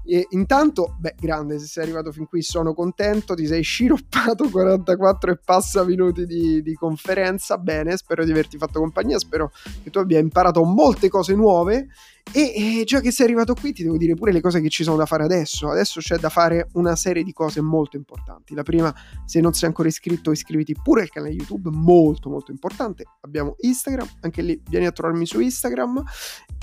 eh, 0.07 0.27
intanto, 0.31 0.97
beh, 0.99 1.17
grande, 1.21 1.59
se 1.59 1.67
sei 1.67 1.83
arrivato 1.83 2.13
fin 2.13 2.25
qui 2.27 2.41
sono 2.41 2.73
contento, 2.73 3.35
ti 3.35 3.47
sei 3.47 3.61
sciroppato 3.61 4.49
44 4.49 5.33
e 5.33 5.39
passa 5.45 5.85
minuti 5.85 6.25
di, 6.25 6.63
di 6.63 6.73
conferenza, 6.73 7.59
bene, 7.59 7.99
spero 7.99 8.25
di 8.25 8.31
averti 8.31 8.57
fatto 8.57 8.79
compagnia, 8.81 9.19
spero 9.19 9.53
che 9.83 9.91
tu 9.91 9.99
abbia 9.99 10.19
imparato 10.19 10.65
molte 10.65 11.11
cose 11.11 11.35
nuove 11.35 11.89
e, 12.33 12.81
e, 12.81 12.85
già 12.85 13.01
che 13.01 13.11
sei 13.11 13.27
arrivato 13.27 13.55
qui 13.55 13.73
ti 13.73 13.83
devo 13.83 13.97
dire 13.97 14.15
pure 14.15 14.33
le 14.33 14.41
cose 14.41 14.61
che 14.61 14.69
ci 14.69 14.83
sono 14.83 14.97
da 14.97 15.07
fare 15.07 15.25
adesso. 15.25 15.71
Adesso 15.71 16.01
c'è 16.01 16.17
da 16.17 16.29
fare 16.29 16.69
una 16.75 16.95
serie 16.97 17.23
di 17.23 17.33
cose 17.33 17.61
molto 17.61 17.97
importanti. 17.97 18.55
La 18.55 18.63
prima, 18.63 18.95
se 19.25 19.41
non 19.41 19.55
sei 19.55 19.69
ancora 19.69 19.89
iscritto, 19.89 20.31
iscriviti 20.31 20.75
pure 20.83 21.03
al 21.03 21.09
canale 21.09 21.33
YouTube, 21.33 21.71
molto 21.73 22.29
molto 22.29 22.51
importante. 22.51 23.05
Abbiamo 23.23 23.55
Instagram, 23.59 24.07
anche 24.21 24.43
lì 24.43 24.61
vieni 24.69 24.87
a 24.87 24.93
trovarmi 24.93 25.27
su 25.27 25.41
Instagram. 25.41 26.03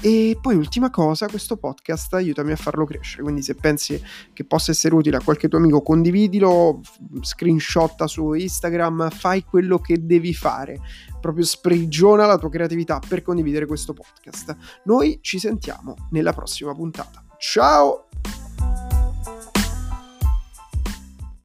E 0.01 0.37
poi 0.39 0.55
ultima 0.55 0.89
cosa, 0.89 1.27
questo 1.27 1.57
podcast 1.57 2.13
aiutami 2.13 2.51
a 2.51 2.57
farlo 2.57 2.85
crescere. 2.85 3.23
Quindi 3.23 3.41
se 3.41 3.55
pensi 3.55 3.99
che 4.33 4.45
possa 4.45 4.71
essere 4.71 4.93
utile 4.93 5.17
a 5.17 5.21
qualche 5.23 5.47
tuo 5.47 5.57
amico, 5.57 5.81
condividilo, 5.81 6.81
screenshotta 7.21 8.07
su 8.07 8.33
Instagram, 8.33 9.09
fai 9.09 9.43
quello 9.43 9.79
che 9.79 10.05
devi 10.05 10.33
fare 10.33 10.79
proprio 11.25 11.43
sprigiona 11.43 12.27
la 12.27 12.37
tua 12.37 12.51
creatività 12.51 12.99
per 12.99 13.23
condividere 13.23 13.65
questo 13.65 13.93
podcast. 13.93 14.55
Noi 14.83 15.17
ci 15.21 15.39
sentiamo 15.55 15.95
nella 16.11 16.33
prossima 16.33 16.73
puntata. 16.73 17.23
Ciao! 17.37 18.07